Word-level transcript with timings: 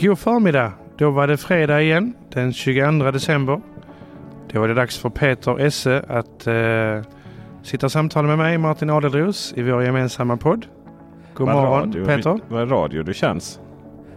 God 0.00 0.18
förmiddag! 0.18 0.72
Då 0.98 1.10
var 1.10 1.26
det 1.26 1.36
fredag 1.36 1.82
igen, 1.82 2.14
den 2.32 2.52
22 2.52 3.10
december. 3.10 3.60
Då 4.52 4.64
är 4.64 4.68
det 4.68 4.74
dags 4.74 4.98
för 4.98 5.10
Peter 5.10 5.60
Esse 5.60 6.04
att 6.08 6.46
eh, 6.46 7.12
sitta 7.62 7.86
och 7.86 7.92
samtala 7.92 8.28
med 8.28 8.38
mig, 8.38 8.58
Martin 8.58 8.90
Adelros, 8.90 9.52
i 9.56 9.62
vår 9.62 9.84
gemensamma 9.84 10.36
podd. 10.36 10.66
God 11.34 11.46
Vad 11.46 11.56
morgon 11.56 11.80
radio, 11.80 12.06
Peter! 12.06 12.40
Vad 12.48 12.70
radio 12.70 13.02
du 13.02 13.14
känns. 13.14 13.60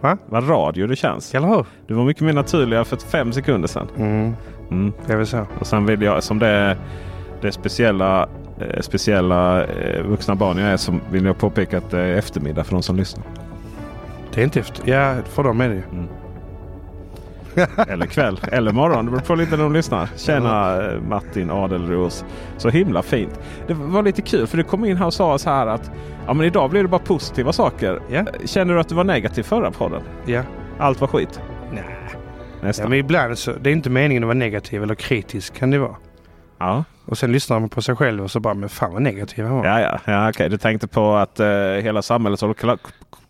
Va? 0.00 0.18
Vad 0.26 0.48
radio 0.48 0.86
du 0.86 0.96
känns. 0.96 1.34
Eller 1.34 1.48
hur? 1.48 1.66
Du 1.86 1.94
var 1.94 2.04
mycket 2.04 2.22
mer 2.22 2.32
naturliga 2.32 2.84
för 2.84 2.96
fem 2.96 3.32
sekunder 3.32 3.68
sedan. 3.68 3.88
Mm, 3.96 4.34
Mm. 4.70 4.92
det 5.06 5.12
är 5.12 5.16
väl 5.16 5.26
så. 5.26 5.46
Och 5.60 5.66
sen 5.66 5.86
vill 5.86 6.02
jag, 6.02 6.22
som 6.22 6.38
det, 6.38 6.76
det 7.40 7.52
speciella, 7.52 8.28
eh, 8.60 8.80
speciella 8.80 9.64
eh, 9.64 10.02
vuxna 10.02 10.34
barn 10.34 10.58
jag 10.58 10.68
är, 10.68 10.76
så 10.76 10.98
vill 11.10 11.24
jag 11.24 11.38
påpeka 11.38 11.78
att 11.78 11.90
det 11.90 12.00
är 12.00 12.14
eftermiddag 12.16 12.64
för 12.64 12.72
de 12.72 12.82
som 12.82 12.96
lyssnar. 12.96 13.43
Det 14.34 14.40
är 14.40 14.44
inte 14.44 14.60
efter... 14.60 14.88
Ja, 14.90 15.14
för 15.24 15.42
dem 15.42 15.60
är 15.60 15.68
det 15.68 15.74
ju. 15.74 15.82
Eller 17.88 18.06
kväll, 18.06 18.40
eller 18.52 18.72
morgon. 18.72 19.04
Det 19.04 19.10
beror 19.10 19.22
på 19.22 19.34
lite 19.34 19.56
när 19.56 19.62
de 19.64 19.72
lyssnar. 19.72 20.08
Tjena 20.16 20.82
eh, 20.92 21.00
Martin 21.00 21.50
Adelros. 21.50 22.24
Så 22.56 22.68
himla 22.68 23.02
fint. 23.02 23.40
Det 23.66 23.74
var 23.74 24.02
lite 24.02 24.22
kul 24.22 24.46
för 24.46 24.56
du 24.56 24.64
kom 24.64 24.84
in 24.84 24.96
här 24.96 25.06
och 25.06 25.14
sa 25.14 25.38
så 25.38 25.50
här 25.50 25.66
att 25.66 25.90
ja, 26.26 26.34
men 26.34 26.46
idag 26.46 26.70
blir 26.70 26.82
det 26.82 26.88
bara 26.88 27.00
positiva 27.00 27.52
saker. 27.52 28.00
Ja. 28.10 28.24
Känner 28.44 28.74
du 28.74 28.80
att 28.80 28.88
du 28.88 28.94
var 28.94 29.04
negativ 29.04 29.42
förra 29.42 29.70
podden? 29.70 30.02
Ja. 30.26 30.42
Allt 30.78 31.00
var 31.00 31.08
skit? 31.08 31.40
Nej. 31.72 31.84
Nästan. 32.62 32.82
Ja, 32.84 32.88
men 32.88 32.98
ibland 32.98 33.38
så... 33.38 33.52
Det 33.52 33.70
är 33.70 33.72
inte 33.72 33.90
meningen 33.90 34.22
att 34.22 34.26
vara 34.26 34.38
negativ 34.38 34.82
eller 34.82 34.94
kritisk 34.94 35.54
kan 35.54 35.70
det 35.70 35.78
vara. 35.78 35.96
Ja, 36.58 36.84
Och 37.06 37.18
sen 37.18 37.32
lyssnar 37.32 37.60
man 37.60 37.68
på 37.68 37.82
sig 37.82 37.96
själv 37.96 38.24
och 38.24 38.30
så 38.30 38.40
bara, 38.40 38.54
men 38.54 38.68
fan 38.68 38.92
vad 38.92 39.02
negativ 39.02 39.44
han 39.44 39.56
var. 39.56 39.64
ja, 39.66 39.80
ja. 39.80 39.98
ja 40.04 40.28
okej. 40.28 40.48
Du 40.48 40.56
tänkte 40.58 40.86
på 40.86 41.14
att 41.14 41.40
eh, 41.40 41.46
hela 41.82 42.02
samhället 42.02 42.40
håller 42.40 42.54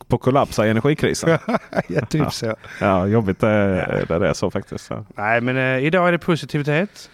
på 0.08 0.18
kollapsa 0.18 0.66
i 0.66 0.70
energikrisen. 0.70 1.30
ja, 1.88 2.06
typ 2.06 2.32
så. 2.32 2.54
ja, 2.80 3.06
jobbigt 3.06 3.42
eh, 3.42 3.48
när 3.48 4.18
det 4.20 4.28
är 4.28 4.32
så 4.32 4.50
faktiskt. 4.50 4.90
Ja, 4.90 5.04
Nej, 5.16 5.40
men 5.40 5.56
eh, 5.56 5.86
idag 5.86 6.08
är 6.08 6.12
det 6.12 6.18
positivitet. 6.18 7.10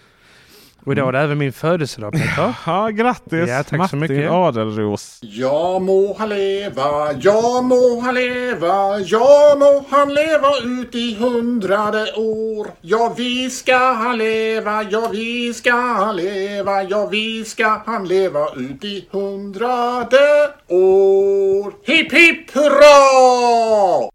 Och 0.84 0.92
idag 0.92 1.08
är 1.08 1.12
det 1.12 1.18
även 1.18 1.38
min 1.38 1.52
födelsedag 1.52 2.12
Peter. 2.12 2.54
ja 2.66 2.88
grattis 2.88 3.48
Ja, 3.48 3.62
tack 3.62 3.68
så 3.68 3.76
Martin 3.76 3.98
mycket. 3.98 4.30
Adelros. 4.30 5.18
Ja 5.22 5.78
må 5.78 6.16
han 6.18 6.28
leva, 6.28 7.12
ja 7.20 7.60
må 7.62 8.00
han 8.00 8.14
leva, 8.14 8.98
ja 8.98 9.56
må 9.58 9.84
han 9.90 10.14
leva 10.14 10.50
ut 10.64 10.94
i 10.94 11.14
hundrade 11.20 12.12
år. 12.16 12.66
Ja 12.80 13.14
vi 13.16 13.50
ska 13.50 13.78
han 13.78 14.18
leva, 14.18 14.82
ja 14.82 15.08
vi 15.12 15.54
ska 15.54 15.72
han 15.72 16.16
leva, 16.16 16.82
ja 16.82 17.06
vi 17.06 17.44
ska 17.44 17.82
han 17.86 18.08
leva 18.08 18.48
ut 18.56 18.84
i 18.84 19.08
hundrade 19.10 20.50
år. 20.68 21.72
Hipp 21.86 22.12
hipp 22.12 22.50
hurra! 22.54 24.10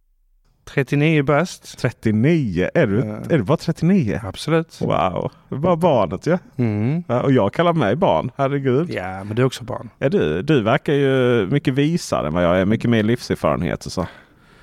39 0.76 1.24
bast. 1.24 1.78
39. 1.80 2.70
Är 2.74 2.88
du, 2.88 2.98
Ja. 3.00 3.16
är 3.30 3.38
du 3.38 3.44
bara 3.44 3.58
39? 3.58 4.20
Absolut. 4.24 4.82
Wow, 4.82 5.32
det 5.50 5.56
var 5.56 5.76
barnet 5.76 6.28
ju. 6.28 6.38
Mm. 6.58 7.04
Ja, 7.08 7.22
och 7.22 7.32
jag 7.32 7.54
kallar 7.54 7.74
mig 7.74 7.96
barn, 7.96 8.32
herregud. 8.38 8.90
Ja, 8.90 9.24
men 9.24 9.36
du 9.36 9.42
är 9.42 9.46
också 9.46 9.64
barn. 9.64 9.90
Ja, 10.00 10.10
du, 10.10 10.42
du 10.42 10.62
verkar 10.64 10.94
ju 10.94 11.48
mycket 11.48 11.74
visare 11.74 12.28
än 12.28 12.34
vad 12.34 12.44
jag 12.44 12.60
är. 12.60 12.66
Mycket 12.66 12.90
mer 12.90 13.04
livserfarenhet 13.04 13.86
och 13.86 13.92
så. 13.92 14.08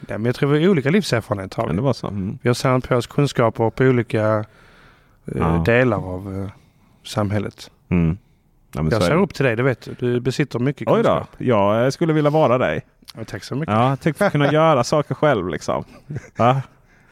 Ja, 0.08 0.18
men 0.18 0.24
jag 0.24 0.34
tror 0.34 0.50
vi 0.50 0.62
har 0.64 0.70
olika 0.70 0.90
livserfarenheter. 0.90 1.56
har 1.56 1.66
Men 1.66 1.76
vi. 1.76 1.80
det 1.80 1.84
var 1.84 1.92
så. 1.92 2.06
Mm. 2.08 2.38
Vi 2.42 2.48
har 2.48 2.54
samlat 2.54 2.88
på 2.88 2.96
oss 2.96 3.06
kunskaper 3.06 3.70
på 3.70 3.84
olika 3.84 4.44
Ja. 5.24 5.62
delar 5.66 5.96
av 6.14 6.42
eh, 6.42 6.50
samhället. 7.04 7.70
Mm. 7.88 8.18
Ja, 8.74 8.82
men 8.82 8.92
Jag 8.92 9.02
är 9.02 9.06
ser 9.06 9.14
upp 9.22 9.34
till 9.34 9.44
dig, 9.44 9.56
det 9.56 9.62
vet 9.62 9.80
du. 9.84 9.94
Du 9.98 10.20
besitter 10.20 10.58
mycket 10.58 10.88
Oj 10.88 11.02
då, 11.02 11.08
kunskap. 11.08 11.28
jag 11.38 11.92
skulle 11.92 12.12
vilja 12.12 12.30
vara 12.30 12.58
dig. 12.58 12.82
Ja, 13.16 13.24
tack 13.24 13.44
så 13.44 13.54
mycket. 13.54 13.74
Ja, 13.74 13.96
tänk 14.00 14.20
att 14.20 14.32
kunna 14.32 14.52
göra 14.52 14.84
saker 14.84 15.14
själv 15.14 15.48
liksom. 15.48 15.84
Ja, 16.36 16.60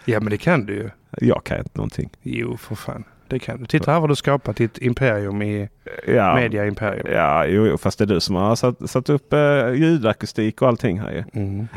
Ja, 0.05 0.21
men 0.21 0.31
det 0.31 0.39
kan 0.39 0.67
du 0.67 0.75
ju. 0.75 0.91
jag 1.21 1.45
kan 1.45 1.59
inte 1.59 1.71
någonting. 1.75 2.11
Jo, 2.23 2.57
för 2.57 2.75
fan. 2.75 3.05
Det 3.29 3.39
kan 3.39 3.59
du. 3.61 3.67
Titta 3.67 3.93
här 3.93 4.01
vad 4.01 4.11
du 4.11 4.17
skapat 4.17 4.57
ditt 4.57 4.79
imperium 4.79 5.43
i 5.43 5.69
Ja, 6.07 6.35
media-imperium. 6.35 7.07
ja 7.13 7.47
jo, 7.47 7.79
fast 7.79 7.99
det 7.99 8.05
är 8.05 8.07
du 8.07 8.21
som 8.21 8.35
har 8.37 8.57
satt, 8.57 8.91
satt 8.91 9.09
upp 9.09 9.33
eh, 9.33 9.73
ljudakustik 9.75 10.63
och 10.63 10.69
allting 10.69 11.01
här 11.01 11.11
ju. 11.13 11.25
Mm. 11.43 11.69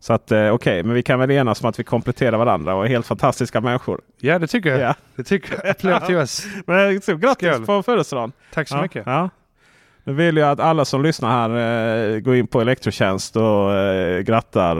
Så 0.00 0.12
att 0.12 0.32
eh, 0.32 0.48
okej, 0.54 0.82
men 0.82 0.94
vi 0.94 1.02
kan 1.02 1.18
väl 1.18 1.30
enas 1.30 1.62
om 1.62 1.68
att 1.68 1.78
vi 1.78 1.84
kompletterar 1.84 2.38
varandra 2.38 2.74
och 2.74 2.84
är 2.84 2.88
helt 2.88 3.06
fantastiska 3.06 3.60
människor. 3.60 4.00
Ja, 4.20 4.38
det 4.38 4.46
tycker 4.46 4.70
jag. 4.70 4.80
Ja. 4.80 4.94
Det 5.16 5.24
tycker 5.24 5.54
jag. 5.64 5.70
Applåd 5.70 6.06
till 6.06 6.16
oss. 6.16 6.46
Men 6.66 6.94
eh, 6.94 7.00
så, 7.00 7.16
grattis 7.16 7.48
Skål. 7.54 7.66
på 7.66 7.82
födelsedagen! 7.82 8.32
Tack 8.52 8.68
så 8.68 8.76
ja, 8.76 8.82
mycket. 8.82 9.02
Ja. 9.06 9.30
Nu 10.04 10.12
vill 10.12 10.36
jag 10.36 10.50
att 10.50 10.60
alla 10.60 10.84
som 10.84 11.02
lyssnar 11.02 11.30
här 11.30 12.14
eh, 12.14 12.20
går 12.20 12.36
in 12.36 12.46
på 12.46 12.60
Elektrotjänst 12.60 13.36
och 13.36 13.74
eh, 13.74 14.20
grattar 14.20 14.76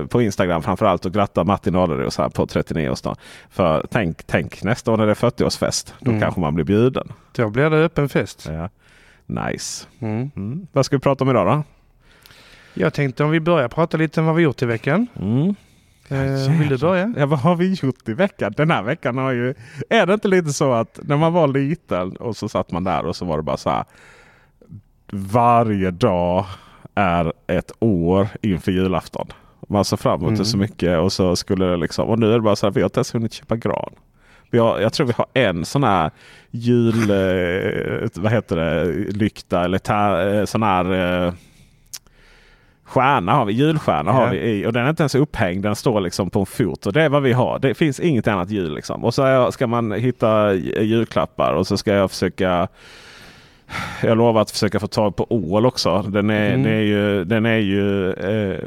eh, 0.00 0.06
på 0.06 0.22
Instagram 0.22 0.62
framförallt 0.62 1.06
och 1.06 1.12
grattar 1.12 1.44
Martin 1.44 1.74
Adlerus 1.76 2.18
här 2.18 2.28
på 2.28 2.46
39-årsdagen. 2.46 3.16
För 3.50 3.86
tänk, 3.90 4.22
tänk 4.26 4.62
nästa 4.62 4.92
år 4.92 4.96
när 4.96 5.06
det 5.06 5.12
är 5.12 5.14
40-årsfest. 5.14 5.92
Då 6.00 6.10
Mm. 6.10 6.22
kanske 6.22 6.40
man 6.40 6.54
blir 6.54 6.64
bjuden. 6.64 7.12
Då 7.32 7.48
blir 7.50 7.70
det 7.70 7.76
öppen 7.84 8.08
fest. 8.08 8.48
Ja. 8.50 8.68
Nice. 9.26 9.86
Mm. 10.00 10.30
Mm. 10.36 10.66
Vad 10.72 10.86
ska 10.86 10.96
vi 10.96 11.00
prata 11.00 11.24
om 11.24 11.30
idag 11.30 11.46
då? 11.46 11.62
Jag 12.74 12.94
tänkte 12.94 13.24
om 13.24 13.30
vi 13.30 13.40
börjar 13.40 13.68
prata 13.68 13.96
lite 13.96 14.20
om 14.20 14.26
vad 14.26 14.34
vi 14.36 14.42
gjort 14.42 14.62
i 14.62 14.66
veckan. 14.66 15.06
Mm. 15.20 15.54
Eh, 16.08 16.58
vill 16.58 16.68
du 16.68 16.78
börja? 16.78 17.14
Ja, 17.16 17.26
vad 17.26 17.38
har 17.38 17.56
vi 17.56 17.72
gjort 17.82 18.08
i 18.08 18.12
veckan? 18.14 18.54
Den 18.56 18.70
här 18.70 18.82
veckan 18.82 19.18
har 19.18 19.32
ju... 19.32 19.54
Är 19.90 20.06
det 20.06 20.14
inte 20.14 20.28
lite 20.28 20.52
så 20.52 20.72
att 20.72 20.98
när 21.02 21.16
man 21.16 21.32
var 21.32 21.48
liten 21.48 22.16
och 22.16 22.36
så 22.36 22.48
satt 22.48 22.70
man 22.70 22.84
där 22.84 23.06
och 23.06 23.16
så 23.16 23.24
var 23.24 23.36
det 23.36 23.42
bara 23.42 23.56
så 23.56 23.70
här. 23.70 23.84
Varje 25.12 25.90
dag 25.90 26.44
är 26.94 27.32
ett 27.46 27.72
år 27.80 28.28
inför 28.42 28.72
julafton. 28.72 29.26
Man 29.68 29.84
ser 29.84 29.96
fram 29.96 30.14
emot 30.20 30.28
Mm. 30.28 30.38
det 30.38 30.44
så 30.44 30.56
mycket 30.58 30.98
och 30.98 31.12
så 31.12 31.36
skulle 31.36 31.64
det 31.66 31.76
liksom. 31.76 32.08
Och 32.08 32.18
nu 32.18 32.28
är 32.30 32.34
det 32.34 32.40
bara 32.40 32.56
så 32.56 32.66
här. 32.66 32.72
Vi 32.72 32.80
har 32.80 32.86
inte 32.86 32.98
ens 32.98 33.14
hunnit 33.14 33.32
köpa 33.32 33.56
gran. 33.56 33.92
Vi 34.50 34.58
har, 34.58 34.80
jag 34.80 34.92
tror 34.92 35.06
vi 35.06 35.12
har 35.16 35.26
en 35.34 35.64
sån 35.64 35.84
här 35.84 36.10
jul... 36.50 37.10
Eh, 37.10 38.08
vad 38.14 38.32
heter 38.32 38.56
det? 38.56 38.84
Lykta 39.12 39.64
eller 39.64 39.78
ta, 39.78 40.20
eh, 40.22 40.44
sån 40.44 40.62
här... 40.62 41.24
Eh, 41.26 41.32
Stjärna 42.84 43.32
har 43.32 43.44
vi, 43.44 43.52
julstjärna 43.52 44.12
har 44.12 44.24
Ja. 44.24 44.30
vi 44.30 44.38
i 44.38 44.66
och 44.66 44.72
den 44.72 44.84
är 44.84 44.90
inte 44.90 45.02
ens 45.02 45.14
upphängd. 45.14 45.62
Den 45.62 45.76
står 45.76 46.00
liksom 46.00 46.30
på 46.30 46.40
en 46.40 46.46
fot 46.46 46.86
och 46.86 46.92
det 46.92 47.02
är 47.02 47.08
vad 47.08 47.22
vi 47.22 47.32
har. 47.32 47.58
Det 47.58 47.74
finns 47.74 48.00
inget 48.00 48.28
annat 48.28 48.50
jul 48.50 48.74
liksom. 48.74 49.04
Och 49.04 49.14
så 49.14 49.52
ska 49.52 49.66
man 49.66 49.92
hitta 49.92 50.54
julklappar 50.54 51.52
och 51.52 51.66
så 51.66 51.76
ska 51.76 51.92
jag 51.92 52.10
försöka 52.10 52.68
jag 54.02 54.18
lovar 54.18 54.42
att 54.42 54.50
försöka 54.50 54.80
få 54.80 54.86
tag 54.86 55.16
på 55.16 55.26
ål 55.30 55.66
också. 55.66 56.02
Den 56.02 56.30
är, 56.30 56.48
Mm. 56.54 56.62
den 56.62 56.72
är 56.72 56.80
ju, 56.80 57.24
den 57.24 57.46
är 57.46 57.58
ju 57.58 58.12
eh, 58.12 58.58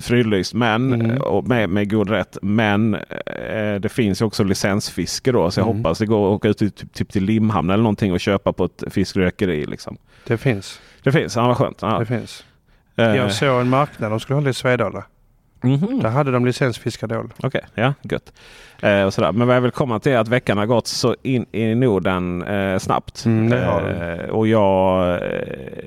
fridlyst 0.00 0.54
men, 0.54 0.92
Mm. 0.92 1.16
och 1.22 1.48
med, 1.48 1.68
med 1.70 1.90
god 1.90 2.10
rätt. 2.10 2.38
Men 2.42 2.94
eh, 2.94 3.74
det 3.80 3.88
finns 3.92 4.20
ju 4.20 4.24
också 4.24 4.44
licensfiske 4.44 5.32
då. 5.32 5.50
Så 5.50 5.60
jag 5.60 5.66
Mm. 5.66 5.76
hoppas 5.78 5.98
det 5.98 6.06
går 6.06 6.26
att 6.32 6.36
åka 6.36 6.48
ut 6.48 6.58
till, 6.58 6.70
typ, 6.70 6.92
typ 6.92 7.12
till 7.12 7.24
Limhamn 7.24 7.70
eller 7.70 7.82
någonting 7.82 8.12
och 8.12 8.20
köpa 8.20 8.52
på 8.52 8.64
ett 8.64 8.84
fiskrökeri. 8.90 9.64
Liksom. 9.66 9.96
Det 10.26 10.36
finns. 10.36 10.80
Det 11.02 11.12
finns, 11.12 11.36
ja 11.36 11.46
vad 11.46 11.56
skönt. 11.56 11.78
Ja. 11.82 11.98
Det 11.98 12.06
finns. 12.06 12.44
Eh, 12.96 13.04
Jag 13.16 13.32
såg 13.32 13.60
en 13.60 13.68
marknad 13.68 14.10
de 14.12 14.20
skulle 14.20 14.34
hålla 14.34 14.50
i 14.50 14.54
Svedala. 14.54 15.04
mhm. 15.62 16.00
Där 16.00 16.10
hade 16.10 16.30
de 16.30 16.46
licensfiskadål. 16.46 17.32
Okej, 17.42 17.64
ja 17.74 17.94
gött. 18.02 18.32
Eh, 18.80 19.02
och 19.02 19.14
sådär. 19.14 19.32
Men 19.32 19.46
vad 19.46 19.56
jag 19.56 19.60
vill 19.60 19.70
komma 19.70 19.98
till 19.98 20.12
är 20.12 20.18
att 20.18 20.28
veckan 20.28 20.58
har 20.58 20.66
gått 20.66 20.86
så 20.86 21.16
in 21.22 21.46
i 21.52 21.74
Norden 21.74 22.42
eh, 22.42 22.78
snabbt. 22.78 23.24
Mm, 23.24 23.52
eh, 23.52 24.28
och 24.28 24.46
jag, 24.48 25.10
eh, 25.10 25.18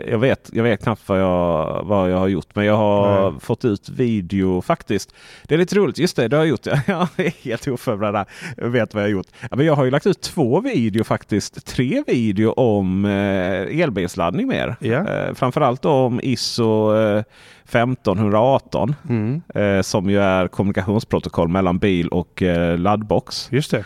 jag, 0.07 0.19
vet, 0.19 0.49
jag 0.53 0.63
vet 0.63 0.83
knappt 0.83 1.01
vad 1.05 1.21
jag, 1.21 1.83
vad 1.83 2.11
jag 2.11 2.17
har 2.17 2.27
gjort. 2.27 2.55
Men 2.55 2.65
jag 2.65 2.77
har 2.77 3.31
Nej. 3.31 3.39
fått 3.39 3.65
ut 3.65 3.89
video 3.89 4.61
faktiskt. 4.61 5.15
Det 5.43 5.55
är 5.55 5.59
lite 5.59 5.75
roligt. 5.75 5.97
Just 5.97 6.15
det, 6.15 6.27
det 6.27 6.37
har 6.37 6.43
jag 6.43 6.49
gjort. 6.49 6.65
Jag 6.87 7.07
är 7.15 7.43
helt 7.43 7.67
oförberedd. 7.67 8.25
Jag 8.57 8.69
vet 8.69 8.93
vad 8.93 9.03
jag 9.03 9.07
har 9.07 9.11
gjort. 9.11 9.27
Men 9.51 9.65
jag 9.65 9.75
har 9.75 9.85
ju 9.85 9.91
lagt 9.91 10.07
ut 10.07 10.21
två 10.21 10.61
video 10.61 11.03
faktiskt. 11.03 11.65
Tre 11.65 12.03
video 12.07 12.51
om 12.51 13.05
eh, 13.05 13.81
elbilsladdning 13.81 14.47
mer. 14.47 14.75
Eh, 14.81 15.33
framförallt 15.33 15.85
om 15.85 16.19
ISO 16.23 16.95
eh, 16.95 17.23
1518. 17.67 18.95
Mm. 19.09 19.41
Eh, 19.55 19.81
som 19.81 20.09
ju 20.09 20.19
är 20.19 20.47
kommunikationsprotokoll 20.47 21.47
mellan 21.47 21.77
bil 21.77 22.07
och 22.07 22.43
laddbox. 22.77 23.47
Just 23.51 23.71
det. 23.71 23.83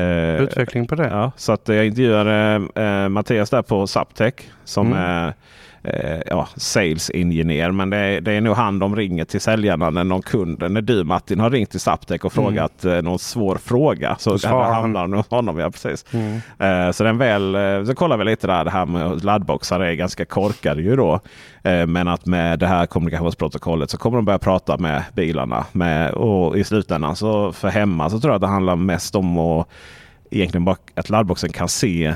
Eh, 0.00 0.42
Utveckling 0.42 0.86
på 0.86 0.94
det. 0.94 1.08
ja, 1.08 1.32
så 1.36 1.52
att 1.52 1.68
jag 1.68 1.86
intervjuade 1.86 2.62
eh, 2.74 3.08
Mattias 3.08 3.50
där 3.50 3.62
på 3.62 3.86
Zaptec 3.86 4.34
som 4.64 4.86
Mm. 4.86 4.98
är 4.98 5.34
eh, 5.84 6.20
ja, 6.26 6.48
sales 6.56 7.10
engineer. 7.14 7.70
Men 7.70 7.90
det 7.90 7.96
är, 7.96 8.20
det 8.20 8.32
är 8.32 8.40
nog 8.40 8.56
han 8.56 8.78
de 8.78 8.96
ringer 8.96 9.24
till 9.24 9.40
säljarna 9.40 9.90
när 9.90 10.04
någon 10.04 10.22
kund, 10.22 10.70
när 10.70 10.80
du 10.82 11.04
Martin 11.04 11.40
har 11.40 11.50
ringt 11.50 11.70
till 11.70 11.80
Zaptec 11.80 12.20
och 12.24 12.38
Mm. 12.38 12.44
frågat 12.46 12.84
eh, 12.84 13.02
någon 13.02 13.18
svår 13.18 13.56
fråga. 13.56 14.16
Så 14.18 14.30
Då 14.30 14.38
svarar 14.38 14.64
han. 14.64 14.74
hamnar 14.74 15.00
han 15.00 15.12
hos 15.12 15.28
honom. 15.30 15.58
Ja, 15.58 15.70
precis. 15.70 16.04
Mm. 16.12 16.40
Eh, 16.58 16.92
så 16.92 17.04
den 17.04 17.18
väl, 17.18 17.56
så 17.86 17.94
kollar 17.94 18.16
vi 18.16 18.24
lite 18.24 18.46
där. 18.46 18.64
Det 18.64 18.70
här 18.70 18.86
med 18.86 19.24
laddboxar 19.24 19.80
är 19.80 19.92
ganska 19.94 20.24
korkade 20.24 20.82
ju 20.82 20.96
då. 20.96 21.20
Eh, 21.62 21.86
men 21.86 22.08
att 22.08 22.26
med 22.26 22.58
det 22.58 22.66
här 22.66 22.86
kommunikationsprotokollet 22.86 23.90
så 23.90 23.98
kommer 23.98 24.16
de 24.18 24.24
börja 24.24 24.38
prata 24.38 24.78
med 24.78 25.02
bilarna. 25.14 25.64
Med, 25.72 26.10
och 26.12 26.58
i 26.58 26.64
slutändan 26.64 27.16
så 27.16 27.52
för 27.52 27.68
hemma 27.68 28.10
så 28.10 28.20
tror 28.20 28.30
jag 28.32 28.34
att 28.34 28.40
det 28.40 28.46
handlar 28.46 28.76
mest 28.76 29.14
om 29.14 29.38
att 29.38 29.68
egentligen 30.30 30.64
bara 30.64 30.76
att 30.94 31.10
laddboxen 31.10 31.52
kan 31.52 31.68
se 31.68 32.14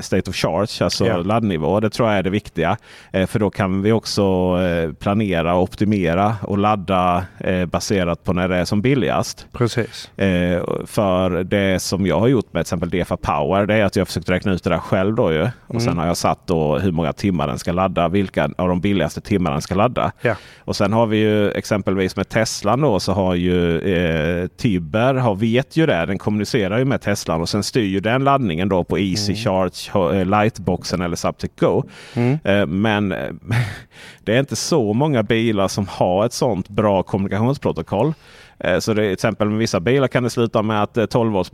state 0.00 0.30
of 0.30 0.36
charge, 0.36 0.84
alltså 0.84 1.06
Ja. 1.06 1.16
laddnivå. 1.16 1.80
Det 1.80 1.90
tror 1.90 2.08
jag 2.08 2.18
är 2.18 2.22
det 2.22 2.30
viktiga. 2.30 2.76
Eh, 3.12 3.26
för 3.26 3.38
då 3.38 3.50
kan 3.50 3.82
vi 3.82 3.92
också 3.92 4.22
eh, 4.62 4.92
planera 4.92 5.54
och 5.54 5.62
optimera 5.62 6.36
och 6.42 6.58
ladda 6.58 7.24
eh, 7.38 7.66
baserat 7.66 8.24
på 8.24 8.32
när 8.32 8.48
det 8.48 8.56
är 8.56 8.64
som 8.64 8.82
billigast. 8.82 9.46
Precis. 9.52 10.18
Eh, 10.18 10.62
för 10.86 11.44
det 11.44 11.82
som 11.82 12.06
jag 12.06 12.20
har 12.20 12.28
gjort 12.28 12.52
med 12.52 12.60
till 12.60 12.60
exempel 12.74 12.90
DEFA 12.90 13.16
Power 13.16 13.66
det 13.66 13.74
är 13.74 13.84
att 13.84 13.96
jag 13.96 14.06
försökt 14.06 14.28
räkna 14.30 14.52
ut 14.52 14.64
det 14.64 14.70
där 14.70 14.78
själv. 14.78 15.14
Då 15.14 15.32
ju. 15.32 15.42
Och 15.42 15.74
Mm. 15.74 15.80
Sen 15.80 15.98
har 15.98 16.06
jag 16.06 16.16
satt 16.16 16.46
då 16.46 16.78
hur 16.78 16.92
många 16.92 17.12
timmar 17.12 17.46
den 17.48 17.58
ska 17.58 17.72
ladda. 17.72 18.08
Vilka 18.08 18.50
av 18.58 18.68
de 18.68 18.80
billigaste 18.80 19.20
timmarna 19.20 19.54
den 19.54 19.62
ska 19.62 19.74
ladda. 19.74 20.12
Ja. 20.22 20.34
Och 20.58 20.76
sen 20.76 20.92
har 20.92 21.06
vi 21.06 21.16
ju 21.16 21.50
exempelvis 21.50 22.16
med 22.16 22.28
Teslan 22.28 22.80
då 22.80 23.00
så 23.00 23.12
har 23.12 23.34
ju 23.34 23.78
eh, 23.78 24.46
Tibber 24.46 25.14
har, 25.14 25.34
vet 25.34 25.76
ju 25.76 25.86
det. 25.86 26.06
Den 26.06 26.18
kommunicerar 26.18 26.78
ju 26.78 26.84
med 26.84 27.00
Teslan 27.00 27.40
och 27.40 27.48
sen 27.48 27.62
styr 27.62 27.86
ju 27.86 28.00
den 28.00 28.24
laddningen 28.24 28.68
då 28.68 28.84
på 28.84 28.98
Easy 28.98 29.34
Charge, 29.44 30.18
eh, 30.18 30.26
Lightboxen 30.26 31.00
eller 31.00 31.16
Subtec 31.16 31.50
Go. 31.60 31.82
Mm. 32.14 32.38
Eh, 32.44 32.66
men 32.66 33.12
eh, 33.12 33.30
det 34.24 34.34
är 34.34 34.40
inte 34.40 34.56
så 34.56 34.92
många 34.92 35.22
bilar 35.22 35.68
som 35.68 35.86
har 35.88 36.26
ett 36.26 36.32
sånt 36.32 36.68
bra 36.68 37.02
kommunikationsprotokoll. 37.02 38.14
Eh, 38.58 38.78
Så 38.78 38.94
det, 38.94 39.02
till 39.02 39.12
exempel 39.12 39.48
med 39.48 39.58
vissa 39.58 39.80
bilar 39.80 40.08
kan 40.08 40.22
det 40.22 40.30
sluta 40.30 40.62
med 40.62 40.82
att 40.82 40.96
eh, 40.96 41.06
12 41.06 41.32
volts 41.32 41.50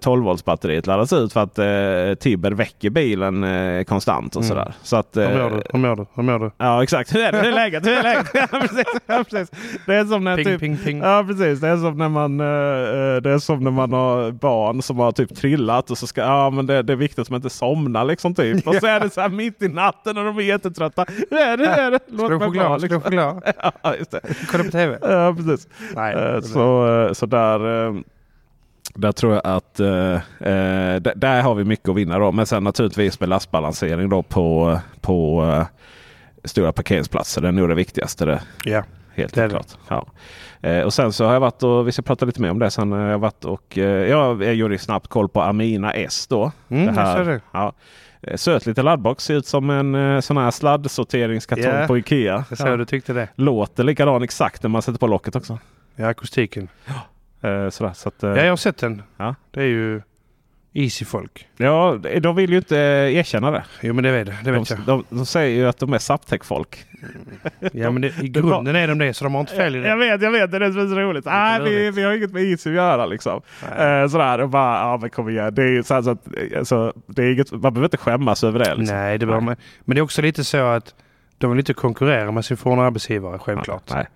12 0.00 0.24
volts 0.24 0.44
batteriet 0.44 0.86
laddas 0.86 1.12
ut 1.12 1.32
för 1.32 1.40
att 1.40 1.58
eh, 1.58 2.14
Tibber 2.20 2.50
väcker 2.50 2.90
bilen 2.90 3.44
eh, 3.44 3.84
konstant 3.84 4.36
och 4.36 4.42
Mm. 4.42 4.48
sådär. 4.48 4.74
Så 4.82 4.96
att, 4.96 5.08
Hur 5.14 5.22
eh, 5.22 5.42
mår 5.42 5.50
du? 5.50 5.62
Hur 5.72 5.78
mår 5.78 5.96
du? 5.96 6.06
Hur 6.14 6.22
mår 6.22 6.38
du? 6.38 6.50
Ja 6.58 6.82
exakt. 6.82 7.14
Hur 7.14 7.20
är 7.20 7.32
det? 7.32 7.38
Hur 7.38 7.46
är 7.48 7.52
läget? 7.52 7.86
Hur 7.86 7.92
är 7.92 8.02
läget? 8.02 8.26
ja, 8.34 8.46
precis, 8.60 8.84
ja, 9.06 9.24
precis. 9.30 9.50
Det 9.86 9.94
är 9.94 10.04
som 10.04 10.24
när 10.24 10.36
Ping, 10.36 10.44
typ, 10.44 10.60
ping, 10.60 10.76
ping. 10.76 10.98
Ja 10.98 11.24
precis. 11.28 11.60
Det 11.60 11.68
är 11.68 11.76
som 11.76 11.98
när 11.98 12.08
man, 12.08 12.40
eh, 12.40 12.46
eh, 12.46 13.16
det 13.22 13.30
är 13.30 13.38
som 13.38 13.64
när 13.64 13.70
man 13.70 13.92
har 13.92 14.30
barn 14.30 14.82
som 14.82 14.98
har 14.98 15.12
typ 15.12 15.36
trillat 15.36 15.90
och 15.90 15.98
så 15.98 16.06
ska 16.06 16.20
ja 16.20 16.50
men 16.50 16.66
det, 16.66 16.82
det 16.82 16.92
är 16.92 16.96
viktigt 16.96 17.18
att 17.18 17.30
man 17.30 17.38
inte 17.38 17.50
somnar 17.50 18.04
liksom 18.04 18.34
typ. 18.34 18.66
Och 18.66 18.74
så 18.74 18.86
är 18.86 19.00
det 19.00 19.10
så 19.10 19.20
här 19.20 19.28
mitt 19.28 19.62
i 19.62 19.68
natten 19.68 20.18
och 20.18 20.24
de 20.24 20.38
är 20.38 20.42
jättetrötta. 20.42 21.04
Hur 21.30 21.38
är 21.38 21.56
det? 21.56 21.64
Hur 21.66 21.72
är 21.72 21.90
det? 21.90 21.98
Ha 22.22 22.28
mig 22.28 22.38
vara, 22.58 22.78
choklad? 22.80 23.42
Ja, 23.82 23.94
just 23.98 24.10
det. 24.10 24.20
Kolla 24.50 24.64
på 24.64 24.70
TV? 24.70 24.98
Ja, 25.02 25.34
precis. 25.36 25.68
Nej. 25.94 26.14
Eh, 26.34 26.40
Så, 26.40 26.88
eh, 27.06 27.12
så 27.12 27.26
där, 27.26 27.86
eh, 27.88 27.94
där 28.94 29.12
tror 29.12 29.32
jag 29.34 29.42
att 29.46 29.74
där 31.16 31.42
har 31.42 31.54
vi 31.54 31.64
mycket 31.64 31.88
att 31.88 31.96
vinna. 31.96 32.18
Då. 32.18 32.32
Men 32.32 32.46
sen 32.46 32.64
naturligtvis 32.64 33.20
med 33.20 33.28
lastbalansering 33.28 34.08
då 34.08 34.22
på, 34.22 34.78
på 35.00 35.44
stora 36.44 36.72
parkeringsplatser. 36.72 37.40
Det 37.42 37.48
är 37.48 37.52
nog 37.52 37.68
det 37.68 37.74
viktigaste. 37.74 38.24
Det, 38.24 38.40
Ja. 38.64 38.82
helt 39.14 39.34
Det 39.34 39.42
det. 39.42 39.48
klart. 39.50 39.66
Ja. 39.88 40.06
Eh, 40.68 40.80
och 40.82 40.92
sen 40.94 41.12
så 41.12 41.24
har 41.26 41.32
jag 41.32 41.40
varit 41.40 41.62
och 41.62 41.88
vi 41.88 41.92
ska 41.92 42.02
prata 42.02 42.26
lite 42.26 42.42
mer 42.42 42.50
om 42.50 42.58
det 42.58 42.70
sen. 42.70 42.92
har 42.92 43.00
Jag 43.00 43.18
varit 43.18 43.44
och 43.44 43.78
eh, 43.78 44.08
ja, 44.10 44.44
jag 44.44 44.54
gjorde 44.54 44.78
snabbt 44.78 45.06
koll 45.08 45.28
på 45.28 45.42
Amina 45.42 45.92
S 45.92 46.26
då. 46.26 46.52
Mm, 46.68 46.94
jag 46.94 47.16
ser 47.16 47.24
det. 47.24 47.40
Ja. 47.52 47.72
Söt 48.34 48.66
liten 48.66 48.84
laddbox. 48.84 49.24
Ser 49.24 49.34
ut 49.34 49.46
som 49.46 49.70
en 49.70 49.94
eh, 49.94 50.20
sån 50.20 50.36
här 50.36 50.50
sladdsorteringskartong 50.50 51.64
Ja. 51.80 51.86
på 51.86 51.98
Ikea. 51.98 52.44
Jag 52.48 52.58
såg 52.58 52.68
Ja. 52.68 52.76
du 52.76 52.84
tyckte 52.84 53.12
det. 53.12 53.28
Låter 53.34 53.84
likadan 53.84 54.22
exakt 54.22 54.62
när 54.62 54.70
man 54.70 54.82
sätter 54.82 54.98
på 54.98 55.06
locket 55.06 55.36
också. 55.36 55.58
Ja, 55.96 56.06
akustiken. 56.08 56.68
Eh, 57.42 57.68
sådär, 57.70 57.92
så 57.92 58.08
att, 58.08 58.22
eh, 58.22 58.30
Ja, 58.30 58.36
jag 58.42 58.52
har 58.52 58.56
sett 58.56 58.78
den. 58.78 59.02
Ja. 59.16 59.34
Det 59.50 59.60
är 59.60 59.66
ju 59.66 60.02
Easy-folk. 60.72 61.48
ja, 61.56 61.98
de 62.20 62.36
vill 62.36 62.50
ju 62.50 62.56
inte 62.56 62.78
eh, 62.78 63.16
erkänna 63.16 63.50
det. 63.50 63.64
Jo, 63.80 63.94
men 63.94 64.04
det 64.04 64.12
vet, 64.12 64.26
det 64.26 64.36
De, 64.44 64.50
vet 64.58 64.70
jag. 64.70 64.78
de, 64.86 65.04
de 65.10 65.26
säger 65.26 65.56
ju 65.56 65.68
att 65.68 65.78
de 65.78 65.92
är 65.92 65.98
Saptech-folk. 65.98 66.84
Ja, 67.72 67.90
men 67.90 68.02
det, 68.02 68.08
i 68.22 68.28
grunden 68.28 68.76
är 68.76 68.88
de 68.88 68.98
det, 68.98 69.14
så 69.14 69.24
de 69.24 69.34
har 69.34 69.40
inte 69.40 69.54
fel 69.54 69.76
i 69.76 69.78
Jag 69.78 69.98
det. 69.98 70.10
vet, 70.10 70.22
jag 70.22 70.30
vet. 70.30 70.50
Det 70.50 70.56
är 70.66 70.70
så 70.72 71.00
roligt. 71.00 71.24
Nej, 71.24 71.60
vi, 71.64 71.90
vi 71.90 72.02
har 72.02 72.12
inget 72.12 72.32
med 72.32 72.42
is 72.42 72.66
att 72.66 72.72
göra 72.72 73.06
liksom. 73.06 73.40
Eh, 73.78 74.08
sådär, 74.08 74.38
och 74.40 74.48
bara, 74.48 74.78
ja 74.80 74.98
men 75.00 75.10
kom 75.10 75.28
igen. 75.28 75.54
Det 75.54 75.62
är, 75.62 75.82
så 75.82 75.94
här, 75.94 76.02
så 76.02 76.10
att, 76.10 76.26
eh, 76.26 76.58
alltså, 76.58 76.92
det 77.06 77.22
är 77.24 77.32
inget, 77.32 77.52
man 77.52 77.60
behöver 77.60 77.84
inte 77.84 77.96
skämmas 77.96 78.44
över 78.44 78.58
det. 78.58 78.74
Liksom. 78.74 78.96
Nej, 78.96 79.18
det 79.18 79.26
bör 79.26 79.40
man. 79.40 79.56
Men 79.84 79.94
det 79.94 80.00
är 80.00 80.02
också 80.02 80.22
lite 80.22 80.44
så 80.44 80.66
att 80.66 80.94
de 81.38 81.50
vill 81.50 81.58
inte 81.58 81.74
konkurrera 81.74 82.30
med 82.32 82.44
sin 82.44 82.56
forna 82.56 82.82
arbetsgivare, 82.86 83.38
självklart. 83.38 83.82
Nej, 83.90 84.06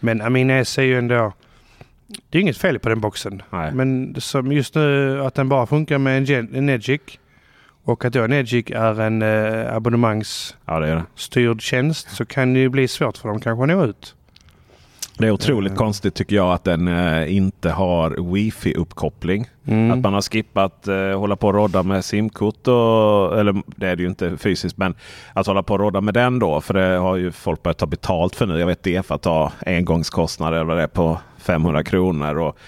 Men 0.00 0.20
Amina 0.20 0.54
S 0.54 0.78
är 0.78 0.82
ju 0.82 0.98
ändå... 0.98 1.32
Det 2.30 2.38
är 2.38 2.42
inget 2.42 2.58
fel 2.58 2.78
på 2.78 2.88
den 2.88 3.00
boxen. 3.00 3.42
nej. 3.50 3.72
Men 3.72 4.14
som 4.18 4.52
just 4.52 4.74
nu 4.74 5.22
att 5.22 5.34
den 5.34 5.48
bara 5.48 5.66
funkar 5.66 5.98
med 5.98 6.30
en 6.30 6.66
Negic 6.66 7.00
och 7.84 8.04
att 8.04 8.12
då 8.12 8.26
Negic 8.26 8.70
är 8.70 9.00
en 9.00 9.22
eh, 9.22 9.74
abonnemangsstyrd 9.76 11.56
Ja, 11.56 11.58
tjänst 11.58 12.10
så 12.10 12.24
kan 12.24 12.54
det 12.54 12.60
ju 12.60 12.68
bli 12.68 12.88
svårt 12.88 13.16
för 13.16 13.28
dem 13.28 13.40
kanske 13.40 13.62
att 13.62 13.68
nå 13.68 13.84
ut. 13.84 14.14
Det 15.18 15.26
är 15.26 15.30
otroligt 15.30 15.72
Eh. 15.72 15.76
konstigt 15.76 16.14
tycker 16.14 16.36
jag 16.36 16.52
att 16.52 16.64
den 16.64 16.88
eh, 16.88 17.36
inte 17.36 17.70
har 17.70 18.10
wifi-uppkoppling. 18.10 19.44
Mm. 19.66 19.90
Att 19.90 19.98
man 19.98 20.14
har 20.14 20.20
skippat 20.22 20.88
eh, 20.88 21.18
hålla 21.18 21.36
på 21.36 21.46
och 21.48 21.54
rodda 21.54 21.82
med 21.82 22.04
simkort. 22.04 22.68
Och, 22.68 23.38
eller 23.38 23.62
det 23.66 23.86
är 23.88 23.96
det 23.96 24.02
ju 24.02 24.08
inte 24.08 24.36
fysiskt. 24.36 24.76
Men 24.76 24.94
att 25.32 25.46
hålla 25.46 25.62
på 25.62 25.74
och 25.74 25.80
rodda 25.80 26.00
med 26.00 26.14
den 26.14 26.38
då. 26.38 26.60
För 26.60 26.74
det 26.74 26.96
har 26.96 27.16
ju 27.16 27.32
folk 27.32 27.62
börjat 27.62 27.78
ta 27.78 27.86
betalt 27.86 28.36
för 28.36 28.46
nu. 28.46 28.58
Jag 28.58 28.66
vet 28.66 28.82
DEFA 28.82 29.18
tar 29.18 29.52
engångskostnader 29.66 30.56
eller 30.56 30.64
vad 30.66 30.76
det 30.76 30.82
är 30.82 30.86
på 30.86 31.18
500 31.38 31.84
kronor. 31.84 32.38
Och 32.38 32.58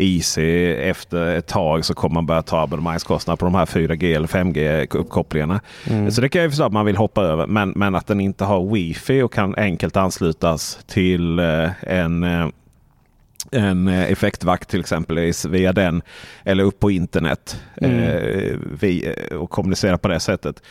Easy 0.00 0.72
efter 0.72 1.36
ett 1.36 1.46
tag 1.46 1.84
så 1.84 1.94
kommer 1.94 2.14
man 2.14 2.26
börja 2.26 2.42
ta 2.42 2.60
abonnemangskostnader 2.60 3.36
på 3.36 3.44
de 3.44 3.54
här 3.54 3.66
4G 3.66 4.16
eller 4.16 4.28
5G 4.28 4.96
uppkopplingarna. 4.96 5.60
Mm. 5.90 6.10
Så 6.10 6.20
det 6.20 6.28
kan 6.28 6.40
jag 6.40 6.46
ju 6.46 6.50
förstå 6.50 6.64
att 6.64 6.72
man 6.72 6.86
vill 6.86 6.96
hoppa 6.96 7.22
över. 7.22 7.46
Men, 7.46 7.72
men 7.76 7.94
att 7.94 8.06
den 8.06 8.20
inte 8.20 8.44
har 8.44 8.74
wifi 8.74 9.22
och 9.22 9.32
kan 9.32 9.54
enkelt 9.54 9.96
anslutas 9.96 10.78
till 10.86 11.38
eh, 11.38 11.70
en 11.82 12.24
eh, 12.24 12.48
en 13.52 13.88
eh, 13.88 14.12
effektvakt 14.12 14.68
till 14.68 14.80
exempel 14.80 15.32
via 15.48 15.72
den 15.72 16.02
eller 16.44 16.64
upp 16.64 16.80
på 16.80 16.90
internet 16.90 17.60
Mm. 17.82 17.98
eh, 18.80 19.36
och 19.36 19.50
kommunicera 19.50 19.98
på 19.98 20.08
det 20.08 20.20
sättet. 20.20 20.62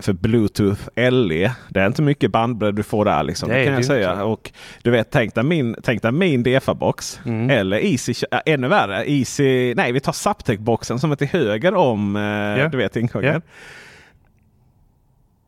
För 0.00 0.12
Bluetooth 0.12 0.80
LE, 0.96 1.52
det 1.68 1.80
är 1.80 1.86
inte 1.86 2.02
mycket 2.02 2.30
bandbredd 2.30 2.74
du 2.74 2.82
får 2.82 3.04
där. 3.04 3.22
Liksom, 3.22 3.48
Det 3.48 3.64
kan 3.64 3.74
jag 3.74 3.84
säga. 3.84 4.12
inte. 4.12 4.22
Och 4.22 4.52
du 4.82 4.90
vet, 4.90 5.10
tänk 5.10 5.34
dig 5.34 5.44
min, 5.44 5.76
tänk 5.82 6.02
dig 6.02 6.12
min 6.12 6.42
DEFA-box. 6.42 7.20
Mm. 7.24 7.50
Eller 7.50 7.76
Easy, 7.84 8.14
äh, 8.30 8.38
ännu 8.46 8.68
värre, 8.68 9.10
Easy, 9.10 9.74
nej 9.74 9.92
vi 9.92 10.00
tar 10.00 10.12
Zaptec-boxen 10.12 10.98
som 10.98 11.12
är 11.12 11.16
till 11.16 11.28
höger 11.28 11.74
om 11.74 12.16
eh, 12.16 12.70
du 12.70 12.76
vet 12.76 12.96
ingången. 12.96 13.32
Ja. 13.34 13.40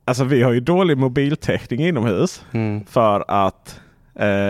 Alltså 0.05 0.25
vi 0.25 0.43
har 0.43 0.53
ju 0.53 0.61
dålig 0.61 0.99
mobiltäckning 0.99 1.81
inomhus. 1.87 2.45
Mm. 2.53 2.85
För 2.87 3.25
att 3.29 3.81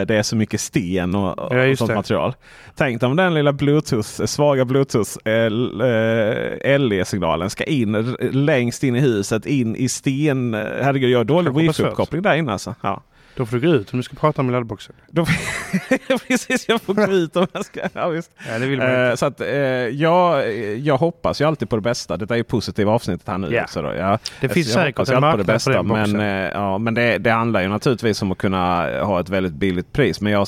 det 0.06 0.11
är 0.11 0.23
så 0.23 0.37
mycket 0.37 0.61
sten 0.61 1.15
och, 1.15 1.38
och 1.38 1.56
Ja, 1.56 1.76
sånt 1.76 1.88
det. 1.91 1.94
material. 1.94 2.35
Tänk 2.76 3.03
om 3.03 3.17
den 3.17 3.35
lilla 3.35 3.53
Bluetooth, 3.53 4.25
svaga 4.25 4.65
Bluetooth 4.65 5.11
eh, 5.29 6.79
LE-signalen 6.79 7.50
ska 7.50 7.65
in 7.65 8.17
längst 8.32 8.85
in 8.85 8.97
i 8.97 9.00
huset, 9.00 9.47
in 9.47 9.76
i 9.76 9.88
sten. 9.88 10.55
Herregud, 10.55 11.11
jag 11.11 11.19
har 11.19 11.25
dålig 11.25 11.50
wifi-uppkoppling 11.53 12.23
där 12.23 12.35
inne. 12.37 12.53
Alltså. 12.53 12.75
Ja. 12.81 13.03
Då 13.38 13.46
får 13.46 13.56
du 13.58 13.67
gå 13.69 13.75
ut 13.75 13.93
om 13.93 13.96
du 13.99 14.02
ska 14.02 14.17
prata 14.17 14.43
med 14.43 14.52
laddboxen. 14.52 14.94
Då, 15.11 15.26
precis, 16.29 16.69
jag 16.69 16.82
får 16.82 16.94
gå 16.94 17.06
ut 17.12 17.37
om 17.37 17.46
jag 17.52 17.64
ska. 17.64 17.81
Ja, 17.93 18.08
visst. 18.08 18.31
Ja, 18.49 18.58
det 18.58 18.67
vill 18.67 18.79
man 18.79 18.87
Eh, 18.88 19.05
inte. 19.05 19.17
så 19.17 19.26
att, 19.26 19.40
eh, 19.40 19.49
jag, 19.49 20.56
jag 20.79 20.96
hoppas 20.96 21.41
ju 21.41 21.44
alltid 21.44 21.70
på 21.70 21.77
det 21.77 21.82
bästa. 21.82 22.17
Detta 22.17 22.34
är 22.34 22.39
ju 22.39 22.44
positivt 22.44 22.86
avsnittet 22.89 23.29
här 23.29 23.39
nu 23.39 23.48
Ja. 23.53 23.63
också. 23.63 23.82
Då. 23.82 23.94
Ja, 23.94 24.19
Det 24.41 24.48
finns 24.48 24.67
jag 24.67 24.74
säkert 24.74 25.08
en 25.08 25.24
alltid 25.24 25.46
på 25.46 25.53
marknad 25.53 25.63
för 25.63 25.72
den 25.72 25.86
men, 25.86 26.20
eh, 26.20 26.51
ja, 26.55 26.79
men 26.79 26.94
det, 26.94 27.19
det 27.19 27.31
handlar 27.31 27.60
ju 27.63 27.69
naturligtvis 27.69 28.22
om 28.22 28.32
att 28.32 28.39
kunna 28.39 28.77
ha 29.05 29.20
ett 29.20 29.29
väldigt 29.29 29.55
billigt 29.55 29.93
pris. 29.93 30.20
Men 30.20 30.32
jag... 30.32 30.46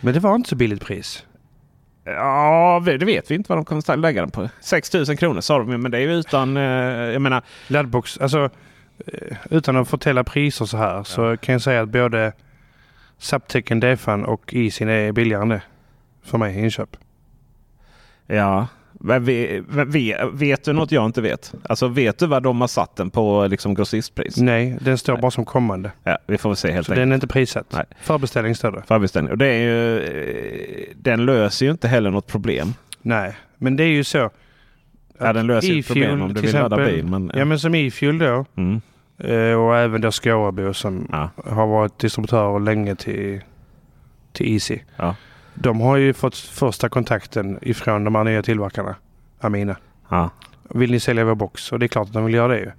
Men 0.00 0.14
det 0.14 0.20
var 0.20 0.34
inte 0.34 0.48
så 0.48 0.56
billigt 0.56 0.84
pris. 0.84 1.24
Ja, 2.04 2.82
det 2.86 2.98
det 2.98 3.06
vet 3.06 3.30
vi 3.30 3.34
inte 3.34 3.48
vad 3.48 3.58
de 3.58 3.64
kommer 3.64 3.96
lägga 3.96 4.20
den 4.20 4.30
på. 4.30 4.48
6 4.60 4.92
000 4.94 5.16
kronor 5.16 5.40
sa 5.40 5.58
de, 5.58 5.66
men 5.82 5.90
det 5.90 5.98
är 5.98 6.02
ju 6.02 6.14
utan... 6.14 6.56
Jag 6.56 7.22
menar, 7.22 7.42
Laddbox, 7.68 8.18
alltså 8.18 8.50
utan 9.50 9.76
att 9.76 9.88
förtälla 9.88 10.24
priser 10.24 10.64
så 10.64 10.76
här 10.76 11.02
så 11.02 11.36
kan 11.36 11.52
jag 11.52 11.62
säga 11.62 11.82
att 11.82 11.88
både 11.88 12.32
Zaptecen, 13.18 13.80
Defan 13.80 14.24
och 14.24 14.54
Easyn 14.54 14.88
är 14.88 15.12
billigare 15.12 15.42
än 15.42 15.48
det. 15.48 15.62
För 16.22 16.38
mig 16.38 16.56
i 16.56 16.60
inköp. 16.64 16.96
ja. 18.26 18.66
Vet 20.32 20.64
du 20.64 20.72
något 20.72 20.92
jag 20.92 21.06
inte 21.06 21.20
vet? 21.20 21.54
Alltså 21.68 21.88
vet 21.88 22.18
du 22.18 22.26
vad 22.26 22.42
de 22.42 22.60
har 22.60 22.68
satt 22.68 22.96
den 22.96 23.10
på 23.10 23.46
liksom 23.46 23.74
grossistpris? 23.74 24.36
Nej, 24.36 24.78
den 24.80 24.98
står 24.98 25.12
Nej. 25.12 25.22
bara 25.22 25.30
som 25.30 25.44
kommande. 25.44 25.90
Ja, 26.04 26.18
vi 26.26 26.38
får 26.38 26.48
väl 26.48 26.56
se 26.56 26.72
helt 26.72 26.86
Så 26.86 26.92
enkelt. 26.92 27.02
den 27.02 27.10
är 27.12 27.14
inte 27.14 27.26
prissatt. 27.26 27.66
Nej. 27.72 27.84
Förbeställning 28.00 28.54
står 28.54 28.70
det. 28.72 28.82
Förbeställning. 28.86 29.32
Och 29.32 29.38
det 29.38 29.46
är 29.46 29.58
ju, 29.58 29.98
eh, 30.00 30.88
den 30.96 31.24
löser 31.26 31.66
ju 31.66 31.72
inte 31.72 31.88
heller 31.88 32.10
något 32.10 32.26
problem. 32.26 32.74
Nej, 33.02 33.36
men 33.56 33.76
det 33.76 33.84
är 33.84 33.88
ju 33.88 34.04
så. 34.04 34.30
Ja, 35.18 35.32
den 35.32 35.46
löser 35.46 35.68
ju 35.68 35.82
problem 35.82 36.22
om 36.22 36.34
du 36.34 36.40
vill 36.40 36.52
ladda 36.54 36.76
bil. 36.76 37.04
Men, 37.06 37.30
Ja 37.34 37.44
men 37.44 37.58
som 37.58 37.74
E-fuel 37.74 38.18
då. 38.18 38.44
mm, 38.56 38.80
eh, 39.18 39.54
Och 39.60 39.76
även 39.76 40.00
då 40.00 40.12
Skårabo 40.12 40.74
som 40.74 41.08
ja, 41.12 41.30
har 41.44 41.66
varit 41.66 41.98
distributörer 41.98 42.60
länge 42.60 42.94
till, 42.96 43.40
till 44.32 44.52
Easy. 44.52 44.78
ja, 44.96 45.16
De 45.54 45.80
har 45.80 45.96
ju 45.96 46.12
fått 46.12 46.36
första 46.36 46.88
kontakten 46.88 47.58
ifrån 47.62 48.04
de 48.04 48.14
här 48.14 48.24
nya 48.24 48.42
tillverkarna. 48.42 48.94
Amina. 49.40 49.76
ja. 50.08 50.30
Vill 50.70 50.90
ni 50.90 51.00
sälja 51.00 51.24
vår 51.24 51.34
box? 51.34 51.72
Och 51.72 51.78
det 51.78 51.86
är 51.86 51.88
klart 51.88 52.06
att 52.06 52.12
de 52.12 52.24
vill 52.24 52.34
göra 52.34 52.48
det 52.48 52.58
ju. 52.58 52.70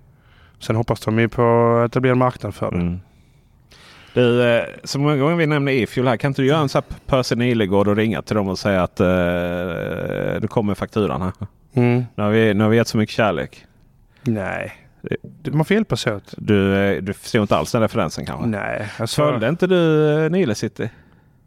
Sen 0.60 0.76
hoppas 0.76 1.00
de 1.00 1.20
ju 1.20 1.30
på 1.30 1.76
att 1.86 1.92
det 1.92 2.02
blir 2.02 2.12
en 2.12 2.18
marknad 2.18 2.56
för 2.56 2.72
det. 2.72 2.78
Mm. 2.78 3.00
Du, 4.14 4.44
eh, 4.44 4.64
så 4.84 5.00
många 5.00 5.18
gånger 5.18 5.36
vi 5.36 5.46
nämner 5.48 5.72
E-fuel 5.72 6.08
här. 6.08 6.18
Kan 6.18 6.30
inte 6.32 6.42
du 6.42 6.48
göra 6.48 6.60
en 6.60 6.70
sån 6.70 6.82
här 6.90 6.98
Percy 7.08 7.36
Nilegård 7.36 7.88
och 7.88 7.96
ringa 7.96 8.22
till 8.22 8.36
dem 8.36 8.48
och 8.48 8.60
säga 8.60 8.84
att 8.84 9.00
eh, 9.00 9.08
nu 10.42 10.48
kommer 10.50 10.74
fakturan 10.76 11.22
här. 11.22 11.32
Mm. 11.76 12.06
Nu 12.16 12.24
har, 12.24 12.30
vi, 12.30 12.54
har 12.54 12.70
vi 12.70 12.78
gett 12.78 12.88
så 12.88 12.98
mycket 12.98 13.16
kärlek. 13.16 13.66
Nej, 14.24 14.74
man 15.52 15.66
får 15.66 15.76
hjälpas 15.76 16.08
åt. 16.08 16.34
Du, 16.38 16.76
eh, 16.76 17.02
du 17.04 17.14
förstår 17.14 17.42
inte 17.42 17.58
alls 17.58 17.72
den 17.72 17.82
referensen 17.82 18.26
kanske? 18.26 18.48
Nej, 18.48 18.88
alltså, 18.98 19.22
Följde 19.22 19.50
inte 19.50 19.68
du 19.68 20.10
eh, 20.26 20.32
Nile 20.32 20.56
City? 20.56 20.90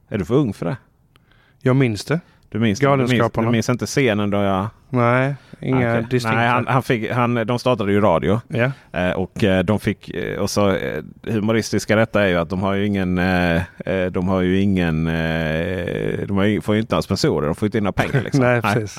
Är 0.09 0.19
du 0.19 0.25
för 0.25 0.35
ung 0.35 0.53
för 0.53 0.67
det? 0.67 0.77
jag 1.61 1.77
minns 1.77 2.05
det. 2.05 2.21
Du 2.49 2.59
minns, 2.59 2.79
du 2.79 2.97
minns, 2.97 3.33
du 3.35 3.51
minns 3.51 3.69
inte 3.69 3.87
scenen 3.87 4.31
då 4.31 4.39
jag... 4.39 4.67
Nej, 4.91 5.35
inga 5.61 5.77
Okej. 5.93 6.07
distinkta. 6.11 6.39
Nej, 6.39 6.49
han, 6.49 6.67
han 6.67 6.83
fick, 6.83 7.11
han, 7.11 7.35
de 7.35 7.59
startade 7.59 7.93
ju 7.93 8.01
radio. 8.01 8.41
Ja, 8.49 8.71
Eh, 8.93 9.11
och 9.11 9.45
eh, 9.45 9.65
de 9.65 9.81
fick, 9.81 10.15
eh, 10.15 10.39
och 10.39 10.51
så 10.51 10.71
eh, 10.71 11.03
humoristiska 11.23 11.97
detta 11.97 12.23
är 12.23 12.29
ju 12.29 12.37
att 12.37 12.51
de 12.51 12.63
har 12.63 12.75
ju 12.75 12.87
ingen, 12.87 13.19
eh, 13.19 13.63
de 14.11 14.29
har 14.29 14.41
ju 14.41 14.61
ingen, 14.61 15.07
eh, 15.07 16.27
de 16.27 16.49
ju, 16.49 16.61
får 16.61 16.75
ju 16.75 16.81
inte 16.81 16.95
några 16.95 17.03
sponsorer, 17.03 17.47
de 17.47 17.55
får 17.55 17.67
inte 17.67 17.79
in 17.79 17.85
några 17.85 17.93
pengar. 17.93 18.25
Liksom. 18.25 18.41
Nej, 18.45 18.63
precis. 18.63 18.99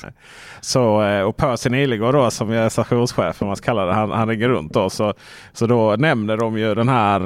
Så, 0.60 1.02
eh, 1.02 1.22
och 1.22 1.36
Percy 1.36 1.70
Nilegård 1.70 2.14
då 2.14 2.30
som 2.30 2.50
är 2.50 2.68
stationschef, 2.68 3.42
om 3.42 3.46
man 3.46 3.56
ska 3.56 3.64
kalla 3.66 3.86
det, 3.86 3.92
han, 3.94 4.10
han 4.10 4.28
ringer 4.28 4.48
runt 4.48 4.72
då. 4.72 4.90
Så, 4.90 5.14
så 5.52 5.66
då 5.66 5.96
nämner 5.96 6.36
de 6.36 6.58
ju 6.58 6.74
den 6.74 6.88
här 6.88 7.20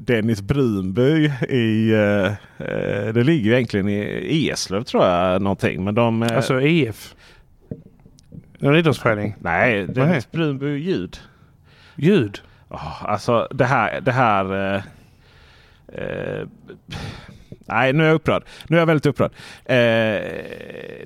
Dennis 0.00 0.42
Brunby 0.42 1.30
i, 1.48 1.92
eh, 1.92 2.32
det 3.14 3.24
ligger 3.24 3.50
ju 3.50 3.54
egentligen 3.54 3.88
i 3.88 4.48
Eslöv 4.52 4.82
tror 4.82 5.04
jag 5.04 5.42
någonting. 5.42 5.84
Men 5.84 5.94
de, 5.94 6.22
alltså 6.22 6.60
IF. 6.60 7.14
En 8.60 8.74
idrottsförening. 8.74 9.34
nej, 9.40 9.86
Dennis 9.86 10.30
Brunby 10.30 10.66
ljud. 10.66 11.20
Ljud. 11.96 12.40
Oh, 12.68 13.04
alltså 13.04 13.48
det 13.50 13.64
här... 13.64 14.00
Det 14.00 14.12
här 14.12 14.74
eh, 14.74 14.82
eh, 15.92 16.46
nej, 17.66 17.92
nu 17.92 18.02
är 18.02 18.06
jag 18.06 18.14
upprörd. 18.14 18.42
Nu 18.68 18.76
är 18.76 18.80
jag 18.80 18.86
väldigt 18.86 19.06
upprörd. 19.06 19.30
Eh, 19.64 20.22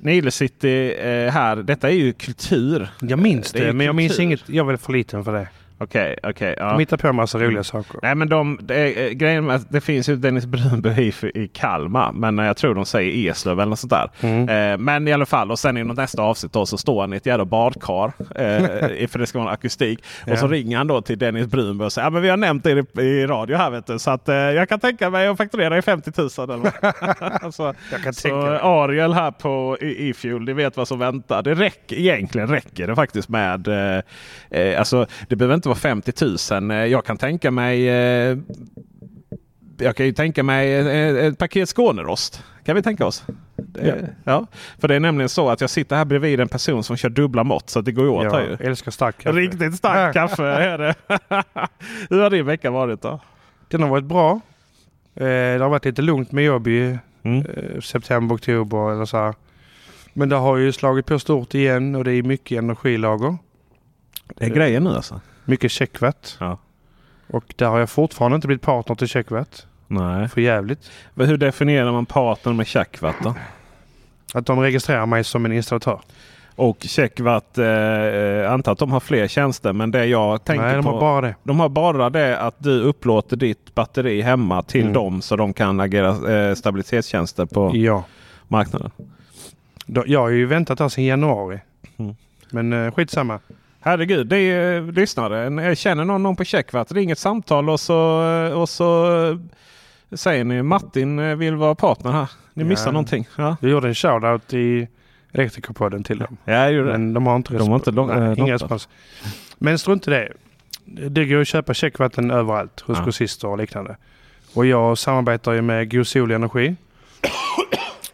Nile 0.01 0.31
City 0.31 0.95
eh, 0.99 1.31
här. 1.31 1.55
Detta 1.55 1.89
är 1.89 1.93
ju 1.93 2.13
kultur. 2.13 2.89
Jag 3.01 3.19
minns 3.19 3.51
Det 3.51 3.65
det, 3.65 3.73
men 3.73 3.85
jag 3.85 3.95
minns 3.95 4.11
kultur. 4.11 4.23
inget. 4.23 4.49
Jag 4.49 4.63
är 4.63 4.67
väl 4.67 4.77
för 4.77 4.93
liten 4.93 5.23
för 5.23 5.33
det. 5.33 5.47
Okej, 5.83 6.15
okej. 6.23 6.55
ja. 6.57 6.69
De 6.69 6.79
hittar 6.79 6.97
på 6.97 7.07
en 7.07 7.15
massa 7.15 7.39
roliga 7.39 7.63
saker. 7.63 7.99
Nej 8.01 8.15
men 8.15 8.29
de, 8.29 8.59
det, 8.61 9.07
eh, 9.07 9.11
grejen 9.11 9.45
med 9.45 9.55
att 9.55 9.71
det 9.71 9.81
finns 9.81 10.09
ju 10.09 10.15
Dennis 10.15 10.45
Brunby 10.45 10.89
i, 10.89 11.13
i 11.35 11.47
Kalmar. 11.47 12.11
Men 12.11 12.39
eh, 12.39 12.45
jag 12.45 12.57
tror 12.57 12.75
de 12.75 12.85
säger 12.85 13.31
Eslöv 13.31 13.59
eller 13.59 13.69
något 13.69 13.79
sånt 13.79 13.91
där. 13.91 14.09
Mm. 14.21 14.73
Eh, 14.73 14.77
men 14.77 15.07
i 15.07 15.13
alla 15.13 15.25
fall 15.25 15.51
och 15.51 15.59
sen 15.59 15.77
i 15.77 15.83
nästa 15.83 16.21
avsnitt 16.21 16.53
då, 16.53 16.65
så 16.65 16.77
står 16.77 17.01
han 17.01 17.13
i 17.13 17.17
ett 17.17 17.25
jävla 17.25 17.45
badkar. 17.45 18.05
Eh, 18.35 19.07
för 19.07 19.19
det 19.19 19.27
ska 19.27 19.39
vara 19.39 19.49
en 19.49 19.53
akustik. 19.53 20.03
Ja. 20.25 20.33
Och 20.33 20.39
så 20.39 20.47
ringer 20.47 20.77
han 20.77 20.87
då 20.87 21.01
till 21.01 21.19
Dennis 21.19 21.47
Brunby 21.47 21.85
och 21.85 21.93
säger 21.93 22.05
ja, 22.05 22.09
men 22.09 22.21
vi 22.21 22.29
har 22.29 22.37
nämnt 22.37 22.63
det 22.63 23.01
i, 23.01 23.01
i 23.01 23.27
radio 23.27 23.57
här 23.57 23.69
vet 23.69 23.87
du. 23.87 23.99
Så 23.99 24.11
att, 24.11 24.29
eh, 24.29 24.35
jag 24.35 24.69
kan 24.69 24.79
tänka 24.79 25.09
mig 25.09 25.27
att 25.27 25.37
fakturera 25.37 25.77
i 25.77 25.81
50 25.81 26.11
000. 26.17 26.29
Eller 26.37 27.51
så, 27.51 27.73
Jag 27.91 28.03
kan 28.03 28.13
så 28.13 28.21
tänka 28.21 28.37
mig. 28.37 28.59
Ariel 28.61 29.13
här 29.13 29.31
på 29.31 29.77
E-Fuel, 29.81 30.45
det 30.45 30.53
vet 30.53 30.77
vad 30.77 30.87
som 30.87 30.99
väntar. 30.99 31.43
Det 31.43 31.53
räcker, 31.53 31.95
egentligen 31.95 32.47
räcker 32.47 32.87
det 32.87 32.95
faktiskt 32.95 33.29
med, 33.29 33.67
eh, 33.67 34.01
eh, 34.49 34.79
alltså 34.79 35.05
det 35.29 35.35
behöver 35.35 35.55
inte 35.55 35.69
vara 35.69 35.72
50 35.75 36.25
000. 36.59 36.71
Eh, 36.71 36.77
Jag 36.77 37.05
kan 37.05 37.17
tänka 37.17 37.51
mig 37.51 37.89
eh, 37.89 38.37
jag 39.77 39.95
kan 39.95 40.05
ju 40.05 40.11
tänka 40.13 40.43
mig 40.43 40.73
eh, 40.75 41.25
ett 41.25 41.37
paket 41.37 41.69
Skånerost. 41.69 42.43
Kan 42.65 42.75
vi 42.75 42.81
tänka 42.81 43.05
oss? 43.05 43.23
Ja. 43.81 43.93
ja. 44.23 44.47
För 44.79 44.87
det 44.87 44.95
är 44.95 44.99
nämligen 44.99 45.29
så 45.29 45.49
att 45.49 45.61
jag 45.61 45.69
sitter 45.69 45.95
här 45.95 46.05
bredvid 46.05 46.39
en 46.39 46.47
person 46.47 46.83
som 46.83 46.97
kör 46.97 47.09
dubbla 47.09 47.43
mått 47.43 47.69
så 47.69 47.79
att 47.79 47.85
det 47.85 47.91
går 47.91 48.07
åt 48.07 48.33
här 48.33 48.57
ju. 48.59 48.67
Älskar 48.67 48.91
stark 48.91 49.17
kaffe. 49.17 49.37
Riktigt 49.39 49.75
starkt 49.75 50.13
kaffe 50.13 50.43
är 50.43 50.77
det. 50.77 50.95
Hur 52.09 52.21
har 52.21 52.29
din 52.29 52.45
vecka 52.45 52.71
varit 52.71 53.01
då? 53.01 53.19
Den 53.67 53.81
har 53.83 53.89
varit 53.89 54.03
bra. 54.05 54.31
Eh, 55.15 55.23
det 55.25 55.59
har 55.61 55.69
varit 55.69 55.85
lite 55.85 56.01
lugnt 56.01 56.31
med 56.31 56.43
jobb 56.43 56.67
i 56.67 56.97
Mm. 57.25 57.45
eh, 57.45 57.79
september, 57.79 58.35
oktober 58.35 58.91
eller 58.91 59.05
så 59.05 59.17
här. 59.17 59.33
Men 60.13 60.29
det 60.29 60.35
har 60.35 60.57
ju 60.57 60.71
slagit 60.71 61.05
på 61.05 61.19
stort 61.19 61.53
igen 61.53 61.95
och 61.95 62.03
det 62.03 62.13
är 62.13 62.23
mycket 62.23 62.57
energilager. 62.57 63.37
Det 64.35 64.45
är 64.45 64.49
grejen 64.49 64.83
nu 64.83 64.89
alltså? 64.89 65.21
Mycket 65.45 65.71
checkvatt. 65.71 66.37
Ja. 66.39 66.57
Och 67.27 67.53
där 67.57 67.65
har 67.67 67.79
jag 67.79 67.89
fortfarande 67.89 68.35
inte 68.35 68.47
blivit 68.47 68.61
partner 68.61 68.95
till 68.95 69.07
checkvatt. 69.07 69.67
Nej. 69.87 70.27
För 70.29 70.41
jävligt. 70.41 70.91
Men 71.13 71.27
Hur 71.27 71.37
definierar 71.37 71.91
man 71.91 72.05
partner 72.05 72.53
med 72.53 72.67
checkvatt 72.67 73.15
då? 73.23 73.35
Att 74.33 74.45
de 74.45 74.59
registrerar 74.59 75.05
mig 75.05 75.23
som 75.23 75.45
en 75.45 75.51
installatör. 75.53 75.99
Och 76.55 76.77
checkvatt, 76.81 77.57
eh, 77.57 77.65
eh, 77.67 78.51
antar 78.51 78.71
att 78.71 78.77
de 78.79 78.91
har 78.91 78.99
fler 78.99 79.27
tjänster 79.27 79.73
men 79.73 79.91
det 79.91 80.05
jag 80.05 80.43
tänker 80.43 80.65
Nej, 80.65 80.75
de 80.75 80.83
på. 80.83 80.91
har 80.91 80.99
bara 80.99 81.21
det. 81.21 81.35
De 81.43 81.59
har 81.59 81.69
bara 81.69 82.09
det 82.09 82.39
att 82.39 82.55
du 82.57 82.81
upplåter 82.81 83.37
ditt 83.37 83.75
batteri 83.75 84.21
hemma 84.21 84.63
till 84.63 84.81
Mm. 84.81 84.93
dem 84.93 85.21
så 85.21 85.35
de 85.35 85.53
kan 85.53 85.79
agera 85.79 86.33
eh, 86.33 86.55
stabilitetstjänster 86.55 87.45
på 87.45 87.71
Ja. 87.73 88.03
marknaden. 88.47 88.91
Jag 89.85 90.19
har 90.19 90.29
ju 90.29 90.45
väntat 90.45 90.79
här 90.79 90.89
sedan 90.89 91.03
januari. 91.03 91.59
Mm. 91.97 92.15
Men 92.51 92.73
eh, 92.73 92.91
skitsamma. 92.93 93.39
Herregud, 93.85 94.27
det 94.27 94.37
är 94.37 94.81
lyssnare. 94.91 95.63
Jag 95.63 95.77
känner 95.77 96.05
någon, 96.05 96.23
någon 96.23 96.35
på 96.35 96.43
checkvatt. 96.43 96.91
Ring 96.91 97.11
ett 97.11 97.19
samtal 97.19 97.69
och 97.69 97.79
så, 97.79 97.97
och 98.55 98.69
så 98.69 99.07
säger 100.11 100.43
ni 100.43 100.61
Martin 100.63 101.19
eh, 101.19 101.35
vill 101.35 101.55
vara 101.55 101.75
partner 101.75 102.11
här. 102.11 102.29
Ni 102.53 102.63
Ja. 102.63 102.67
missar 102.69 102.91
någonting. 102.91 103.27
Ja, 103.37 103.57
Jag 103.61 103.71
gjorde 103.71 103.87
en 103.87 103.95
shoutout 103.95 104.53
i 104.53 104.87
Elektrikerpodden 105.31 106.03
till 106.03 106.17
dem. 106.19 106.37
jag 106.45 106.71
gjorde 106.73 106.87
det. 106.91 106.97
Men 106.97 107.13
de 107.13 107.25
har 107.27 107.35
inte 107.35 107.53
De 107.57 107.67
har 107.69 107.75
inte 107.75 107.91
lång- 107.91 108.07
Nej, 108.07 108.29
lottat. 108.35 108.49
respons. 108.49 108.89
Men 109.57 109.79
strunt 109.79 110.07
i 110.07 110.11
det. 110.11 110.33
Det 111.09 111.25
går 111.25 111.41
att 111.41 111.47
köpa 111.47 111.73
checkvatten 111.73 112.31
överallt 112.31 112.79
hos 112.81 112.97
Ja. 112.97 113.03
grossister 113.03 113.47
och 113.47 113.57
liknande. 113.57 113.97
Och 114.55 114.65
jag 114.65 114.97
samarbetar 114.97 115.51
ju 115.53 115.61
med 115.61 115.91
God 115.91 116.07
Sol 116.07 116.31
Energi. 116.31 116.75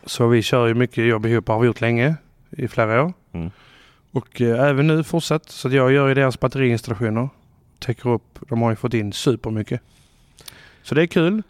Så 0.05 0.27
vi 0.27 0.41
kör 0.41 0.67
ju 0.67 0.73
mycket 0.73 1.05
jobb 1.05 1.25
ihop 1.25 1.47
har 1.47 1.59
vi 1.59 1.67
gjort 1.67 1.81
länge. 1.81 2.15
I 2.49 2.67
flera 2.67 3.03
år. 3.03 3.13
Mm. 3.33 3.51
Och 4.11 4.41
eh, 4.41 4.63
även 4.69 4.87
nu 4.87 5.03
fortsatt. 5.03 5.49
Så 5.49 5.67
att 5.67 5.73
jag 5.73 5.91
gör 5.91 6.07
ju 6.07 6.13
deras 6.13 6.39
batteriinstallationer. 6.39 7.29
Täcker 7.79 8.09
upp. 8.09 8.39
De 8.49 8.61
har 8.61 8.69
ju 8.69 8.75
fått 8.75 8.93
in 8.93 9.13
supermycket. 9.13 9.81
Så 10.83 10.95
det 10.95 11.01
är 11.01 11.07
kul. 11.07 11.43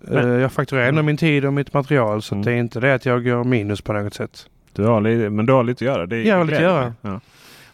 Men- 0.00 0.16
Eh, 0.34 0.40
jag 0.40 0.52
fakturerar 0.52 0.88
ändå 0.88 1.02
min 1.02 1.16
tid 1.16 1.44
och 1.44 1.52
mitt 1.52 1.72
material. 1.74 2.22
Så 2.22 2.34
Mm. 2.34 2.44
det 2.44 2.52
är 2.52 2.56
inte 2.56 2.80
det 2.80 2.94
att 2.94 3.06
jag 3.06 3.24
går 3.24 3.44
minus 3.44 3.80
på 3.80 3.92
något 3.92 4.14
sätt. 4.14 4.46
Du 4.72 4.84
har 4.84 5.00
lite, 5.00 5.30
men 5.30 5.46
du 5.46 5.52
har 5.52 5.64
lite 5.64 5.84
att 5.84 5.86
göra. 5.96 6.06
Det 6.06 6.16
är 6.16 6.22
Jag 6.22 6.36
har 6.36 6.44
lite 6.44 6.56
att 6.56 6.62
göra. 6.62 6.94
Ja. 7.00 7.20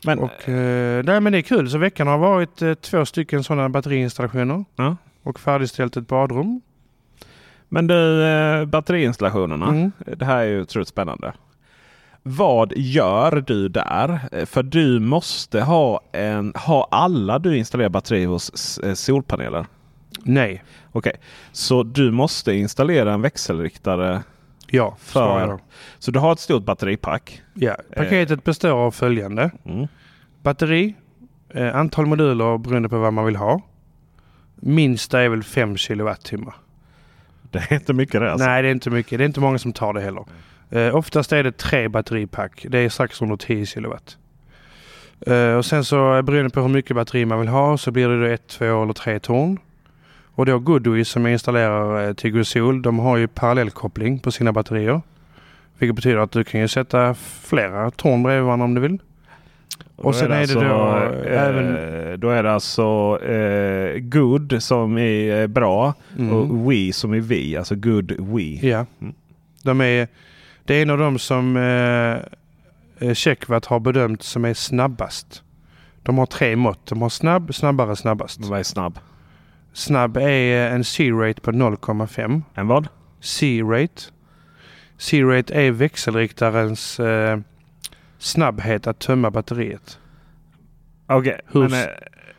Men, 0.07 0.19
Och, 0.19 0.49
eh, 0.49 1.05
nej, 1.05 1.21
men 1.21 1.33
det 1.33 1.39
är 1.39 1.43
kul. 1.43 1.71
Så 1.71 1.79
veckan 1.79 2.07
har 2.07 2.19
varit 2.19 2.63
eh, 2.63 2.75
två 2.75 3.05
stycken 3.07 3.45
sådana 3.45 3.69
batteriinstallationer. 3.69 4.65
Ja. 4.77 4.97
Och 5.23 5.41
färdigställt 5.41 5.97
ett 5.97 6.09
badrum. 6.09 6.61
men 7.69 7.87
du, 7.87 8.67
batteriinstallationerna. 8.67 9.69
Mm. 9.69 9.93
Det 10.17 10.25
här 10.25 10.39
är 10.39 10.45
ju 10.45 10.61
otroligt 10.61 10.89
spännande. 10.89 11.33
Vad 12.27 12.73
gör 12.77 13.41
du 13.47 13.69
där? 13.69 14.21
Eh, 14.33 14.47
För 14.47 14.63
du 14.63 15.01
måste 15.01 15.61
ha 15.61 16.01
en... 16.13 16.53
Ha 16.57 16.89
alla 16.91 17.39
du 17.39 17.57
installerar 17.57 17.89
batteri 17.89 18.25
hos 18.25 18.79
eh, 18.79 18.95
solpaneler? 18.95 19.67
Nej. 20.23 20.65
Okej, 20.93 21.13
så 21.53 21.83
du 21.83 22.11
måste 22.11 22.53
installera 22.53 23.13
en 23.13 23.23
växelriktare. 23.23 24.23
Ja, 24.67 24.97
För-. 25.01 25.59
Så 25.99 26.11
du 26.11 26.19
har 26.19 26.33
ett 26.33 26.39
stort 26.41 26.65
batteripack. 26.65 27.43
ja. 27.55 27.77
Paketet 27.97 28.45
består 28.45 28.71
av 28.71 28.91
följande. 28.91 29.51
Mm. 29.65 29.87
Batteri. 30.43 30.95
Eh, 31.55 31.77
antal 31.77 32.07
moduler 32.07 32.59
beroende 32.59 32.89
på 32.89 32.99
vad 32.99 33.13
man 33.13 33.25
vill 33.25 33.37
ha. 33.37 33.61
Minsta 34.57 35.21
är 35.21 35.29
väl 35.29 35.43
5 35.43 35.77
kilowattimmar. 35.77 36.55
Det 37.51 37.59
är 37.59 37.75
inte 37.75 37.93
mycket 37.93 38.21
det 38.21 38.33
alltså. 38.33 38.47
Nej, 38.47 38.63
det 38.63 38.69
är 38.69 38.73
inte 38.73 38.91
mycket. 38.91 39.19
Det 39.19 39.25
är 39.25 39.27
inte 39.27 39.41
många 39.41 39.59
som 39.59 39.73
tar 39.73 39.93
det 39.93 40.01
heller. 40.01 40.25
Eh, 40.71 40.97
oftast 40.97 41.33
är 41.33 41.43
det 41.45 41.57
tre 41.59 41.89
batteripack. 41.89 42.67
Det 42.69 42.79
är 42.79 42.89
strax 42.89 43.23
under 43.23 43.37
10 43.37 43.67
kilowatt. 43.67 44.17
Eh, 45.27 45.55
och 45.55 45.65
sen 45.65 45.85
så 45.85 46.17
eh, 46.17 46.23
beroende 46.23 46.51
på 46.51 46.61
hur 46.61 46.69
mycket 46.69 46.97
batteri 46.97 47.25
man 47.25 47.41
vill 47.41 47.49
ha 47.49 47.79
så 47.79 47.91
blir 47.91 48.09
det 48.09 48.21
då 48.21 48.27
ett, 48.35 48.49
två 48.49 48.83
eller 48.83 48.93
tre 48.93 49.19
torn. 49.19 49.59
Och 50.37 50.47
då 50.47 50.59
Goodwill 50.59 51.07
som 51.07 51.25
jag 51.25 51.33
installerar 51.33 52.09
eh, 52.09 52.13
till 52.15 52.31
Gosol, 52.31 52.83
de 52.83 52.99
har 52.99 53.17
ju 53.17 53.29
parallellkoppling 53.29 54.19
på 54.19 54.31
sina 54.33 54.53
batterier. 54.53 55.01
Vilket 55.79 55.97
betyder 55.97 56.17
att 56.19 56.31
du 56.33 56.45
kan 56.45 56.61
ju 56.61 56.69
sätta 56.69 57.15
flera 57.43 57.91
torn 57.91 58.23
bredvid 58.23 58.45
varandra 58.45 58.65
om 58.65 58.75
du 58.75 58.81
vill. 58.81 58.99
Och 59.97 60.15
sen 60.15 60.33
är 60.33 60.47
det 60.47 60.55
då, 60.55 60.97
eh, 61.31 61.43
även- 61.49 62.21
Då 62.21 62.31
är 62.31 62.43
det 62.43 62.53
alltså 62.53 63.19
eh, 63.25 63.99
good 63.99 64.63
som 64.63 64.99
är 64.99 65.41
eh, 65.43 65.47
bra 65.47 65.95
Mm. 66.19 66.33
och 66.33 66.73
we 66.73 66.93
som 66.93 67.13
är 67.15 67.21
vi. 67.21 67.57
Alltså 67.57 67.75
good 67.75 68.13
we. 68.19 68.69
Ja. 68.69 68.87
Mm. 69.01 69.15
De 69.63 69.81
är, 69.81 70.09
det 70.65 70.75
är 70.75 70.83
en 70.83 70.91
av 70.91 70.99
dem 70.99 71.19
som 71.19 71.57
eh, 71.57 72.13
eh, 73.09 73.15
har 73.69 73.81
bedömt 73.81 74.23
som 74.23 74.45
är 74.45 74.55
snabbast. 74.55 75.43
De 76.03 76.19
har 76.19 76.27
tre 76.27 76.57
mått. 76.57 76.87
De 76.87 77.03
har 77.03 77.09
snabb, 77.09 77.55
snabbare, 77.55 77.97
snabbast. 77.97 78.41
Vad 78.45 78.59
är 78.59 78.63
snabb? 78.63 78.99
Snabb 79.73 80.17
är 80.17 80.67
eh, 80.69 80.75
en 80.75 80.85
C-rate 80.85 81.41
på 81.41 81.51
0,5. 81.53 82.43
En 82.55 82.67
vad? 82.67 82.89
C-rate. 83.21 84.03
C-rate 84.99 85.55
är 85.55 85.71
växelriktarens 85.71 87.01
eh, 87.01 87.39
snabbhet 88.19 88.87
att 88.87 88.99
tömma 88.99 89.31
batteriet. 89.31 89.99
Okej. 91.07 91.41
Hur- 91.47 91.69
men, 91.69 91.73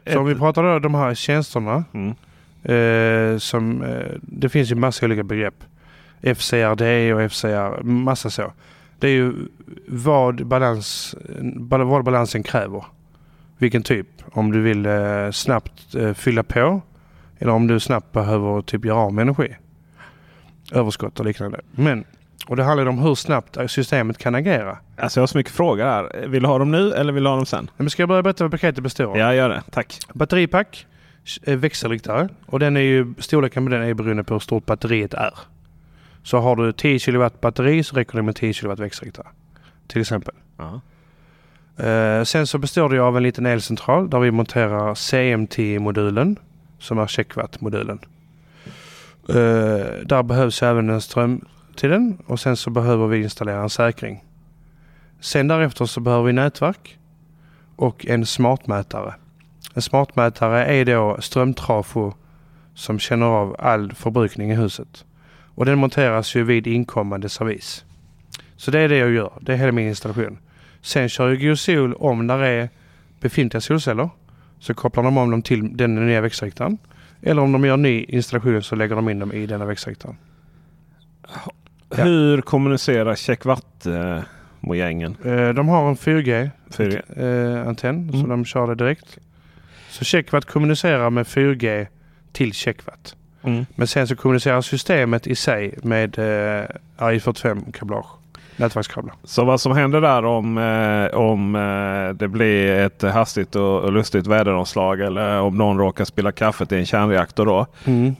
eh, 0.06 0.14
Så 0.14 0.20
om 0.20 0.26
vi 0.26 0.32
ett- 0.32 0.38
pratar 0.38 0.64
då 0.64 0.80
de 0.80 0.96
här 0.96 1.16
tjänsterna. 1.16 1.84
mm. 1.94 2.16
Eh, 2.64 3.38
som, 3.38 3.84
eh, 3.84 4.12
det 4.22 4.50
finns 4.50 4.72
ju 4.72 4.76
massa 4.76 5.06
olika 5.06 5.24
begrepp. 5.24 5.64
FCRD 6.36 7.14
och 7.14 7.32
FCR, 7.32 7.84
massa 7.84 8.30
så. 8.30 8.54
Det 9.00 9.08
är 9.08 9.12
ju 9.12 9.34
vad, 9.88 10.46
balans, 10.48 11.16
bal- 11.56 11.84
vad 11.84 12.04
balansen 12.04 12.44
kräver. 12.44 12.86
vilken 13.58 13.84
typ. 13.84 14.08
Om 14.32 14.52
du 14.52 14.62
vill 14.62 14.86
eh, 14.86 15.32
snabbt 15.32 15.96
eh, 15.96 16.14
fylla 16.14 16.44
på 16.44 16.82
eller 17.40 17.52
om 17.52 17.68
du 17.68 17.80
snabbt 17.80 18.12
behöver 18.12 18.62
typ 18.62 18.86
göra 18.86 18.98
av 18.98 19.14
med 19.14 19.22
energi. 19.22 19.56
Överskott 20.72 21.20
och 21.20 21.26
liknande. 21.26 21.60
Men, 21.72 22.04
och 22.48 22.56
det 22.56 22.64
handlar 22.64 22.86
om 22.86 23.00
hur 23.00 23.16
snabbt 23.16 23.58
systemet 23.68 24.18
kan 24.18 24.36
agera. 24.36 24.78
Alltså 24.98 25.20
jag 25.20 25.22
har 25.22 25.28
så 25.28 25.38
mycket 25.38 25.54
frågor 25.54 25.84
här. 25.84 26.28
Vill 26.28 26.42
du 26.44 26.48
ha 26.50 26.58
dem 26.58 26.72
nu 26.72 26.94
eller 26.94 27.14
vill 27.14 27.24
du 27.24 27.30
ha 27.30 27.36
dem 27.36 27.46
sen? 27.46 27.70
Men 27.78 27.90
ska 27.90 28.02
jag 28.02 28.10
börja 28.10 28.24
berätta 28.24 28.44
vad 28.44 28.52
paketet 28.52 28.84
består 28.84 29.06
av? 29.06 29.18
Ja, 29.18 29.34
gör 29.34 29.50
det. 29.50 29.64
Tack. 29.72 30.00
Batteripack, 30.14 30.88
eh, 31.44 31.56
växelriktare 31.58 32.30
och 32.46 32.60
den 32.60 32.78
är 32.78 32.82
ju, 32.82 33.14
storleken 33.20 33.66
på 33.66 33.72
den 33.72 33.82
är 33.84 33.94
beroende 33.94 34.24
på 34.24 34.34
hur 34.34 34.40
stort 34.40 34.66
batteriet 34.66 35.14
är. 35.14 35.32
Så 36.26 36.40
har 36.40 36.56
du 36.56 36.72
10 36.72 37.00
kW 37.00 37.30
batteri 37.42 37.84
så 37.84 37.96
räcker 37.96 38.18
det 38.18 38.22
med 38.22 38.36
10 38.36 38.54
kW 38.54 38.76
växelriktare. 38.76 39.28
Till 39.88 40.02
exempel. 40.02 40.34
Ja. 40.58 40.82
Eh, 41.86 42.24
sen 42.24 42.48
så 42.48 42.58
består 42.58 42.90
det 42.90 43.00
av 43.00 43.18
en 43.18 43.24
liten 43.24 43.46
elcentral 43.46 44.10
där 44.10 44.20
vi 44.20 44.32
monterar 44.32 44.96
CMT-modulen 44.96 46.40
som 46.80 47.00
är 47.00 47.08
checkwatt-modulen. 47.08 48.00
Eh, 49.30 50.06
där 50.06 50.24
behövs 50.24 50.64
även 50.64 50.90
en 50.90 51.02
ström 51.02 51.46
till 51.76 51.90
den 51.90 52.18
och 52.26 52.40
sen 52.40 52.58
så 52.58 52.70
behöver 52.70 53.08
vi 53.08 53.24
installera 53.24 53.62
en 53.62 53.70
säkring. 53.70 54.24
Sen 55.20 55.48
därefter 55.48 55.86
så 55.86 56.00
behöver 56.00 56.24
vi 56.24 56.34
nätverk 56.34 56.98
och 57.76 58.06
en 58.06 58.26
smartmätare. 58.26 59.14
En 59.74 59.82
smartmätare 59.82 60.66
är 60.66 60.86
då 60.86 61.18
strömtrafo 61.20 62.14
som 62.74 63.00
känner 63.00 63.26
av 63.26 63.56
all 63.60 63.94
förbrukning 63.94 64.52
i 64.52 64.56
huset. 64.56 65.06
Och 65.56 65.66
den 65.66 65.78
monteras 65.78 66.36
ju 66.36 66.44
vid 66.44 66.68
inkommande 66.68 67.30
servis. 67.30 67.86
Så 68.58 68.72
det 68.72 68.80
är 68.80 68.90
det 68.90 68.98
jag 68.98 69.12
gör. 69.12 69.32
Det 69.42 69.54
är 69.54 69.58
hela 69.58 69.72
min 69.72 69.88
installation. 69.88 70.38
Sen 70.82 71.10
kör 71.10 71.30
ju 71.30 71.44
Geosol 71.46 71.94
om 71.94 72.28
där 72.28 72.40
är 72.40 72.70
befintliga 73.20 73.62
solceller. 73.62 74.10
Så 74.60 74.74
kopplar 74.74 75.04
de 75.04 75.18
om 75.18 75.32
dem 75.32 75.42
till 75.42 75.78
den 75.78 76.08
nya 76.08 76.22
växelriktaren. 76.22 76.78
Eller 77.22 77.42
om 77.42 77.52
de 77.52 77.66
gör 77.66 77.78
ny 77.78 78.04
installation 78.04 78.64
så 78.64 78.76
lägger 78.76 78.96
de 78.96 79.10
in 79.10 79.20
dem 79.20 79.32
i 79.34 79.46
denna 79.46 79.66
växelriktaren. 79.66 80.18
Ja. 81.28 81.52
Hur 82.04 82.42
kommunicerar 82.42 83.16
Checkwatt-mojängen? 83.16 85.16
Eh, 85.26 85.50
De 85.50 85.68
har 85.68 85.90
en 85.90 85.96
4G 85.98 86.50
4G. 86.72 87.02
eh, 87.62 87.68
antenn 87.68 88.10
så 88.12 88.18
Mm. 88.18 88.30
de 88.30 88.46
kör 88.46 88.68
det 88.68 88.76
direkt. 88.76 89.18
Så 89.90 90.06
Checkwatt 90.06 90.46
kommunicerar 90.46 91.10
med 91.10 91.28
4G 91.28 91.88
till 92.32 92.54
Checkwatt. 92.54 93.16
Mm. 93.46 93.66
Men 93.76 93.88
sen 93.88 94.08
så 94.08 94.16
kommunicerar 94.16 94.62
systemet 94.62 95.28
i 95.28 95.36
sig 95.36 95.76
med 95.82 96.20
eh, 96.20 96.66
RJ45-kablage. 96.98 98.06
Nätverkskablar. 98.58 99.16
Så 99.24 99.46
vad 99.46 99.62
som 99.62 99.72
händer 99.72 100.02
där 100.02 100.26
om, 100.26 100.58
eh, 100.58 101.20
om 101.20 101.56
eh, 101.56 102.16
det 102.16 102.28
blir 102.28 102.72
ett 102.72 103.02
hastigt 103.02 103.56
och, 103.56 103.80
och 103.80 103.92
lustigt 103.92 104.28
väderomslag 104.28 105.02
eller 105.02 105.42
om 105.42 105.58
någon 105.58 105.78
råkar 105.78 106.06
spilla 106.06 106.32
kaffet 106.32 106.72
i 106.72 106.76
en 106.76 106.86
kärnreaktor 106.86 107.46
då. 107.46 107.68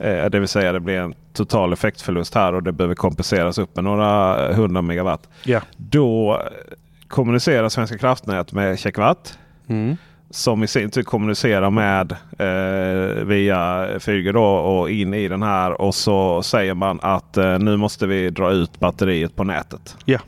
Eh, 0.00 0.30
det 0.30 0.38
vill 0.38 0.48
säga 0.48 0.72
det 0.72 0.80
blir 0.80 0.98
en 0.98 1.14
total 1.32 1.72
effektförlust 1.72 2.34
här 2.34 2.52
och 2.52 2.62
det 2.62 2.72
behöver 2.72 2.94
kompenseras 2.94 3.58
upp 3.58 3.76
med 3.76 3.84
några 3.84 4.36
hundra 4.54 4.82
megawatt. 4.82 5.28
Ja. 5.42 5.60
Då 5.76 6.34
eh, 6.34 6.74
kommunicerar 7.08 7.68
Svenska 7.68 7.98
kraftnät 7.98 8.52
med 8.52 8.78
checkwatt. 8.78 9.38
Mm. 9.68 9.96
Som 10.36 10.64
i 10.64 10.66
sin 10.66 10.90
tur 10.90 11.02
kommunicerar 11.02 11.70
med 11.70 12.12
eh, 12.38 13.24
via 13.24 13.86
4G 13.98 14.32
då 14.32 14.44
och 14.44 14.90
in 14.90 15.14
i 15.14 15.28
den 15.28 15.42
här. 15.42 15.80
Och 15.80 15.94
så 15.94 16.42
säger 16.42 16.74
man 16.74 16.98
att 17.02 17.36
eh, 17.36 17.58
nu 17.58 17.76
måste 17.76 18.06
vi 18.06 18.30
dra 18.30 18.50
ut 18.50 18.78
batteriet 18.80 19.36
på 19.36 19.44
nätet. 19.44 19.96
Ja. 20.04 20.18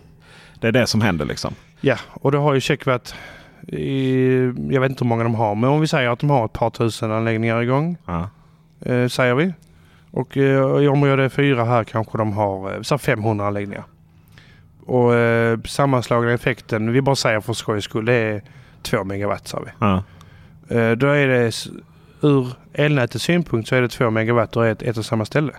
Det 0.60 0.68
är 0.68 0.72
det 0.72 0.86
som 0.86 1.00
händer 1.00 1.24
liksom. 1.24 1.54
Ja, 1.80 1.96
och 2.08 2.32
det 2.32 2.38
har 2.38 2.54
ju 2.54 2.60
Checkwatt 2.60 3.14
i, 3.68 4.22
jag 4.70 4.80
vet 4.80 4.90
inte 4.90 5.04
hur 5.04 5.08
många 5.08 5.22
de 5.24 5.34
har, 5.34 5.54
men 5.54 5.70
om 5.70 5.80
vi 5.80 5.86
säger 5.86 6.10
att 6.10 6.18
de 6.18 6.30
har 6.30 6.44
ett 6.44 6.52
par 6.52 6.70
tusen 6.70 7.12
anläggningar 7.12 7.62
igång, 7.62 7.96
Ja. 8.06 8.30
eh, 8.92 9.08
säger 9.08 9.34
vi. 9.34 9.52
Och 10.10 10.36
eh, 10.36 10.82
i 10.82 10.88
område 10.88 11.30
4 11.30 11.64
här 11.64 11.84
kanske 11.84 12.18
de 12.18 12.32
har 12.32 12.74
eh, 12.74 12.82
så 12.82 12.98
500 12.98 13.46
anläggningar. 13.46 13.84
Och 14.86 15.14
eh, 15.14 15.58
sammanslagna 15.64 16.32
effekten, 16.32 16.92
vi 16.92 17.00
bara 17.02 17.16
säger 17.16 17.40
för 17.40 17.52
skojs 17.52 17.84
skull, 17.84 18.04
det 18.04 18.12
är 18.14 18.42
2 18.82 19.04
megawatt 19.04 19.48
sa 19.48 19.60
vi. 19.60 19.70
Ja. 19.78 20.02
Eh, 20.68 20.90
då 20.90 21.06
är 21.06 21.28
det 21.28 21.52
ur 22.20 22.52
elnätets 22.72 23.24
synpunkt 23.24 23.68
så 23.68 23.74
är 23.74 23.82
det 23.82 23.88
2 23.88 24.10
megawatt 24.10 24.56
och 24.56 24.66
ett, 24.66 24.82
ett 24.82 24.96
och 24.96 25.04
samma 25.04 25.24
ställe. 25.24 25.52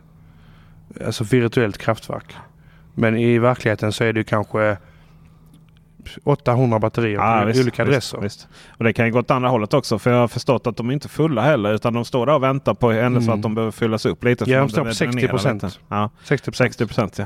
Alltså 1.06 1.24
virtuellt 1.24 1.78
kraftverk. 1.78 2.36
Men 2.94 3.18
i 3.18 3.40
verkligheten 3.40 3.92
så 3.92 4.04
är 4.04 4.14
det 4.14 4.24
kanske 4.24 4.78
800 6.24 6.80
batterier 6.80 7.14
Ja, 7.20 7.40
på 7.42 7.48
visst, 7.48 7.62
olika 7.62 7.82
adresser. 7.84 8.18
Visst, 8.22 8.40
visst. 8.42 8.48
Och 8.78 8.84
det 8.84 8.94
kan 8.94 9.06
ju 9.06 9.12
gå 9.12 9.20
åt 9.20 9.32
andra 9.32 9.50
hållet 9.50 9.74
också. 9.74 10.00
För 10.00 10.12
jag 10.12 10.18
har 10.20 10.28
förstått 10.28 10.68
att 10.68 10.78
de 10.78 10.90
är 10.90 10.94
inte 10.94 11.10
fulla 11.10 11.42
heller. 11.42 11.74
Utan 11.74 11.94
de 11.94 12.06
står 12.06 12.26
där 12.26 12.34
och 12.34 12.44
väntar 12.44 12.74
på 12.74 12.92
händelse 12.92 13.28
Mm. 13.28 13.40
att 13.40 13.44
de 13.44 13.56
behöver 13.56 13.72
fyllas 13.72 14.06
upp 14.06 14.24
lite. 14.24 14.50
Ja, 14.52 14.60
de 14.60 14.70
står 14.70 14.78
på 14.78 14.84
behöver 14.84 14.94
60 14.96 15.12
dränera 15.16 15.32
procent. 15.32 15.80
Ja, 15.90 16.10
60 16.24 16.52
60 16.54 16.86
procent. 16.86 17.18
Ja. 17.18 17.26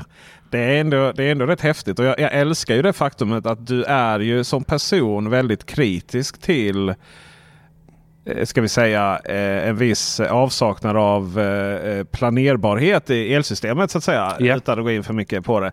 Det, 0.50 0.58
är 0.58 0.80
ändå, 0.80 1.12
det 1.12 1.24
är 1.24 1.32
ändå 1.32 1.46
rätt 1.46 1.60
häftigt. 1.60 1.98
Och 1.98 2.04
jag, 2.04 2.20
jag 2.20 2.32
älskar 2.32 2.74
ju 2.74 2.82
det 2.82 2.92
faktumet 2.92 3.46
att 3.46 3.66
du 3.66 3.84
är 3.84 4.20
ju 4.20 4.44
som 4.44 4.64
person 4.64 5.30
väldigt 5.30 5.66
kritisk 5.66 6.40
till 6.40 6.88
eh, 6.88 8.44
ska 8.44 8.60
vi 8.60 8.68
säga 8.68 9.20
eh, 9.24 9.68
en 9.68 9.76
viss 9.76 10.20
avsaknad 10.20 10.96
av 10.96 11.40
eh, 11.40 12.04
planerbarhet 12.04 13.10
i 13.10 13.34
elsystemet 13.34 13.90
så 13.90 13.98
att 13.98 14.04
säga. 14.04 14.32
Ja. 14.38 14.56
Utan 14.56 14.78
att 14.78 14.84
gå 14.84 14.90
in 14.90 15.04
för 15.04 15.14
mycket 15.14 15.44
på 15.44 15.60
det. 15.60 15.72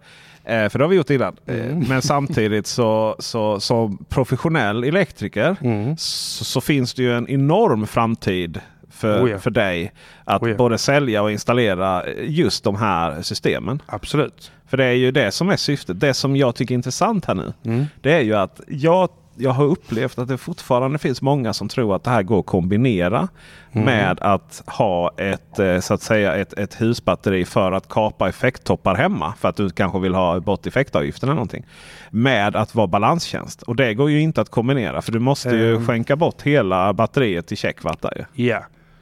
Eh, 0.52 0.70
för 0.70 0.80
det 0.80 0.86
har 0.86 0.90
vi 0.90 0.96
gjort 0.96 1.10
innan. 1.10 1.36
Eh, 1.46 1.56
Mm. 1.56 1.86
Men 1.90 2.02
samtidigt 2.14 2.68
så, 2.68 3.16
så 3.20 3.60
som 3.60 4.06
professionell 4.10 4.84
elektriker 4.84 5.56
Mm. 5.62 5.98
så, 5.98 6.44
så 6.46 6.62
finns 6.62 6.94
det 6.94 7.04
ju 7.04 7.14
en 7.18 7.30
enorm 7.30 7.88
framtid 7.88 8.60
för, 8.90 9.24
Oh 9.26 9.32
ja. 9.32 9.40
för 9.40 9.52
dig 9.52 9.92
att 10.26 10.42
Oh 10.42 10.50
ja. 10.50 10.56
både 10.56 10.78
sälja 10.78 11.22
och 11.22 11.32
installera 11.32 12.04
just 12.22 12.64
de 12.64 12.76
här 12.76 13.22
systemen. 13.22 13.82
Absolut. 13.86 14.52
För 14.68 14.78
det 14.78 14.86
är 14.86 14.92
ju 14.94 15.12
det 15.12 15.32
som 15.32 15.50
är 15.50 15.58
syftet. 15.58 16.00
Det 16.00 16.14
som 16.14 16.36
jag 16.36 16.56
tycker 16.56 16.74
är 16.74 16.76
intressant 16.76 17.26
här 17.26 17.36
nu. 17.36 17.54
Mm. 17.66 17.86
Det 18.02 18.12
är 18.14 18.22
ju 18.22 18.34
att 18.36 18.62
jag, 18.68 19.10
jag 19.42 19.52
har 19.52 19.64
upplevt 19.66 20.20
att 20.20 20.28
det 20.28 20.38
fortfarande 20.38 21.00
finns 21.00 21.22
många 21.22 21.54
som 21.54 21.68
tror 21.70 21.96
att 21.96 22.04
det 22.04 22.10
här 22.10 22.24
går 22.24 22.40
att 22.40 22.46
kombinera 22.46 23.28
Mm. 23.74 23.86
med 23.86 24.20
att 24.22 24.64
ha 24.68 25.12
ett, 25.18 25.60
eh, 25.60 25.80
så 25.80 25.94
att 25.94 26.02
säga, 26.02 26.36
ett, 26.36 26.54
ett 26.54 26.82
husbatteri 26.82 27.46
för 27.46 27.72
att 27.72 27.88
kapa 27.90 28.30
effekttoppar 28.30 28.96
hemma. 28.96 29.34
För 29.40 29.50
att 29.50 29.56
du 29.56 29.70
kanske 29.70 30.00
vill 30.00 30.14
ha 30.14 30.40
bort 30.40 30.68
effektavgiften 30.68 31.30
eller 31.30 31.36
någonting. 31.36 31.66
Med 32.10 32.56
att 32.56 32.76
vara 32.76 32.88
balanstjänst. 32.88 33.62
Och 33.62 33.76
det 33.76 33.94
går 33.94 34.10
ju 34.12 34.20
inte 34.22 34.42
att 34.42 34.50
kombinera. 34.50 35.02
För 35.02 35.12
du 35.12 35.20
måste 35.20 35.50
ju 35.50 35.72
Mm. 35.76 35.88
skänka 35.88 36.16
bort 36.16 36.42
hela 36.42 36.94
batteriet 36.94 37.48
till 37.48 37.58
checkwatt. 37.58 38.06
Ja. 38.34 38.60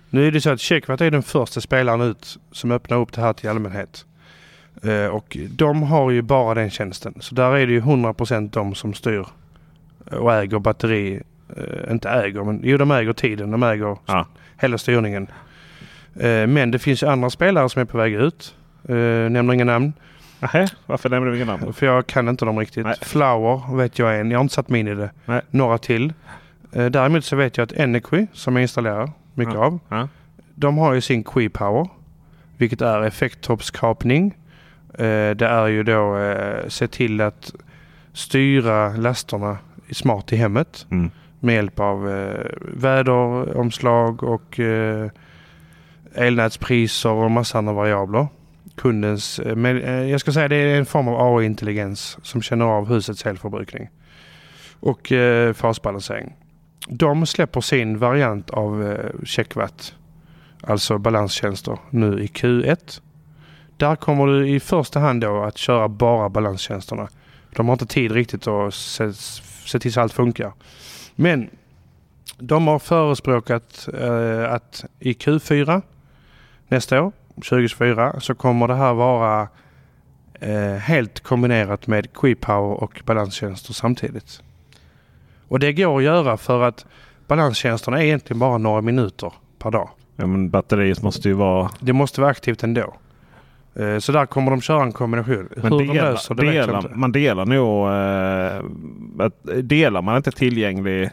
Nu 0.10 0.28
är 0.28 0.32
det 0.32 0.42
så 0.42 0.50
att 0.50 0.60
Checkwatt 0.62 1.02
är 1.02 1.12
den 1.12 1.24
första 1.24 1.62
spelaren 1.62 2.02
ut 2.02 2.38
som 2.52 2.72
öppnar 2.72 2.98
upp 2.98 3.14
det 3.14 3.22
här 3.22 3.34
till 3.34 3.50
allmänhet. 3.50 4.06
Eh, 4.84 5.06
och 5.16 5.38
de 5.50 5.84
har 5.84 6.12
ju 6.12 6.22
bara 6.22 6.54
den 6.56 6.70
tjänsten. 6.70 7.14
Så 7.20 7.36
där 7.36 7.52
är 7.58 7.68
det 7.68 7.74
ju 7.74 7.82
100% 7.82 8.54
de 8.54 8.76
som 8.76 8.94
styr 8.94 9.26
och 10.12 10.34
äger 10.34 10.60
batteri. 10.60 11.22
Eh, 11.58 11.92
inte 11.92 12.10
äger, 12.10 12.44
men 12.44 12.60
jo 12.64 12.78
de 12.78 12.92
äger 12.92 13.14
tiden. 13.14 13.52
De 13.52 13.64
äger 13.64 13.98
Ja. 14.06 14.26
hela 14.62 14.78
styrningen. 14.78 15.28
Eh, 16.16 16.48
men 16.48 16.72
det 16.72 16.80
finns 16.80 17.04
andra 17.04 17.30
spelare 17.30 17.70
som 17.70 17.82
är 17.82 17.86
på 17.86 17.98
väg 17.98 18.14
ut. 18.14 18.56
Eh, 18.90 18.96
nämner 19.30 19.54
inga 19.54 19.66
namn. 19.66 19.94
Nähä, 20.40 20.68
varför 20.86 21.10
nämner 21.10 21.32
du 21.32 21.36
inga 21.38 21.46
namn? 21.46 21.74
För 21.74 21.86
jag 21.86 22.08
kan 22.08 22.28
inte 22.30 22.46
dem 22.46 22.60
riktigt. 22.60 22.86
Nej. 22.86 22.96
Flower 23.02 23.76
vet 23.76 24.00
jag 24.00 24.20
en. 24.20 24.32
Jag 24.32 24.38
har 24.40 24.42
inte 24.44 24.54
satt 24.56 24.70
mig 24.70 24.80
in 24.80 24.88
i 24.88 24.96
det. 24.96 25.10
Nej. 25.26 25.42
Några 25.50 25.78
till. 25.78 26.14
Eh, 26.72 26.86
däremot 26.86 27.26
så 27.26 27.36
vet 27.36 27.58
jag 27.58 27.64
att 27.64 27.72
Energy 27.72 28.28
som 28.34 28.56
jag 28.56 28.62
installerar 28.62 29.12
mycket 29.34 29.54
Ja. 29.54 29.60
av. 29.66 29.80
Ja. 29.90 30.08
De 30.56 30.78
har 30.78 30.94
ju 30.94 31.02
sin 31.02 31.24
Qi 31.24 31.50
Power. 31.50 31.88
Vilket 32.58 32.82
är 32.82 33.02
effekttoppskapning. 33.02 34.38
Eh, 34.94 35.32
det 35.36 35.48
är 35.48 35.68
ju 35.68 35.84
då 35.84 36.18
eh, 36.18 36.68
se 36.68 36.88
till 36.88 37.22
att 37.22 37.52
styra 38.14 38.90
lasterna 38.90 39.58
smart 39.92 40.34
i 40.34 40.36
hemmet. 40.36 40.86
Mm. 40.92 41.12
Med 41.40 41.56
hjälp 41.56 41.80
av 41.80 42.10
eh, 42.10 42.46
väderomslag 42.60 44.24
och 44.24 44.60
eh, 44.60 45.10
elnätspriser 46.16 47.10
och 47.10 47.32
massa 47.32 47.58
andra 47.58 47.74
variabler. 47.74 48.28
Kundens, 48.76 49.40
eh, 49.40 49.56
men, 49.56 49.82
eh, 49.82 50.04
jag 50.04 50.20
ska 50.20 50.32
säga 50.32 50.48
det 50.48 50.56
är 50.56 50.78
en 50.78 50.86
form 50.86 51.08
av 51.08 51.38
AI-intelligens 51.38 52.18
som 52.22 52.42
känner 52.42 52.66
av 52.66 52.88
husets 52.88 53.26
elförbrukning. 53.26 53.90
Och 54.80 55.12
eh, 55.12 55.54
fasbalansering. 55.54 56.36
De 56.88 57.26
släpper 57.26 57.62
sin 57.62 57.98
variant 57.98 58.50
av 58.50 58.92
eh, 58.92 59.26
checkwatt, 59.26 59.96
alltså 60.62 60.98
balanstjänster, 60.98 61.78
nu 61.90 62.24
i 62.24 62.28
Q1. 62.28 63.02
Där 63.78 63.96
kommer 63.96 64.28
du 64.28 64.50
i 64.50 64.60
första 64.60 65.00
hand 65.00 65.22
då 65.22 65.44
att 65.44 65.58
köra 65.58 65.88
bara 65.88 66.30
balanstjänsterna. 66.30 67.08
De 67.56 67.66
har 67.68 67.74
inte 67.74 67.86
tid 67.86 68.12
riktigt 68.12 68.48
att 68.48 68.74
se, 69.70 69.80
till 69.80 69.94
så 69.94 70.02
allt 70.02 70.14
funkar. 70.14 70.54
Men 71.16 71.50
de 72.38 72.68
har 72.68 72.80
förespråkat 72.80 73.90
eh, 73.94 74.54
att 74.54 74.86
i 75.00 75.14
Q4 75.14 75.82
nästa 76.68 77.02
år, 77.02 77.12
2024, 77.36 78.20
så 78.20 78.36
kommer 78.36 78.68
det 78.68 78.76
här 78.76 78.94
vara 78.94 79.48
eh, 80.34 80.76
helt 80.76 81.20
kombinerat 81.20 81.88
med 81.88 82.14
QuiPower 82.14 82.84
och 82.84 83.02
balanstjänster 83.06 83.74
samtidigt. 83.74 84.42
Och 85.48 85.60
det 85.60 85.74
går 85.74 85.98
att 85.98 86.04
göra 86.04 86.38
för 86.38 86.62
att 86.62 86.86
balanstjänsterna 87.28 88.00
är 88.00 88.06
egentligen 88.06 88.40
bara 88.40 88.58
några 88.58 88.82
minuter 88.82 89.34
per 89.60 89.72
dag. 89.72 89.90
Ja, 90.16 90.28
men 90.28 90.50
batteriet 90.50 91.02
måste 91.02 91.28
ju 91.28 91.34
vara... 91.34 91.70
Det 91.80 91.94
måste 91.94 92.22
vara 92.22 92.32
aktivt 92.32 92.64
ändå. 92.64 92.94
Eh, 93.76 93.98
Så 94.00 94.12
där 94.12 94.26
kommer 94.26 94.52
de 94.52 94.62
köra 94.62 94.84
en 94.84 94.92
kombination. 94.92 95.50
Men 95.56 95.64
Hur 95.64 95.70
de 95.70 95.88
delar, 95.88 96.12
löser 96.12 96.36
det 96.36 96.42
vet 96.46 96.54
delar, 96.54 96.78
inte. 96.80 96.96
man 96.96 97.12
delar 97.12 97.46
nog... 97.46 97.88
Eh, 97.88 99.26
att- 99.26 99.70
delar 99.70 100.02
man 100.02 100.18
inte 100.18 100.32
tillgänglig... 100.32 101.10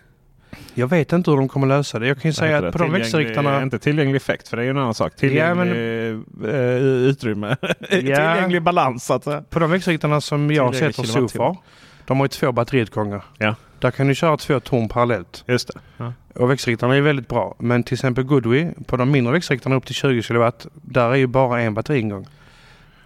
Jag 0.74 0.86
vet 0.86 1.12
inte 1.12 1.30
hur 1.30 1.38
de 1.38 1.48
kommer 1.48 1.66
lösa 1.66 1.98
det. 1.98 2.06
Jag 2.08 2.20
kan 2.20 2.28
ju 2.28 2.32
säga 2.32 2.56
att 2.56 2.62
det? 2.64 2.72
på 2.72 2.78
de 2.78 2.92
växelriktarna... 2.92 3.62
Inte 3.62 3.78
tillgänglig 3.78 4.16
effekt 4.16 4.48
för 4.48 4.56
det 4.56 4.62
är 4.62 4.64
ju 4.64 4.70
en 4.70 4.78
annan 4.78 4.94
sak. 4.94 5.16
Tillgänglig 5.16 6.10
eh, 6.44 6.76
utrymme. 6.82 7.56
tillgänglig 7.90 8.62
balans 8.62 9.04
så 9.04 9.14
att 9.14 9.24
säga. 9.24 9.42
På 9.50 9.58
de 9.58 9.70
växelriktarna 9.70 10.20
som 10.20 10.50
jag 10.50 10.74
sätter 10.74 10.92
kilowattimme. 11.02 11.28
Sofar. 11.28 11.56
De 12.04 12.16
har 12.18 12.24
ju 12.24 12.28
två 12.28 12.52
batteriutgångar. 12.52 13.24
Ja. 13.38 13.54
Där 13.78 13.90
kan 13.90 14.06
du 14.08 14.14
köra 14.14 14.36
två 14.36 14.60
torn 14.60 14.88
parallellt. 14.88 15.44
Just 15.46 15.68
det. 15.74 15.80
Ja. 15.96 16.12
Och 16.34 16.50
växelriktarna 16.50 16.96
är 16.96 17.00
väldigt 17.00 17.28
bra. 17.28 17.54
Men 17.58 17.82
till 17.82 17.94
exempel 17.94 18.24
Goodway, 18.24 18.66
på 18.86 18.96
de 18.96 19.10
mindre 19.10 19.32
växelriktarna 19.32 19.76
upp 19.76 19.86
till 19.86 19.94
20 19.94 20.22
kW, 20.22 20.50
där 20.72 21.10
är 21.10 21.14
ju 21.14 21.26
bara 21.26 21.60
en 21.60 21.74
batteriingång. 21.74 22.26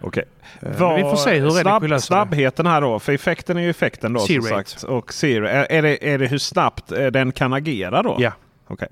Okej. 0.00 0.24
Eh, 0.62 0.68
men 0.78 0.94
vi 0.96 1.02
får 1.02 1.16
se 1.16 1.38
hur 1.40 1.50
snabb, 1.50 1.66
Energy 1.66 1.88
löser 1.88 1.94
det. 1.96 2.00
Snabbheten 2.20 2.66
här 2.66 2.80
då. 2.80 2.98
För 2.98 3.12
effekten 3.12 3.56
är 3.56 3.60
ju 3.62 3.70
effekten 3.70 4.12
då. 4.12 4.20
Som 4.20 4.42
sagt. 4.42 4.82
Och 4.82 5.12
zero. 5.12 5.46
Är, 5.46 5.66
är, 5.72 5.82
det, 5.82 6.12
är 6.12 6.18
det 6.18 6.26
hur 6.26 6.38
snabbt 6.38 6.92
eh, 6.92 7.06
den 7.06 7.32
kan 7.32 7.52
agera 7.52 8.02
då? 8.02 8.16
Ja. 8.18 8.32
Okej. 8.66 8.88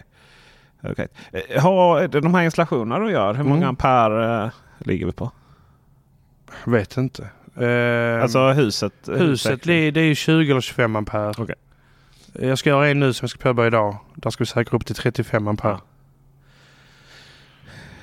Eh, 1.32 1.62
Har 1.62 2.08
de 2.08 2.34
här 2.34 2.42
installationerna 2.42 3.04
du 3.04 3.10
gör, 3.10 3.34
hur 3.34 3.44
många 3.44 3.56
Mm. 3.56 3.68
ampere 3.68 4.44
eh, 4.44 4.50
ligger 4.78 5.06
vi 5.06 5.12
på? 5.12 5.30
Vet 6.64 6.96
inte. 6.96 7.28
Eh, 7.60 8.22
Alltså 8.22 8.48
huset? 8.50 8.92
huset 9.06 9.62
det, 9.62 9.90
det 9.90 10.00
är 10.00 10.04
ju 10.04 10.14
20 10.14 10.50
eller 10.50 10.60
25 10.60 10.96
ampere. 10.96 11.32
Okej. 11.38 11.54
Jag 12.32 12.58
ska 12.58 12.70
göra 12.70 12.88
en 12.88 13.00
nu 13.00 13.12
som 13.12 13.24
jag 13.24 13.30
ska 13.30 13.38
påbörja 13.38 13.66
idag. 13.68 13.96
Där 14.14 14.30
ska 14.30 14.42
vi 14.44 14.46
säkra 14.46 14.76
upp 14.76 14.86
till 14.86 14.94
35 14.94 15.48
ampere. 15.48 15.78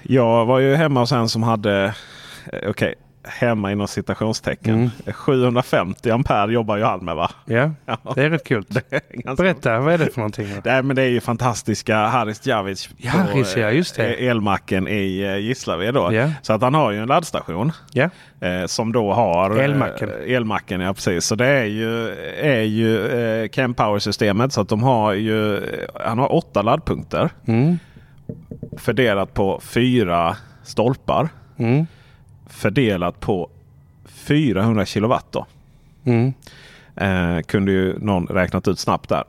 Jag 0.02 0.46
var 0.46 0.60
ju 0.60 0.76
hemma 0.76 1.00
hos 1.00 1.12
en 1.12 1.30
som 1.30 1.44
hade, 1.44 1.96
eh, 2.54 2.70
okej, 2.70 2.94
hemma 3.28 3.72
inom 3.72 3.88
citationstecken. 3.88 4.76
Mm. 4.76 4.90
750 5.14 6.10
ampere 6.10 6.54
jobbar 6.54 6.78
ju 6.78 6.84
han 6.84 7.06
med 7.06 7.16
va? 7.16 7.32
Ja, 7.46 7.72
Ja. 7.86 7.98
det 8.16 8.24
är 8.24 8.30
rätt 8.30 8.44
kul. 8.48 8.66
Berätta, 9.38 9.80
vad 9.80 9.94
är 9.94 9.98
det 9.98 10.06
för 10.06 10.18
någonting? 10.18 10.48
Nej, 10.66 10.84
men 10.84 10.96
det 10.96 11.02
är 11.02 11.08
ju 11.10 11.22
fantastiska 11.22 11.98
Haris 11.98 12.48
Javic 12.48 12.88
på 12.88 13.44
ja, 13.56 13.72
just 13.72 13.96
det. 13.96 14.14
eh, 14.14 14.28
elmacken 14.30 14.88
i 14.88 15.20
eh, 15.22 15.38
Gislaved. 15.38 15.94
Då. 15.94 16.14
Ja. 16.14 16.32
Så 16.42 16.54
att 16.54 16.62
han 16.62 16.74
har 16.74 16.92
ju 16.92 17.00
en 17.00 17.08
laddstation. 17.08 17.72
Eh, 18.40 18.66
som 18.66 18.92
då 18.92 19.14
har 19.14 19.58
eh, 19.58 19.64
Elmacken. 19.66 20.10
elmacken, 20.28 20.82
ja 20.82 20.94
precis. 20.94 21.26
Så 21.26 21.36
det 21.36 21.48
är 21.48 21.66
ju, 21.66 22.10
är 22.42 22.62
ju 22.62 23.08
eh, 23.08 23.50
Chempower-systemet. 23.50 24.54
Så 24.54 24.62
att 24.62 24.70
de 24.70 24.84
har 24.84 25.14
ju, 25.14 25.62
han 26.06 26.20
har 26.20 26.34
åtta 26.36 26.62
laddpunkter. 26.62 27.30
mm. 27.48 27.80
Fördelat 28.78 29.34
på 29.34 29.60
fyra 29.64 30.38
stolpar. 30.64 31.30
Mm. 31.58 31.88
Fördelat 32.48 33.20
på 33.20 33.50
400 34.06 34.86
kilowatt. 34.86 35.26
Då. 35.32 35.46
Mm. 36.06 36.34
Eh, 36.96 37.42
kunde 37.42 37.72
ju 37.72 38.00
någon 38.00 38.28
räknat 38.28 38.68
ut 38.68 38.80
snabbt 38.80 39.10
där. 39.10 39.24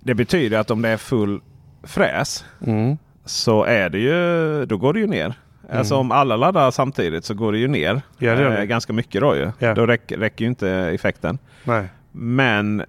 Det 0.00 0.14
betyder 0.14 0.58
att 0.58 0.70
om 0.70 0.82
det 0.82 0.88
är 0.88 0.96
full 0.96 1.40
fräs 1.82 2.44
Mm. 2.66 2.96
så 3.24 3.64
är 3.64 3.88
det 3.90 3.98
ju, 3.98 4.66
då 4.66 4.76
går 4.76 4.92
det 4.92 5.00
ju 5.00 5.06
ner. 5.06 5.34
Alltså 5.72 5.96
om 5.96 6.12
alla 6.12 6.36
laddar 6.36 6.70
samtidigt 6.70 7.24
så 7.24 7.34
går 7.34 7.52
det 7.52 7.58
ju 7.58 7.68
ner. 7.68 8.02
Ja, 8.18 8.34
det 8.34 8.48
det. 8.48 8.58
eh, 8.58 8.64
ganska 8.64 8.92
mycket 8.92 9.20
då 9.20 9.36
ju. 9.36 9.50
Ja. 9.58 9.74
Då 9.74 9.86
räcker, 9.86 10.18
räcker 10.18 10.44
ju 10.44 10.48
inte 10.48 10.70
effekten. 10.70 11.38
Nej. 11.64 11.86
Men 12.12 12.84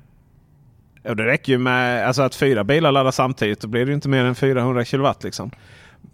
och 1.03 1.15
det 1.15 1.25
räcker 1.25 1.51
ju 1.51 1.57
med 1.57 2.07
alltså 2.07 2.21
att 2.21 2.35
fyra 2.35 2.63
bilar 2.63 2.91
laddar 2.91 3.11
samtidigt. 3.11 3.61
Då 3.61 3.67
blir 3.67 3.85
det 3.85 3.89
ju 3.89 3.95
inte 3.95 4.09
mer 4.09 4.23
än 4.25 4.35
400 4.35 4.85
kilowatt. 4.85 5.23
Liksom. 5.23 5.51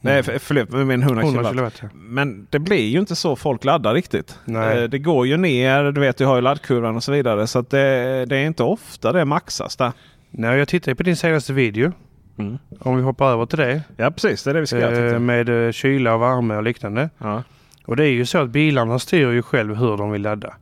Nej, 0.01 0.23
för- 0.23 0.37
förlåt, 0.39 0.69
men 0.69 0.81
100, 1.03 1.05
100 1.05 1.23
kilowatt. 1.23 1.51
kilowatt. 1.51 1.79
Ja. 1.81 1.87
Men 1.93 2.47
det 2.49 2.59
blir 2.59 2.87
ju 2.87 2.99
inte 2.99 3.15
så 3.15 3.35
folk 3.35 3.63
laddar 3.65 3.93
riktigt. 3.93 4.39
Nej. 4.45 4.77
Eh, 4.83 4.89
Det 4.89 4.99
går 4.99 5.27
ju 5.27 5.37
ner. 5.37 5.91
Du 5.91 6.01
vet, 6.01 6.17
du 6.17 6.25
har 6.25 6.35
ju 6.35 6.41
laddkurvan 6.41 6.95
och 6.95 7.03
så 7.03 7.11
vidare. 7.11 7.47
Så 7.47 7.61
det, 7.61 8.25
det 8.25 8.37
är 8.37 8.45
inte 8.45 8.63
ofta 8.63 9.11
det 9.11 9.25
maxas 9.25 9.75
där. 9.75 9.91
Nej, 10.31 10.57
jag 10.57 10.67
tittade 10.67 10.95
på 10.95 11.03
din 11.03 11.15
senaste 11.15 11.53
video. 11.53 11.91
Mm. 12.37 12.57
Om 12.79 12.95
vi 12.97 13.01
hoppar 13.01 13.31
över 13.31 13.45
till 13.45 13.57
det. 13.59 13.81
Ja 13.97 14.11
precis, 14.11 14.43
det 14.43 14.49
är 14.49 14.53
det 14.53 14.59
vi 14.59 14.67
ska 14.67 14.79
göra. 14.79 14.97
Eh, 14.97 15.03
jag. 15.05 15.21
med 15.21 15.65
eh, 15.67 15.71
kyla 15.71 16.13
och 16.15 16.21
värme 16.21 16.55
och 16.55 16.63
liknande. 16.63 17.09
Ja. 17.17 17.43
Och 17.85 17.95
det 17.95 18.03
är 18.05 18.11
ju 18.11 18.25
så 18.25 18.37
att 18.37 18.49
bilarna 18.49 18.99
styr 18.99 19.31
ju 19.31 19.41
själv 19.41 19.75
hur 19.75 19.97
de 19.97 20.11
vill 20.11 20.21
ladda. 20.21 20.53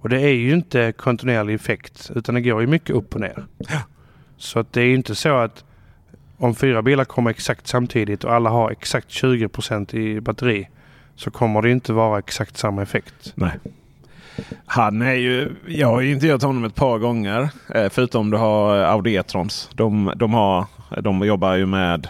Och 0.00 0.08
det 0.08 0.20
är 0.20 0.28
ju 0.34 0.52
inte 0.52 0.92
kontinuerlig 0.92 1.54
effekt 1.54 2.10
utan 2.14 2.34
det 2.34 2.40
går 2.40 2.60
ju 2.60 2.66
mycket 2.66 2.90
upp 2.90 3.14
och 3.14 3.20
ner. 3.20 3.44
Så 4.36 4.58
att 4.58 4.72
det 4.72 4.80
är 4.80 4.84
ju 4.84 4.94
inte 4.94 5.14
så 5.14 5.36
att 5.36 5.64
om 6.40 6.54
fyra 6.54 6.82
bilar 6.82 7.04
kommer 7.04 7.30
exakt 7.30 7.66
samtidigt 7.66 8.24
och 8.24 8.34
alla 8.34 8.50
har 8.50 8.70
exakt 8.70 9.08
20% 9.08 9.94
i 9.94 10.20
batteri 10.20 10.68
så 11.16 11.30
kommer 11.30 11.62
det 11.62 11.70
inte 11.70 11.92
vara 11.92 12.18
exakt 12.18 12.56
samma 12.56 12.82
effekt. 12.82 13.32
Nej. 13.34 13.50
Han 14.66 15.02
är 15.02 15.14
ju, 15.14 15.52
jag 15.66 15.86
har 15.88 16.00
ju 16.00 16.12
intervjuat 16.12 16.42
honom 16.42 16.64
ett 16.64 16.74
par 16.74 16.98
gånger. 16.98 17.48
eh, 17.74 17.88
Förutom 17.90 18.30
du 18.30 18.36
har 18.36 18.76
Audi 18.76 19.14
E-trons. 19.14 19.70
De, 19.74 20.12
de, 20.16 20.34
har, 20.34 20.66
de 21.00 21.26
jobbar 21.26 21.54
ju 21.54 21.66
med 21.66 22.08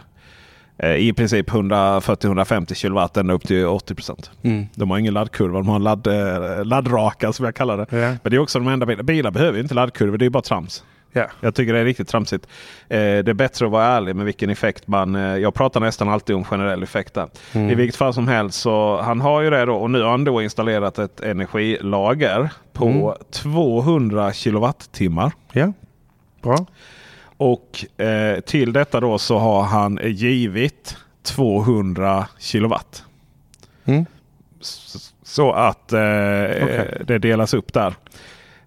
eh, 0.79 0.95
i 0.97 1.13
princip 1.13 1.51
140-150 1.51 2.75
kilowatt 2.75 3.17
ända 3.17 3.35
upp 3.35 3.47
till 3.47 3.67
80 3.67 3.95
procent. 3.95 4.31
Mm. 4.43 4.67
De 4.75 4.91
har 4.91 4.99
ingen 4.99 5.15
laddkurva. 5.15 5.59
De 5.59 5.69
har 5.69 5.79
ladd, 5.79 6.07
eh, 6.07 6.65
laddraka 6.65 7.33
som 7.33 7.45
jag 7.45 7.55
kallar 7.55 7.77
det. 7.77 7.87
Ja. 7.91 8.09
Men 8.23 8.31
det 8.31 8.37
är 8.37 8.39
också 8.39 8.59
de 8.59 8.69
enda 8.69 8.87
bilarna. 8.87 9.03
Bilar 9.03 9.31
behöver 9.31 9.59
inte 9.61 9.75
laddkurvor. 9.75 10.19
Det 10.19 10.27
är 10.27 10.31
bara 10.31 10.43
trams. 10.43 10.85
Ja. 11.13 11.27
Jag 11.41 11.55
tycker 11.55 11.73
det 11.73 11.79
är 11.79 11.85
riktigt 11.85 12.09
tramsigt. 12.09 12.47
Eh, 12.89 12.99
det 12.99 13.29
är 13.29 13.33
bättre 13.35 13.67
att 13.67 13.73
vara 13.73 13.85
ärlig 13.85 14.17
med 14.17 14.25
vilken 14.25 14.51
effekt 14.51 14.87
man... 14.87 15.15
Eh, 15.15 15.37
jag 15.37 15.55
pratar 15.55 15.81
nästan 15.81 16.09
alltid 16.09 16.37
om 16.37 16.45
generell 16.45 16.83
effekt 16.83 17.15
där. 17.15 17.29
Mm. 17.53 17.71
I 17.71 17.75
vilket 17.75 17.97
fall 17.97 18.15
som 18.15 18.29
helst 18.29 18.61
så 18.61 19.01
han 19.03 19.21
har 19.21 19.41
ju 19.41 19.51
det 19.51 19.65
då 19.65 19.75
och 19.75 19.91
nu 19.91 20.03
har 20.03 20.11
han 20.11 20.25
då 20.25 20.43
installerat 20.43 20.99
ett 20.99 21.21
energilager 21.21 22.51
på 22.73 22.87
Mm. 22.87 23.13
200 23.31 24.33
kilowattimmar. 24.33 25.33
ja. 25.53 25.73
Bra. 26.43 26.67
Och 27.37 27.85
eh, 28.01 28.41
till 28.41 28.73
detta 28.73 29.01
då 29.01 29.19
så 29.19 29.39
har 29.39 29.63
han 29.63 29.99
givit 30.03 30.97
200 31.23 32.27
kilowatt. 32.39 33.05
Mm. 33.85 34.07
Så 35.23 35.53
att 35.53 35.93
eh, 35.93 35.99
Okej. 35.99 37.03
det 37.07 37.19
delas 37.19 37.55
upp 37.55 37.73
där. 37.73 37.95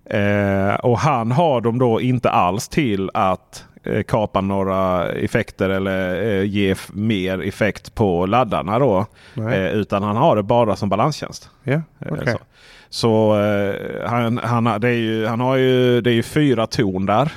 Eh, 0.05 0.73
och 0.75 0.99
han 0.99 1.31
har 1.31 1.61
dem 1.61 1.79
då 1.79 2.01
inte 2.01 2.29
alls 2.29 2.67
till 2.67 3.09
att 3.13 3.65
eh, 3.83 4.03
kapa 4.03 4.41
några 4.41 5.09
effekter 5.09 5.69
eller 5.69 6.23
eh, 6.23 6.43
ge 6.43 6.75
mer 6.93 7.41
effekt 7.47 7.95
på 7.95 8.25
laddarna 8.25 8.79
då. 8.79 9.05
Eh, 9.37 9.67
utan 9.67 10.03
han 10.03 10.15
har 10.15 10.35
det 10.35 10.43
bara 10.43 10.75
som 10.75 10.89
balanstjänst. 10.89 11.49
Eh, 11.63 11.79
okej. 12.09 12.33
Så, 12.33 12.37
så 12.89 13.41
eh, 13.41 13.75
han, 14.09 14.37
han, 14.37 14.81
det 14.81 14.87
är 14.87 14.93
ju, 14.93 15.25
han 15.25 15.39
har 15.39 15.55
ju, 15.55 16.01
det 16.01 16.09
är 16.11 16.13
ju 16.13 16.23
fyra 16.23 16.67
ton 16.67 17.05
där. 17.05 17.31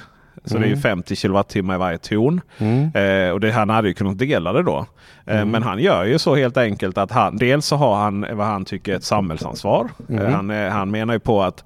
Så 0.44 0.54
det 0.58 0.64
är 0.64 0.66
ju 0.66 0.72
Mm. 0.72 0.82
50 0.82 1.16
kilowattimmar 1.16 1.74
i 1.74 1.78
varje 1.78 1.98
ton. 1.98 2.40
Mm. 2.58 2.90
Eh, 2.94 3.32
och 3.32 3.40
det, 3.40 3.50
han 3.52 3.70
hade 3.70 3.88
ju 3.88 3.94
kunnat 3.94 4.18
dela 4.18 4.52
det 4.52 4.62
då. 4.62 4.86
Eh, 5.26 5.36
Mm. 5.36 5.48
Men 5.50 5.62
han 5.62 5.78
gör 5.78 6.04
ju 6.04 6.18
så 6.18 6.34
helt 6.34 6.56
enkelt 6.56 6.98
att 6.98 7.10
han 7.10 7.36
dels 7.36 7.66
så 7.66 7.76
har 7.76 7.96
han 7.96 8.26
vad 8.32 8.46
han 8.46 8.64
tycker 8.64 8.94
ett 8.94 9.04
samhällsansvar. 9.04 9.88
Mm. 10.08 10.26
Eh, 10.26 10.32
han, 10.32 10.50
eh, 10.50 10.68
han 10.70 10.90
menar 10.90 11.14
ju 11.14 11.20
på 11.20 11.42
att 11.42 11.64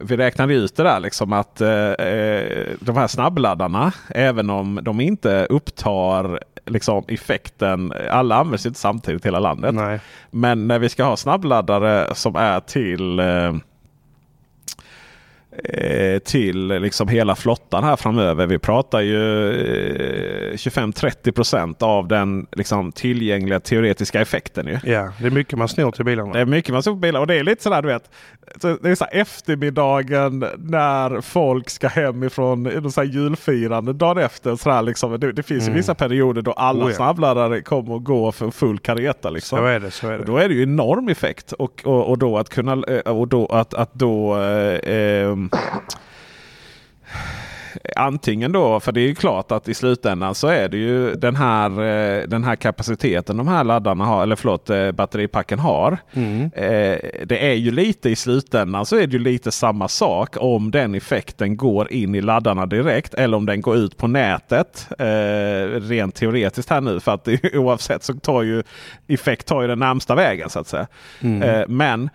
vi 0.00 0.16
räknade 0.16 0.54
ut 0.54 0.76
det 0.76 0.82
där 0.82 1.00
liksom 1.00 1.32
att 1.32 1.60
eh, 1.60 1.70
eh, 1.70 2.68
de 2.80 2.96
här 2.96 3.06
snabbladdarna, 3.06 3.92
även 4.08 4.50
om 4.50 4.80
de 4.82 5.00
inte 5.00 5.46
upptar 5.50 6.40
liksom 6.66 7.04
effekten, 7.08 7.92
alla 8.10 8.36
används 8.36 8.66
inte 8.66 8.78
samtidigt 8.78 9.24
i 9.24 9.28
hela 9.28 9.40
landet. 9.40 9.74
Nej. 9.74 10.00
Men 10.30 10.68
när 10.68 10.78
vi 10.78 10.88
ska 10.88 11.04
ha 11.04 11.16
snabbladdare 11.16 12.14
som 12.14 12.36
är 12.36 12.60
till 12.60 13.18
eh, 13.18 13.26
eh, 13.26 13.54
till 16.24 16.66
liksom 16.68 17.08
hela 17.08 17.34
flottan 17.36 17.84
här 17.84 17.96
framöver. 17.96 18.46
Vi 18.46 18.58
pratar 18.58 19.00
ju 19.00 19.50
eh, 19.50 20.52
25-30% 20.56 21.82
av 21.82 22.08
den 22.08 22.46
liksom 22.52 22.92
tillgängliga 22.92 23.60
teoretiska 23.60 24.20
effekten. 24.20 24.66
Ju. 24.66 24.92
Ja, 24.92 25.12
det 25.20 25.26
är 25.26 25.30
mycket 25.30 25.58
man 25.58 25.68
snor 25.68 25.90
till 25.92 26.04
bilarna. 26.04 26.32
Det 26.32 26.40
är 26.40 26.44
mycket 26.44 26.72
man 26.72 26.82
ser 26.82 26.90
på 26.90 26.96
bilar 26.96 27.20
och 27.20 27.26
det 27.26 27.34
är 27.34 27.44
lite 27.44 27.62
sådär 27.62 27.82
du 27.82 27.88
vet. 27.88 28.10
Det 28.82 28.88
är 28.90 28.94
så 28.94 29.04
eftermiddagen 29.12 30.44
när 30.58 31.20
folk 31.20 31.70
ska 31.70 31.88
hem 31.88 32.22
ifrån 32.24 32.90
så 32.92 33.00
här 33.00 33.08
julfirande 33.08 33.92
dagen 33.92 34.18
efter. 34.18 34.56
Så 34.56 34.80
liksom. 34.82 35.20
det, 35.20 35.32
det 35.32 35.42
finns 35.42 35.62
ju 35.62 35.66
Mm. 35.70 35.76
vissa 35.76 35.94
perioder 35.94 36.42
då 36.42 36.52
alla 36.52 36.84
Oh 36.84 36.90
ja. 36.90 36.96
snabbladdare 36.96 37.60
kommer 37.60 37.92
och 37.92 38.04
går 38.04 38.32
för 38.32 38.50
full 38.50 38.78
kareta. 38.78 39.30
Liksom. 39.30 39.58
Så 39.58 39.64
är 39.64 39.80
det, 39.80 39.90
så 39.90 40.08
är 40.08 40.18
det. 40.18 40.24
Då 40.24 40.36
är 40.36 40.48
det 40.48 40.54
ju 40.54 40.62
enorm 40.62 41.08
effekt. 41.08 41.52
Och, 41.52 41.80
och, 41.84 42.08
och 42.08 42.18
då 42.18 42.38
att 42.38 42.48
kunna... 42.48 42.72
eh, 42.72 43.12
Och 43.16 43.28
då 43.28 43.46
att, 43.46 43.74
att 43.74 43.94
då... 43.94 44.36
Eh, 44.40 45.36
um, 45.40 45.50
antingen 47.96 48.52
då, 48.52 48.80
för 48.80 48.92
det 48.92 49.00
är 49.00 49.06
ju 49.08 49.14
klart 49.14 49.52
att 49.52 49.68
i 49.68 49.74
slutändan 49.74 50.34
så 50.34 50.48
är 50.48 50.68
det 50.68 50.76
ju 50.76 51.14
den 51.14 51.36
här, 51.36 51.70
eh, 51.70 52.28
den 52.28 52.44
här 52.44 52.56
kapaciteten 52.56 53.36
de 53.36 53.48
här 53.48 53.64
laddarna 53.64 54.04
har, 54.04 54.22
eller 54.22 54.36
förlåt 54.36 54.70
eh, 54.70 54.92
batteripacken 54.92 55.58
har. 55.58 55.98
Mm. 56.12 56.42
Eh, 56.54 56.98
det 57.24 57.50
är 57.50 57.54
ju 57.54 57.70
lite 57.70 58.10
i 58.10 58.16
slutändan 58.16 58.86
så 58.86 58.96
är 58.96 59.06
det 59.06 59.12
ju 59.12 59.18
lite 59.18 59.52
samma 59.52 59.88
sak 59.88 60.36
om 60.40 60.70
den 60.70 60.94
effekten 60.94 61.56
går 61.56 61.92
in 61.92 62.14
i 62.14 62.20
laddarna 62.20 62.66
direkt 62.66 63.14
eller 63.14 63.36
om 63.36 63.46
den 63.46 63.60
går 63.60 63.76
ut 63.76 63.96
på 63.96 64.06
nätet. 64.06 64.88
Rent 65.88 66.14
teoretiskt 66.14 66.70
här 66.70 66.80
nu 66.80 67.00
för 67.00 67.14
att 67.14 67.28
oavsett 67.54 68.04
så 68.04 68.14
tar 68.14 68.42
ju 68.42 68.62
effekt 69.08 69.46
tar 69.46 69.62
ju 69.62 69.68
den 69.68 69.78
närmsta 69.78 70.14
vägen 70.14 70.50
så 70.50 70.58
att 70.58 70.66
säga. 70.66 70.86
Mm. 71.20 71.64
Men 71.76 72.10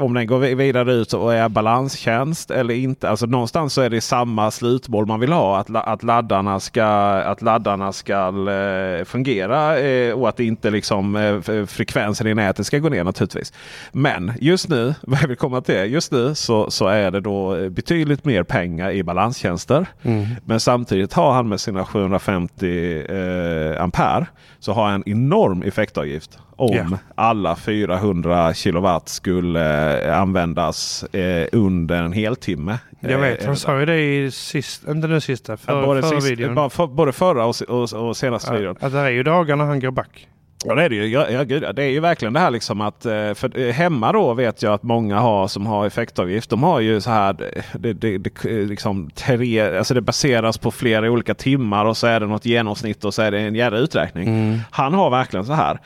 om 0.00 0.14
den 0.14 0.26
går 0.26 0.38
vi- 0.38 0.54
vidare 0.54 0.92
ut 0.92 1.12
och 1.12 1.34
är 1.34 1.48
balanstjänst 1.48 2.50
eller 2.50 2.74
inte. 2.74 3.08
Alltså 3.10 3.26
någonstans 3.26 3.72
så 3.74 3.80
är 3.80 3.90
det 3.90 4.00
samma 4.14 4.50
slutmål 4.50 5.06
man 5.06 5.20
vill 5.20 5.32
ha. 5.32 5.58
Att, 5.58 5.76
att 5.76 6.02
laddarna 6.02 6.60
ska, 6.60 6.84
att 7.24 7.42
laddarna 7.42 7.92
ska 7.92 8.28
eh, 8.50 9.04
fungera 9.04 9.78
eh, 9.78 10.12
och 10.14 10.28
att 10.28 10.40
inte 10.40 10.70
liksom 10.70 11.16
eh, 11.16 11.66
frekvensen 11.66 12.26
i 12.26 12.34
nätet 12.34 12.66
ska 12.66 12.78
gå 12.78 12.88
ner 12.88 13.04
naturligtvis. 13.04 13.52
Men 13.92 14.32
just 14.40 14.68
nu, 14.68 14.94
vad 15.02 15.18
jag 15.22 15.28
vill 15.28 15.36
komma 15.36 15.60
till, 15.60 15.92
just 15.92 16.12
nu 16.12 16.34
så, 16.34 16.70
så 16.70 16.86
är 16.86 17.10
det 17.10 17.20
då 17.20 17.70
betydligt 17.70 18.24
mer 18.24 18.42
pengar 18.42 18.90
i 18.90 19.02
balanstjänster. 19.02 19.86
Mm. 20.02 20.26
Men 20.44 20.60
samtidigt 20.60 21.12
har 21.12 21.32
han 21.32 21.48
med 21.48 21.60
sina 21.60 21.84
750 21.84 23.02
eh, 23.08 23.82
ampere 23.82 24.26
så 24.58 24.72
har 24.72 24.84
han 24.84 24.94
en 24.94 25.08
enorm 25.08 25.62
effektavgift. 25.62 26.38
Om 26.56 26.74
Ja. 26.74 26.98
alla 27.14 27.56
400 27.56 28.54
kilowatt 28.54 29.08
skulle 29.08 30.02
eh, 30.06 30.20
användas 30.20 31.02
eh, 31.04 31.48
under 31.52 32.02
en 32.02 32.12
heltimme. 32.12 32.78
Jag 33.10 33.18
vet, 33.18 33.40
Eh, 33.40 33.46
han 33.46 33.56
sa 33.56 33.80
ju 33.80 33.86
det 33.86 34.00
i 34.00 34.30
sist, 34.30 34.88
inte 34.88 35.08
nu 35.08 35.20
sista, 35.20 35.52
Ja, 35.52 35.56
för, 35.56 35.86
både, 35.86 36.02
förra 36.02 36.20
sist, 36.20 36.32
videon. 36.32 36.54
bara 36.54 36.70
för, 36.70 36.86
både 36.86 37.12
förra 37.12 37.44
och, 37.46 37.54
och, 37.68 37.92
och 38.08 38.16
senaste 38.16 38.52
videon. 38.52 38.76
Att 38.80 38.92
det 38.92 38.98
är 38.98 39.10
ju 39.10 39.22
dagar 39.22 39.56
när 39.56 39.64
han 39.64 39.80
går 39.80 39.90
back. 39.90 40.28
Ja, 40.66 40.74
det 40.74 40.82
är 40.84 40.88
det 40.88 40.94
ju. 40.96 41.06
Ja, 41.06 41.30
ja, 41.30 41.42
gud, 41.42 41.62
ja. 41.62 41.72
det 41.72 41.82
är 41.82 41.88
ju 41.88 42.00
verkligen 42.00 42.32
det 42.32 42.40
här 42.40 42.50
liksom 42.50 42.80
att 42.80 43.06
eh, 43.06 43.34
för 43.34 43.58
eh, 43.58 43.72
hemma 43.72 44.12
då 44.12 44.34
vet 44.34 44.62
jag 44.62 44.72
att 44.74 44.82
många 44.82 45.18
har 45.18 45.48
som 45.48 45.66
har 45.66 45.86
effektavgift. 45.86 46.50
De 46.50 46.62
har 46.62 46.80
ju 46.80 47.00
så 47.00 47.10
här. 47.10 47.32
Det, 47.72 47.92
det, 47.92 48.18
det, 48.18 48.44
liksom, 48.44 49.10
tre, 49.14 49.76
alltså 49.78 49.94
det 49.94 50.00
baseras 50.00 50.58
på 50.58 50.70
flera 50.70 51.10
olika 51.10 51.34
timmar 51.34 51.84
och 51.84 51.96
så 51.96 52.06
är 52.06 52.20
det 52.20 52.26
något 52.26 52.46
genomsnitt 52.46 53.04
och 53.04 53.14
så 53.14 53.22
är 53.22 53.30
det 53.30 53.38
en 53.40 53.54
jävla 53.54 53.78
uträkning. 53.78 54.28
Mm. 54.28 54.58
Han 54.70 54.94
har 54.94 55.10
verkligen 55.10 55.46
så 55.46 55.52
här. 55.52 55.78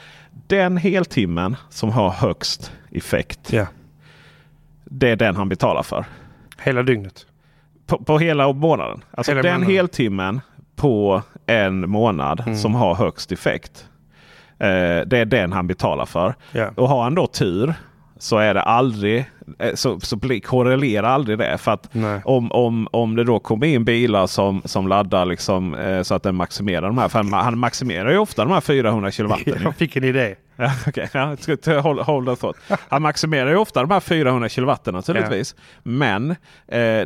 Den 0.47 0.77
heltimmen 0.77 1.57
som 1.71 1.91
har 1.91 2.11
högst 2.11 2.73
effekt. 2.91 3.53
Ja, 3.53 3.67
Det 4.85 5.11
är 5.11 5.17
den 5.17 5.37
han 5.37 5.49
betalar 5.49 5.83
för. 5.83 6.05
Hela 6.63 6.83
dygnet. 6.83 7.27
På, 7.87 7.99
på 8.05 8.19
hela 8.19 8.53
månaden. 8.53 9.05
Alltså 9.11 9.33
Hela 9.33 9.43
den 9.43 9.53
månaden. 9.55 9.75
heltimmen 9.77 10.41
på 10.77 11.23
en 11.47 11.91
månad 11.91 12.41
Mm. 12.47 12.57
som 12.59 12.75
har 12.75 12.95
högst 12.95 13.33
effekt. 13.33 13.89
Eh, 14.59 15.01
det 15.07 15.19
är 15.19 15.25
den 15.25 15.53
han 15.53 15.67
betalar 15.67 16.07
för. 16.07 16.35
Ja. 16.53 16.71
Och 16.77 16.89
har 16.89 17.03
han 17.03 17.15
då 17.15 17.27
tur 17.27 17.75
så 18.19 18.39
är 18.39 18.55
det 18.55 18.63
aldrig 18.63 19.31
så, 19.75 20.01
så 20.01 20.17
blir- 20.17 20.41
korrelerar 20.41 21.09
aldrig 21.09 21.39
det. 21.39 21.59
För 21.59 21.73
att 21.73 21.89
Nej. 21.95 22.21
om, 22.25 22.53
om, 22.53 22.89
om 22.91 23.17
det 23.17 23.25
då 23.25 23.39
kommer 23.39 23.67
in 23.67 23.85
bilar 23.85 24.27
som, 24.27 24.63
som 24.65 24.89
laddar 24.89 25.27
liksom, 25.27 25.75
eh, 25.75 26.03
så 26.03 26.15
att 26.15 26.23
den 26.23 26.35
maximerar 26.35 26.87
de 26.87 26.99
här. 26.99 27.09
För 27.09 27.19
han, 27.19 27.33
han 27.33 27.59
maximerar 27.59 28.11
ju 28.11 28.19
ofta 28.19 28.45
de 28.45 28.53
här 28.53 28.61
400 28.61 29.11
kilowatten. 29.11 29.55
Jag 29.63 29.77
fick 29.77 29.97
en 29.97 30.05
idé. 30.05 30.35
Ja, 30.61 30.71
okay. 30.87 31.07
ja, 31.13 31.37
ska 31.37 31.57
ta- 31.57 31.79
hold, 31.81 32.01
hold 32.01 32.27
that 32.29 32.41
thought. 32.41 32.57
Han 32.89 33.03
maximerar 33.03 33.51
ju 33.51 33.57
ofta 33.57 33.81
de 33.81 33.91
här 33.91 34.01
400 34.01 34.49
kilowatten 34.49 34.95
naturligtvis. 34.95 35.55
Men 35.83 36.31
eh, 36.31 36.37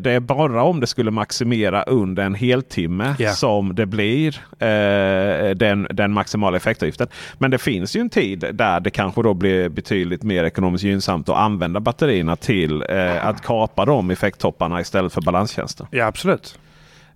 det 0.00 0.06
är 0.10 0.20
bara 0.20 0.62
om 0.62 0.80
det 0.80 0.86
skulle 0.86 1.10
maximera 1.10 1.82
under 1.82 2.22
en 2.22 2.34
heltimme 2.34 3.14
Ja. 3.18 3.32
som 3.32 3.74
det 3.74 3.86
blir 3.86 4.36
eh, 4.58 5.50
den, 5.54 5.86
den 5.90 6.12
maximala 6.12 6.56
effektavgiften. 6.56 7.08
Men 7.38 7.50
det 7.50 7.58
finns 7.58 7.96
ju 7.96 8.00
en 8.00 8.10
tid 8.10 8.44
där 8.52 8.80
det 8.80 8.90
kanske 8.90 9.22
då 9.22 9.34
blir 9.34 9.68
betydligt 9.68 10.22
mer 10.22 10.44
ekonomiskt 10.44 10.84
gynnsamt 10.84 11.28
att 11.28 11.36
använda 11.36 11.80
batterierna 11.80 12.31
till 12.36 12.84
eh, 12.88 13.26
att 13.26 13.42
kapa 13.42 13.84
de 13.84 14.10
effekttopparna 14.10 14.80
istället 14.80 15.12
för 15.12 15.20
balanstjänster. 15.20 15.86
Ja, 15.90 16.06
absolut. 16.06 16.58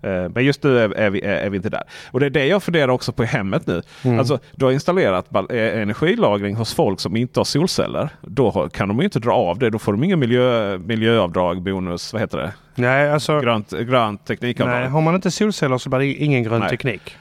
Eh, 0.01 0.29
Men 0.29 0.45
just 0.45 0.63
nu 0.63 0.79
är, 0.79 0.89
är, 0.89 1.09
vi, 1.09 1.21
är, 1.21 1.49
vi 1.49 1.57
inte 1.57 1.69
där. 1.69 1.83
Och 2.11 2.19
det 2.19 2.25
är 2.25 2.29
det 2.29 2.45
jag 2.45 2.63
funderar 2.63 2.87
också 2.87 3.11
på 3.11 3.23
i 3.23 3.25
hemmet 3.25 3.67
nu. 3.67 3.81
Mm. 4.03 4.19
Alltså, 4.19 4.39
du 4.55 4.65
har 4.65 4.71
installerat 4.71 5.35
eh, 5.35 5.81
energilagring 5.81 6.55
hos 6.55 6.73
folk 6.73 6.99
som 6.99 7.15
inte 7.15 7.39
har 7.39 7.45
solceller. 7.45 8.09
Då 8.21 8.69
kan 8.69 8.87
de 8.87 9.01
inte 9.01 9.19
dra 9.19 9.33
av 9.33 9.59
det. 9.59 9.69
Då 9.69 9.79
får 9.79 9.91
de 9.91 10.03
ingen 10.03 10.19
miljö, 10.19 10.77
miljöavdrag, 10.77 11.61
bonus, 11.61 12.13
vad 12.13 12.21
heter 12.21 12.37
det? 12.37 12.53
Nej, 12.75 13.11
alltså. 13.11 13.39
Grönt, 13.39 13.69
grönt 13.71 14.25
teknikavdrag. 14.25 14.79
Nej, 14.79 14.89
har 14.89 15.01
man 15.01 15.15
inte 15.15 15.31
solceller 15.31 15.77
så 15.77 15.89
blir 15.89 15.99
det 15.99 16.13
ingen 16.13 16.43
grön 16.43 16.59
Nej. 16.59 16.69
teknik. 16.69 17.17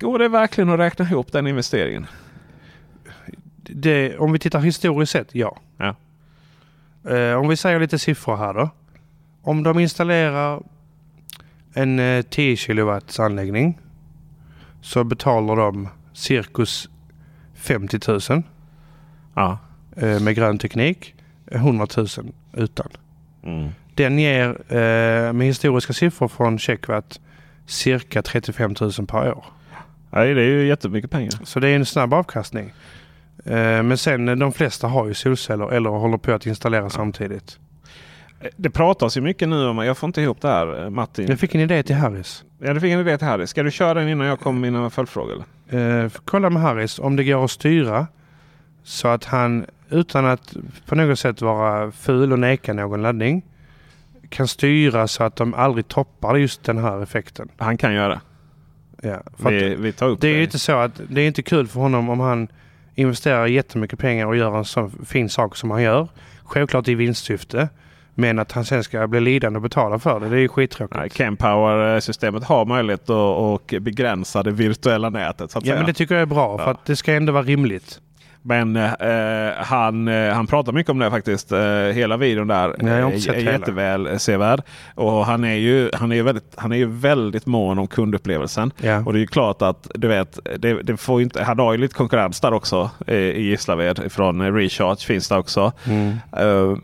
Går 0.00 0.18
det 0.18 0.28
verkligen 0.28 0.70
att 0.70 0.78
räkna 0.78 1.04
ihop 1.04 1.32
den 1.32 1.46
investeringen? 1.46 2.06
Det, 3.70 4.18
om 4.18 4.32
vi 4.32 4.38
tittar 4.38 4.60
historiskt 4.60 5.12
sett, 5.12 5.28
ja. 5.34 5.56
Ja. 5.76 5.94
Eh, 7.08 7.34
om 7.34 7.48
vi 7.48 7.56
säger 7.56 7.80
lite 7.80 7.98
siffror 7.98 8.36
här 8.36 8.54
då. 8.54 8.70
Om 9.42 9.62
de 9.62 9.78
installerar 9.78 10.62
en 11.74 11.98
eh, 11.98 12.22
10 12.22 12.56
kilowatts 12.56 13.20
anläggning 13.20 13.78
så 14.80 15.04
betalar 15.04 15.56
de 15.56 15.88
cirkus 16.12 16.88
50 17.54 17.98
000 18.30 18.42
Ja. 19.34 19.58
eh, 19.96 20.20
med 20.20 20.34
grön 20.34 20.58
teknik. 20.58 21.14
100 21.52 21.86
000 21.96 22.06
utan. 22.52 22.88
Mm. 23.42 23.68
Den 23.94 24.18
ger 24.18 24.48
eh, 24.72 25.32
med 25.32 25.46
historiska 25.46 25.92
siffror 25.92 26.28
från 26.28 26.58
Checkwatt 26.58 27.20
cirka 27.66 28.22
35 28.22 28.74
000 28.80 28.92
per 29.06 29.32
år. 29.32 29.44
Nej, 30.10 30.34
det 30.34 30.40
är 30.42 30.46
ju 30.46 30.66
jättemycket 30.66 31.10
pengar. 31.10 31.32
Så 31.44 31.60
det 31.60 31.68
är 31.68 31.76
en 31.76 31.86
snabb 31.86 32.14
avkastning. 32.14 32.72
Eh, 33.48 33.82
men 33.82 33.98
sen 33.98 34.28
eh, 34.28 34.36
de 34.36 34.52
flesta 34.52 34.88
har 34.88 35.06
ju 35.06 35.14
solceller 35.14 35.72
eller 35.72 35.90
håller 35.90 36.18
på 36.18 36.32
att 36.32 36.46
installera 36.46 36.90
samtidigt. 36.90 37.58
Det 38.56 38.70
pratas 38.70 39.16
ju 39.16 39.20
mycket 39.20 39.48
nu 39.48 39.66
om, 39.66 39.78
jag 39.78 39.98
får 39.98 40.06
inte 40.06 40.22
ihop 40.22 40.40
det 40.40 40.48
här 40.48 40.84
eh, 40.84 40.90
Martin. 40.90 41.26
Jag 41.28 41.38
fick 41.40 41.54
en 41.54 41.60
idé 41.60 41.82
till 41.82 41.96
Harris. 41.96 42.44
Ja, 42.58 42.74
du 42.74 42.80
fick 42.80 42.92
en 42.92 43.00
idé 43.00 43.18
till 43.18 43.26
Harry. 43.26 43.46
Ska 43.46 43.62
du 43.62 43.70
köra 43.70 43.94
den 43.94 44.08
innan 44.08 44.26
jag 44.26 44.40
kommer 44.40 44.60
med 44.60 44.72
mina 44.72 44.90
följdfrågor? 44.90 45.44
Eh, 45.68 46.10
kolla 46.24 46.50
med 46.50 46.62
Harris 46.62 46.98
om 46.98 47.16
det 47.16 47.24
går 47.24 47.44
att 47.44 47.50
styra 47.50 48.06
så 48.82 49.08
att 49.08 49.24
han 49.24 49.66
utan 49.90 50.26
att 50.26 50.56
på 50.86 50.94
något 50.94 51.18
sätt 51.18 51.42
vara 51.42 51.90
ful 51.92 52.32
och 52.32 52.38
neka 52.38 52.72
någon 52.72 53.02
laddning 53.02 53.42
kan 54.28 54.48
styra 54.48 55.08
så 55.08 55.24
att 55.24 55.36
de 55.36 55.54
aldrig 55.54 55.88
toppar 55.88 56.36
just 56.36 56.64
den 56.64 56.78
här 56.78 57.02
effekten. 57.02 57.48
Han 57.56 57.76
kan 57.76 57.94
göra 57.94 58.08
det. 58.08 58.20
Ja, 59.08 59.22
Vi, 59.50 59.74
vi 59.74 59.92
tar 59.92 60.08
upp 60.08 60.20
det 60.20 60.28
är 60.28 60.36
ju 60.36 60.42
inte 60.42 60.58
så 60.58 60.72
att 60.72 61.00
det 61.08 61.20
är 61.20 61.26
inte 61.26 61.42
kul 61.42 61.66
för 61.66 61.80
honom 61.80 62.08
om 62.08 62.20
han 62.20 62.48
investerar 62.98 63.46
jättemycket 63.46 63.98
pengar 63.98 64.26
och 64.26 64.36
gör 64.36 64.58
en 64.58 64.64
så 64.64 64.90
fin 65.06 65.28
sak 65.28 65.56
som 65.56 65.70
han 65.70 65.82
gör. 65.82 66.08
Självklart 66.44 66.88
i 66.88 66.94
vinstsyfte. 66.94 67.68
Men 68.14 68.38
att 68.38 68.52
han 68.52 68.64
sen 68.64 68.84
ska 68.84 69.06
bli 69.06 69.20
lidande 69.20 69.56
och 69.56 69.62
betala 69.62 69.98
för 69.98 70.20
det, 70.20 70.28
det 70.28 70.36
är 70.36 70.40
ju 70.40 70.48
skittråkigt. 70.48 70.96
Nej, 70.96 71.10
Campower-systemet 71.10 72.44
har 72.44 72.64
möjlighet 72.64 73.10
att, 73.10 73.82
begränsa 73.82 74.42
det 74.42 74.50
virtuella 74.50 75.10
nätet. 75.10 75.50
Ja 75.54 75.60
säga. 75.60 75.74
men 75.76 75.86
det 75.86 75.92
tycker 75.92 76.14
jag 76.14 76.22
är 76.22 76.26
bra 76.26 76.58
för 76.58 76.64
Ja. 76.64 76.70
att 76.70 76.84
det 76.84 76.96
ska 76.96 77.12
ändå 77.12 77.32
vara 77.32 77.42
rimligt. 77.42 78.00
Men 78.42 78.76
eh, 78.76 79.50
han, 79.56 80.08
eh, 80.08 80.32
han 80.32 80.46
pratar 80.46 80.72
mycket 80.72 80.90
om 80.90 80.98
det 80.98 81.10
faktiskt. 81.10 81.52
Eh, 81.52 81.58
hela 81.94 82.16
videon 82.16 82.46
där 82.46 82.74
Nej, 82.78 82.92
jag 82.92 83.02
har 83.04 83.12
inte 83.12 83.16
är, 83.16 83.20
sett 83.20 83.34
är 83.34 83.38
hela. 83.38 83.52
jätteväl 83.52 84.06
eh, 84.06 84.16
sevärd. 84.16 84.62
Och 84.94 85.26
han 85.26 85.44
är 85.44 85.54
ju, 85.54 85.90
han 85.94 86.12
är 86.12 86.16
ju 86.16 86.22
väldigt, 86.22 86.54
han 86.56 86.72
är 86.72 86.76
ju 86.76 86.86
väldigt 86.86 87.46
mån 87.46 87.78
om 87.78 87.86
kundupplevelsen. 87.86 88.72
Ja. 88.80 89.02
Och 89.06 89.12
det 89.12 89.18
är 89.18 89.20
ju 89.20 89.26
klart 89.26 89.62
att 89.62 89.90
du 89.94 90.08
vet, 90.08 90.38
det, 90.58 90.82
det 90.82 90.96
får 90.96 91.22
inte, 91.22 91.42
han 91.44 91.58
har 91.58 91.72
ju 91.72 91.78
lite 91.78 91.94
konkurrens 91.94 92.40
där 92.40 92.52
också 92.52 92.90
eh, 93.06 93.16
i 93.16 93.42
Gislaved. 93.42 94.12
Från 94.12 94.40
eh, 94.40 94.52
Recharge 94.52 95.06
finns 95.06 95.28
det 95.28 95.36
också. 95.36 95.72
Mm. 95.84 96.08
Eh, 96.36 96.78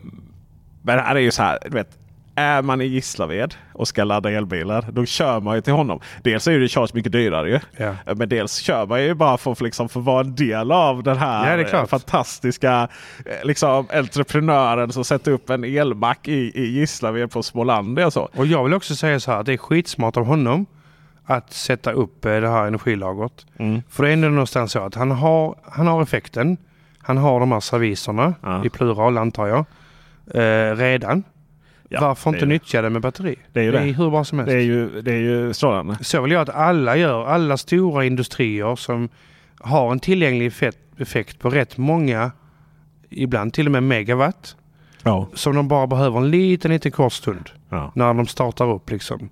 men 0.81 0.99
här 0.99 1.15
är 1.15 1.19
ju 1.19 1.31
så 1.31 1.43
här, 1.43 1.57
du 1.65 1.69
vet. 1.69 1.89
Är 2.37 2.61
man 2.61 2.81
i 2.81 2.85
Gislaved 2.85 3.55
och 3.73 3.87
ska 3.87 4.03
ladda 4.03 4.31
elbilar, 4.31 4.85
då 4.91 5.05
kör 5.05 5.39
man 5.39 5.55
ju 5.55 5.61
till 5.61 5.73
honom. 5.73 5.99
Dels 6.21 6.47
är 6.47 6.51
ju 6.51 6.59
Recharge 6.59 6.91
mycket 6.93 7.11
dyrare 7.11 7.49
ju. 7.49 7.59
Ja. 7.77 8.13
Men 8.15 8.29
dels 8.29 8.57
kör 8.57 8.85
man 8.85 9.03
ju 9.03 9.13
bara 9.13 9.37
för 9.37 9.51
att 9.51 9.61
liksom 9.61 9.89
få 9.89 9.99
vara 9.99 10.19
en 10.21 10.35
del 10.35 10.71
av 10.71 11.03
den 11.03 11.17
här 11.17 11.51
Ja, 11.51 11.57
det 11.57 11.73
eh, 11.73 11.85
fantastiska 11.85 12.87
eh, 13.25 13.47
liksom, 13.47 13.87
entreprenören 13.93 14.91
som 14.91 15.03
sätter 15.05 15.31
upp 15.31 15.49
en 15.49 15.63
elmack 15.63 16.27
i, 16.27 16.51
i 16.61 16.65
Gislaved 16.79 17.31
på 17.31 17.43
Smålandia. 17.43 18.05
och 18.07 18.13
Så. 18.13 18.29
Och 18.35 18.45
jag 18.45 18.63
vill 18.63 18.73
också 18.73 18.95
säga 18.95 19.19
så 19.19 19.31
här 19.31 19.39
att 19.39 19.45
det 19.45 19.53
är 19.53 19.57
skitsmart 19.57 20.17
av 20.17 20.25
honom 20.25 20.65
att 21.25 21.53
sätta 21.53 21.91
upp 21.91 22.25
eh, 22.25 22.31
det 22.41 22.49
här 22.49 22.67
energilagret. 22.67 23.45
Mm. 23.59 23.81
För 23.89 24.03
det 24.03 24.09
är 24.09 24.13
ändå 24.13 24.27
någonstans 24.29 24.71
så 24.71 24.79
att 24.79 24.95
han 24.95 25.11
har, 25.11 25.55
han 25.63 25.87
har 25.87 26.01
effekten. 26.01 26.57
Han 26.99 27.17
har 27.17 27.39
de 27.39 27.51
här 27.51 27.59
serviserna, 27.59 28.33
Ja. 28.43 28.65
i 28.65 28.69
plural 28.69 29.17
antar 29.17 29.47
jag, 29.47 29.65
eh, 30.33 30.75
redan. 30.75 31.23
Ja, 32.01 32.07
Varför 32.07 32.31
det 32.31 32.35
inte 32.35 32.45
ju- 32.45 32.49
nyttja 32.49 32.81
det 32.81 32.89
med 32.89 33.01
batteri? 33.01 33.35
Det 33.53 33.59
är 33.59 33.63
ju 33.63 33.71
det. 33.71 33.79
hur 33.79 34.09
bra 34.09 34.23
som 34.23 34.39
helst. 34.39 34.51
Det 34.51 34.57
är 34.57 34.61
ju, 34.61 35.01
det 35.01 35.13
är 35.13 35.17
ju 35.19 35.53
strålande. 35.53 35.97
Så 36.01 36.21
vill 36.21 36.31
jag 36.31 36.41
att 36.41 36.55
alla 36.55 36.97
gör. 36.97 37.25
Alla 37.25 37.57
stora 37.57 38.05
industrier 38.05 38.75
som 38.75 39.09
har 39.59 39.91
en 39.91 39.99
tillgänglig 39.99 40.45
effekt, 40.47 40.77
effekt 40.97 41.39
på 41.39 41.49
rätt 41.49 41.77
många, 41.77 42.31
ibland 43.09 43.53
till 43.53 43.65
och 43.65 43.71
med 43.71 43.83
megawatt, 43.83 44.55
Ja. 45.03 45.27
som 45.33 45.55
de 45.55 45.67
bara 45.67 45.87
behöver 45.87 46.17
en 46.17 46.31
liten, 46.31 46.71
liten 46.71 46.91
kort 46.91 47.13
stund. 47.13 47.49
Ja. 47.69 47.91
när 47.95 48.13
de 48.13 48.27
startar 48.27 48.71
upp 48.71 48.89
liksom. 48.91 49.29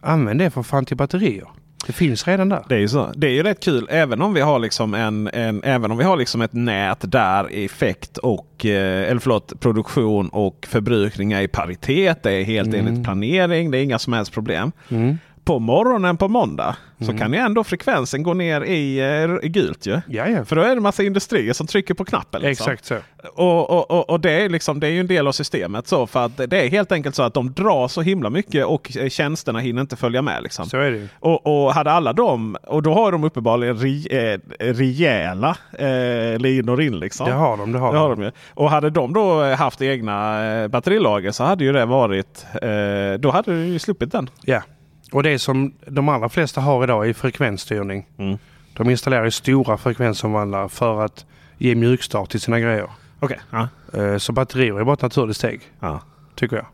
Använd 0.00 0.38
det 0.40 0.50
för 0.50 0.62
fan 0.62 0.84
till 0.84 0.96
batterier. 0.96 1.48
Det 1.86 1.92
finns 1.92 2.26
redan 2.28 2.48
där. 2.48 2.64
Det 2.68 2.74
är 2.74 2.78
ju 2.78 2.88
så. 2.88 3.12
Det 3.16 3.26
är 3.26 3.30
ju 3.32 3.42
rätt 3.42 3.60
kul 3.64 3.86
även 3.90 4.22
om 4.22 4.34
vi 4.34 4.40
har 4.40 4.58
liksom 4.58 4.94
en, 4.94 5.28
en 5.32 5.64
även 5.64 5.90
om 5.90 5.98
vi 5.98 6.04
har 6.04 6.16
liksom 6.16 6.40
ett 6.40 6.52
nät 6.52 6.98
där 7.00 7.64
effekt 7.64 8.18
och 8.18 8.66
eh, 8.66 9.10
eller 9.10 9.18
förlåt, 9.18 9.60
produktion 9.60 10.28
och 10.28 10.66
förbrukning 10.70 11.32
är 11.32 11.40
i 11.40 11.48
paritet. 11.48 12.22
Det 12.22 12.32
är 12.32 12.44
helt 12.44 12.68
Mm. 12.74 12.86
enligt 12.86 13.04
planering. 13.04 13.70
Det 13.70 13.78
är 13.78 13.82
inga 13.82 13.98
som 13.98 14.12
helst 14.12 14.32
problem. 14.32 14.72
Mm. 14.88 15.18
På 15.50 15.58
morgonen 15.58 16.16
på 16.16 16.28
måndag 16.28 16.76
så 16.98 17.04
Mm. 17.04 17.18
kan 17.18 17.32
ju 17.32 17.38
ändå 17.38 17.64
frekvensen 17.64 18.22
gå 18.22 18.34
ner 18.34 18.60
i, 18.60 18.98
eh, 18.98 19.46
i 19.46 19.48
gult 19.48 19.86
ju. 19.86 20.00
För 20.44 20.56
då 20.56 20.62
är 20.62 20.66
det 20.66 20.72
en 20.72 20.82
massa 20.82 21.02
industrier 21.02 21.52
som 21.52 21.66
trycker 21.66 21.94
på 21.94 22.04
knappen. 22.04 22.42
Liksom. 22.42 22.72
Exakt 22.72 22.84
så. 22.84 22.96
Och, 23.34 23.70
och, 23.70 23.90
och, 23.90 24.10
och 24.10 24.20
det, 24.20 24.30
är 24.30 24.48
liksom, 24.48 24.80
det 24.80 24.86
är 24.86 24.90
ju 24.90 25.00
en 25.00 25.06
del 25.06 25.26
av 25.26 25.32
systemet. 25.32 25.86
så 25.88 26.06
För 26.06 26.24
att 26.24 26.36
det 26.36 26.64
är 26.66 26.68
helt 26.68 26.92
enkelt 26.92 27.14
så 27.14 27.22
att 27.22 27.34
de 27.34 27.52
drar 27.52 27.88
så 27.88 28.02
himla 28.02 28.30
mycket 28.30 28.66
och 28.66 28.96
eh, 28.96 29.08
tjänsterna 29.08 29.58
hinner 29.58 29.80
inte 29.80 29.96
följa 29.96 30.22
med. 30.22 30.42
Liksom. 30.42 30.66
Så 30.66 30.76
är 30.76 30.90
det. 30.90 31.08
Och, 31.20 31.64
och 31.64 31.74
hade 31.74 31.90
alla 31.92 32.12
dem, 32.12 32.56
och 32.66 32.82
då 32.82 32.94
har 32.94 33.12
de 33.12 33.24
uppenbarligen 33.24 33.76
re, 33.76 34.32
eh, 34.32 34.38
rejäla 34.58 35.56
eh, 35.78 36.38
linor 36.38 36.80
in. 36.82 36.98
Liksom. 36.98 37.26
Det 37.26 37.32
har 37.32 37.56
de. 37.56 37.72
Det 37.72 37.78
har 37.78 37.92
Det 37.92 37.98
de. 37.98 38.02
har 38.02 38.10
de 38.16 38.22
ju. 38.22 38.30
Och 38.54 38.70
hade 38.70 38.90
de 38.90 39.12
då 39.12 39.42
haft 39.54 39.82
egna 39.82 40.44
eh, 40.52 40.68
batterilager 40.68 41.30
så 41.30 41.44
hade 41.44 41.64
ju 41.64 41.72
det 41.72 41.84
varit, 41.86 42.46
eh, 42.62 43.20
då 43.20 43.30
hade 43.30 43.52
du 43.52 43.66
ju 43.66 43.78
sluppit 43.78 44.12
den. 44.12 44.30
Ja. 44.44 44.62
Och 45.12 45.22
det 45.22 45.38
som 45.38 45.72
de 45.86 46.08
allra 46.08 46.28
flesta 46.28 46.60
har 46.60 46.84
idag 46.84 47.08
är 47.08 47.12
frekvensstyrning. 47.12 48.06
Mm. 48.18 48.38
De 48.76 48.90
installerar 48.90 49.24
ju 49.24 49.30
stora 49.30 49.76
frekvensomvandlare 49.76 50.68
för 50.68 51.04
att 51.04 51.26
ge 51.58 51.74
mjukstart 51.74 52.30
till 52.30 52.40
sina 52.40 52.60
grejer. 52.60 52.86
Okej, 53.20 53.38
ja. 53.50 53.68
Eh, 53.94 54.16
Så 54.16 54.32
batterier 54.32 54.80
är 54.80 54.84
bara 54.84 54.92
ett 54.92 55.02
naturligt 55.02 55.36
steg, 55.36 55.60
ja. 55.80 56.00
tycker 56.34 56.56
jag. 56.56 56.66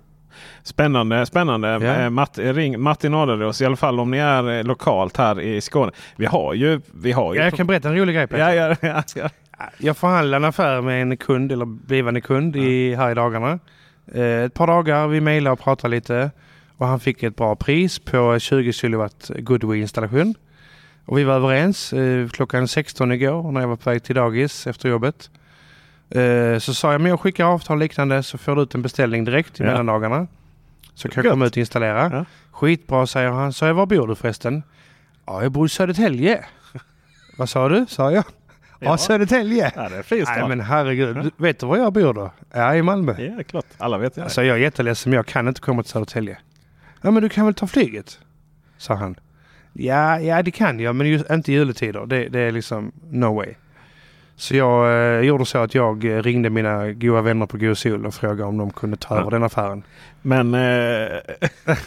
Spännande, 0.62 1.26
spännande. 1.26 1.68
Ja. 1.68 1.78
Eh, 1.82 2.10
Matt, 2.10 2.38
ring 2.38 2.80
Martin 2.80 3.14
Adleros 3.14 3.60
i 3.60 3.66
alla 3.66 3.76
fall 3.76 4.00
om 4.00 4.10
ni 4.10 4.18
är 4.18 4.58
eh, 4.58 4.64
lokalt 4.64 5.16
här 5.16 5.40
i 5.40 5.60
Skåne. 5.60 5.92
Vi 6.16 6.26
har 6.26 6.54
ju... 6.54 6.80
Vi 6.94 7.12
har 7.12 7.34
ju 7.34 7.38
Ja, 7.40 7.44
jag 7.44 7.54
kan 7.54 7.66
berätta 7.66 7.88
en 7.88 7.96
rolig 7.96 8.14
grej 8.14 8.26
Peter. 8.26 8.54
ja, 8.54 8.76
ja, 8.80 8.88
ja, 8.88 9.02
ja. 9.14 9.30
Jag 9.78 9.96
förhandlade 9.96 10.36
en 10.36 10.48
affär 10.48 10.80
med 10.80 11.02
en 11.02 11.16
kund, 11.16 11.52
eller 11.52 11.64
blivande 11.64 12.20
kund, 12.20 12.56
i, 12.56 12.94
här 12.94 13.10
i 13.10 13.14
dagarna. 13.14 13.58
Ett 14.14 14.54
par 14.54 14.66
dagar, 14.66 15.06
vi 15.08 15.20
mejlade 15.20 15.52
och 15.52 15.60
pratade 15.60 15.90
lite. 15.96 16.30
Och 16.76 16.86
han 16.86 17.00
fick 17.00 17.22
ett 17.22 17.36
bra 17.36 17.56
pris 17.56 17.98
på 17.98 18.38
20 18.38 18.72
kW 18.72 19.08
Goodway-installation. 19.38 20.34
Och 21.04 21.18
vi 21.18 21.24
var 21.24 21.34
överens 21.34 21.92
eh, 21.92 22.28
klockan 22.28 22.68
16 22.68 23.12
igår 23.12 23.52
när 23.52 23.60
jag 23.60 23.68
var 23.68 23.76
på 23.76 23.90
väg 23.90 24.02
till 24.02 24.14
dagis 24.14 24.66
efter 24.66 24.88
jobbet. 24.88 25.30
Eh, 26.10 26.58
så 26.58 26.74
sa 26.74 26.92
jag, 26.92 27.00
men 27.00 27.10
jag 27.10 27.20
skickar 27.20 27.44
avtal 27.44 27.76
och 27.76 27.80
liknande 27.80 28.22
så 28.22 28.38
får 28.38 28.56
du 28.56 28.62
ut 28.62 28.74
en 28.74 28.82
beställning 28.82 29.24
direkt 29.24 29.60
i 29.60 29.62
Ja. 29.62 29.68
mellandagarna. 29.70 30.26
Så 30.94 31.08
kan 31.08 31.24
jag 31.24 31.32
komma 31.32 31.46
ut 31.46 31.52
och 31.52 31.56
installera. 31.58 32.10
Ja. 32.12 32.24
Skitbra 32.50 33.06
säger 33.06 33.30
han. 33.30 33.52
Så 33.52 33.64
jag, 33.64 33.74
var 33.74 33.86
bor 33.86 34.06
du 34.08 34.14
förresten? 34.14 34.62
Ja, 35.26 35.42
jag 35.42 35.52
bor 35.52 35.66
i 35.66 35.68
Södertälje. 35.68 36.44
Vad 37.38 37.48
sa 37.48 37.68
du? 37.68 37.86
Sa 37.88 38.12
jag. 38.12 38.24
Ja, 38.80 38.90
Ja. 38.90 38.98
Södertälje. 38.98 39.72
ja 39.76 39.88
det 39.88 39.96
är 39.96 40.02
fint. 40.02 40.28
Nej 40.36 40.48
men 40.48 40.60
herregud, 40.60 41.16
du, 41.16 41.30
vet 41.36 41.58
du 41.60 41.66
var 41.66 41.76
jag 41.76 41.92
bor 41.92 42.14
då? 42.14 42.30
Ja, 42.52 42.74
i 42.74 42.82
Malmö. 42.82 43.14
Ja, 43.18 43.42
klart. 43.44 43.64
Alla 43.78 43.98
vet 43.98 44.16
jag. 44.16 44.24
Alltså 44.24 44.42
jag 44.44 44.56
är 44.56 44.60
jätteledsen 44.60 45.10
men 45.10 45.16
jag 45.16 45.26
kan 45.26 45.48
inte 45.48 45.60
komma 45.60 45.82
till 45.82 45.92
Södertälje. 45.92 46.38
Ja 47.02 47.10
men 47.10 47.22
du 47.22 47.28
kan 47.28 47.44
väl 47.44 47.54
ta 47.54 47.66
flyget? 47.66 48.18
Sa 48.78 48.94
han. 48.94 49.16
Ja, 49.72 50.20
ja 50.20 50.42
det 50.42 50.50
kan 50.50 50.80
jag 50.80 50.96
men 50.96 51.08
just, 51.08 51.30
inte 51.30 51.52
i 51.52 51.54
juletider. 51.54 52.06
Det, 52.06 52.28
det 52.28 52.40
är 52.40 52.52
liksom 52.52 52.92
no 53.10 53.34
way. 53.34 53.54
Så 54.36 54.56
jag 54.56 54.92
eh, 55.18 55.20
gjorde 55.20 55.46
så 55.46 55.58
att 55.58 55.74
jag 55.74 56.04
eh, 56.04 56.22
ringde 56.22 56.50
mina 56.50 56.92
goda 56.92 57.22
vänner 57.22 57.46
på 57.46 57.58
God 57.58 57.78
Sol 57.78 58.06
och 58.06 58.14
frågade 58.14 58.44
om 58.44 58.58
de 58.58 58.70
kunde 58.70 58.96
ta 58.96 59.18
över 59.18 59.30
den 59.30 59.42
affären. 59.42 59.82
Men 60.26 60.54
eh, 60.54 61.18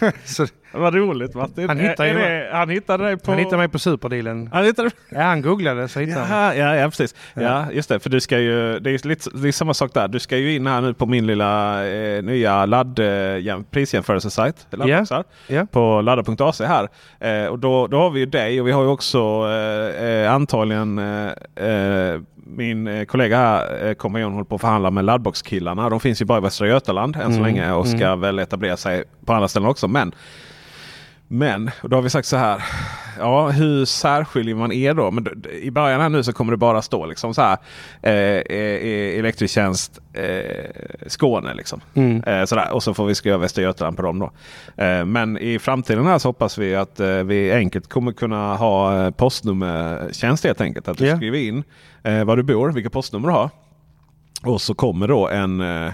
Så 0.25 0.45
vad 0.73 0.95
roligt 0.95 1.35
Martin. 1.35 1.67
Han 1.69 1.79
hittar 1.79 2.05
Är- 2.05 2.15
är 2.15 2.39
det- 2.39 2.49
han 2.57 2.69
hittade 2.69 3.03
dig 3.03 3.17
på... 3.17 3.31
han 3.31 3.39
hittade 3.39 3.57
mig 3.57 3.67
på 3.69 3.79
superdealen. 3.79 4.49
Han 4.53 4.63
hittade... 4.65 4.89
Ja 5.09 5.21
han 5.21 5.41
googlade 5.41 5.87
så 5.87 5.99
hittade 5.99 6.25
han. 6.25 6.57
Ja, 6.57 6.75
ja, 6.75 6.89
precis. 6.89 7.15
Ja. 7.33 7.41
Ja. 7.41 7.71
just 7.71 7.89
det. 7.89 7.99
För 7.99 8.09
du 8.09 8.19
ska 8.19 8.39
ju, 8.39 8.79
det 8.79 8.91
är, 8.91 9.07
lite, 9.07 9.29
det 9.33 9.47
är 9.47 9.51
samma 9.51 9.73
sak 9.73 9.93
där. 9.93 10.07
Du 10.07 10.19
ska 10.19 10.37
ju 10.37 10.55
in 10.55 10.67
här 10.67 10.81
nu 10.81 10.93
på 10.93 11.05
min 11.05 11.27
lilla 11.27 11.85
eh, 11.87 12.23
nya 12.23 12.65
ladd, 12.65 12.99
eh, 12.99 13.05
jäm- 13.05 13.63
prisjämförelsesajt. 13.71 14.67
laddboxar, 14.71 15.23
Ja. 15.47 15.65
På 15.71 16.01
ladda.ac 16.01 16.59
här. 16.61 16.87
Eh, 17.19 17.47
och 17.47 17.59
då, 17.59 17.87
då 17.87 17.97
har 17.97 18.09
vi 18.09 18.19
ju 18.19 18.25
dig 18.25 18.61
och 18.61 18.67
vi 18.67 18.71
har 18.71 18.83
ju 18.83 18.89
också 18.89 19.19
eh, 19.49 20.05
eh, 20.05 20.33
antagligen 20.33 20.99
eh, 20.99 21.65
eh, 21.67 22.19
min 22.59 22.87
eh, 22.87 23.05
kollega 23.05 23.37
här, 23.37 23.87
eh, 23.87 23.93
kompanjon, 23.93 24.31
håller 24.33 24.45
på 24.45 24.55
att 24.55 24.61
förhandla 24.61 24.91
med 24.91 25.05
laddboxkillarna. 25.05 25.89
De 25.89 25.99
finns 25.99 26.21
ju 26.21 26.25
bara 26.25 26.37
i 26.37 26.41
Västra 26.41 26.67
Götaland 26.67 27.15
än 27.15 27.21
så 27.21 27.27
Mm, 27.27 27.43
länge 27.43 27.71
och 27.71 27.87
ska 27.87 28.15
väl 28.15 28.39
etablera 28.39 28.77
sig 28.77 29.03
på 29.25 29.33
andra 29.33 29.47
ställen 29.47 29.69
också. 29.69 29.87
Men 29.87 30.11
men 31.27 31.71
då 31.81 31.97
har 31.97 32.01
vi 32.01 32.09
sagt 32.09 32.27
så 32.27 32.37
här. 32.37 32.63
Ja, 33.19 33.49
hur 33.49 33.85
särskiljer 33.85 34.55
man 34.55 34.71
er 34.71 34.93
då? 34.93 35.11
Men 35.11 35.43
I 35.61 35.71
början 35.71 36.01
här 36.01 36.09
nu 36.09 36.23
så 36.23 36.33
kommer 36.33 36.51
det 36.51 36.57
bara 36.57 36.81
stå 36.81 37.05
liksom 37.05 37.33
så 37.33 37.41
här. 37.41 37.57
Eh, 38.01 38.11
eh, 38.13 39.19
elektrisk 39.19 39.53
tjänst 39.53 39.99
eh, 40.13 40.23
Skåne 41.07 41.53
liksom. 41.53 41.81
Mm. 41.93 42.23
Eh, 42.23 42.45
sådär. 42.45 42.71
Och 42.73 42.83
så 42.83 42.93
får 42.93 43.05
vi 43.05 43.15
skriva 43.15 43.37
Västra 43.37 43.61
Götaland 43.61 43.95
på 43.97 44.01
dem 44.03 44.19
då. 44.19 44.31
Eh, 44.83 45.05
men 45.05 45.37
i 45.37 45.59
framtiden 45.59 46.05
här 46.05 46.17
så 46.19 46.27
hoppas 46.29 46.57
vi 46.57 46.75
att 46.75 46.99
eh, 46.99 47.07
vi 47.07 47.51
enkelt 47.53 47.87
kommer 47.89 48.11
kunna 48.11 48.55
ha 48.55 49.05
eh, 49.05 49.11
postnummertjänst 49.11 50.43
helt 50.43 50.61
enkelt. 50.61 50.87
Att 50.87 50.97
du 50.97 51.05
Ja. 51.07 51.15
skriver 51.15 51.37
in 51.37 51.63
eh, 52.03 52.23
var 52.23 52.37
du 52.37 52.43
bor, 52.43 52.71
vilka 52.71 52.89
postnummer 52.89 53.27
du 53.27 53.33
har. 53.33 53.49
Och 54.43 54.61
så 54.61 54.73
kommer 54.73 55.07
då 55.07 55.27
en 55.29 55.61
eh, 55.61 55.91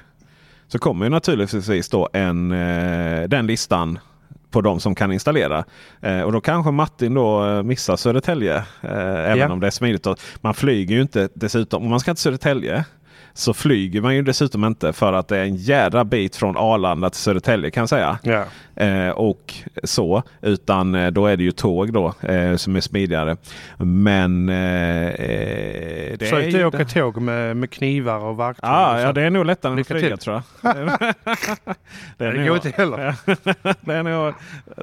så 0.68 0.80
kommer 0.80 1.06
ju 1.06 1.10
naturligtvis 1.10 1.90
då 1.90 2.10
en, 2.14 2.52
eh, 2.52 3.24
den 3.28 3.48
listan 3.48 4.00
på 4.56 4.62
de 4.62 4.80
som 4.80 4.96
kan 4.96 5.12
installera. 5.12 5.64
Eh, 6.02 6.22
och 6.22 6.32
då 6.32 6.42
kanske 6.42 6.72
Martin 6.72 7.14
då 7.14 7.46
eh, 7.46 7.64
missar 7.64 7.96
Södertälje. 7.96 8.56
Eh, 8.82 9.32
även 9.32 9.38
Ja. 9.38 9.52
om 9.52 9.60
det 9.60 9.68
är 9.68 9.72
smidigt. 9.72 10.08
Man 10.42 10.54
flyger 10.54 10.96
ju 10.96 11.02
inte 11.02 11.30
dessutom. 11.34 11.84
Om 11.84 11.90
man 11.90 12.00
ska 12.00 12.14
till 12.14 12.22
Södertälje 12.22 12.86
så 13.38 13.54
flyger 13.54 14.02
man 14.02 14.16
ju 14.16 14.22
dessutom 14.22 14.66
inte 14.66 14.94
för 14.94 15.14
att 15.14 15.28
det 15.28 15.38
är 15.38 15.44
en 15.44 15.56
jädra 15.56 16.04
bit 16.04 16.36
från 16.36 16.58
Arlanda 16.58 17.10
till 17.10 17.20
Södertälje 17.20 17.72
kan 17.72 17.82
jag 17.82 17.90
säga. 17.90 18.20
Ja. 18.24 18.44
Eh, 18.76 19.10
och 19.10 19.54
så. 19.84 20.24
Utan 20.42 20.96
eh, 20.96 21.12
då 21.12 21.28
är 21.28 21.38
det 21.38 21.44
ju 21.44 21.52
tåg 21.52 21.94
då 21.94 22.14
eh, 22.22 22.56
som 22.56 22.76
är 22.76 22.82
smidigare. 22.82 23.38
Men 23.78 24.50
eh, 24.50 24.56
eh, 25.08 26.18
det 26.18 26.30
jag 26.32 26.50
ju 26.50 26.66
åka 26.66 26.86
tåg 26.86 27.22
med, 27.22 27.58
med 27.58 27.72
knivar 27.72 28.20
och 28.20 28.40
verktyg. 28.40 28.64
och 28.64 28.70
Ah, 28.70 28.98
så. 28.98 29.04
ja, 29.04 29.14
det 29.14 29.22
är 29.22 29.30
nog 29.30 29.46
lättare 29.46 29.74
än 29.74 29.80
att 29.80 29.88
flyga 29.88 30.08
till. 30.10 30.18
tror 30.18 30.42
jag. 30.62 30.76
det, 32.18 32.26
är 32.26 32.34
det 32.34 32.48
går 32.48 32.56
inte 32.56 32.70
heller. 32.70 33.16
det 33.86 33.94
är 33.94 34.04
nog 34.04 34.34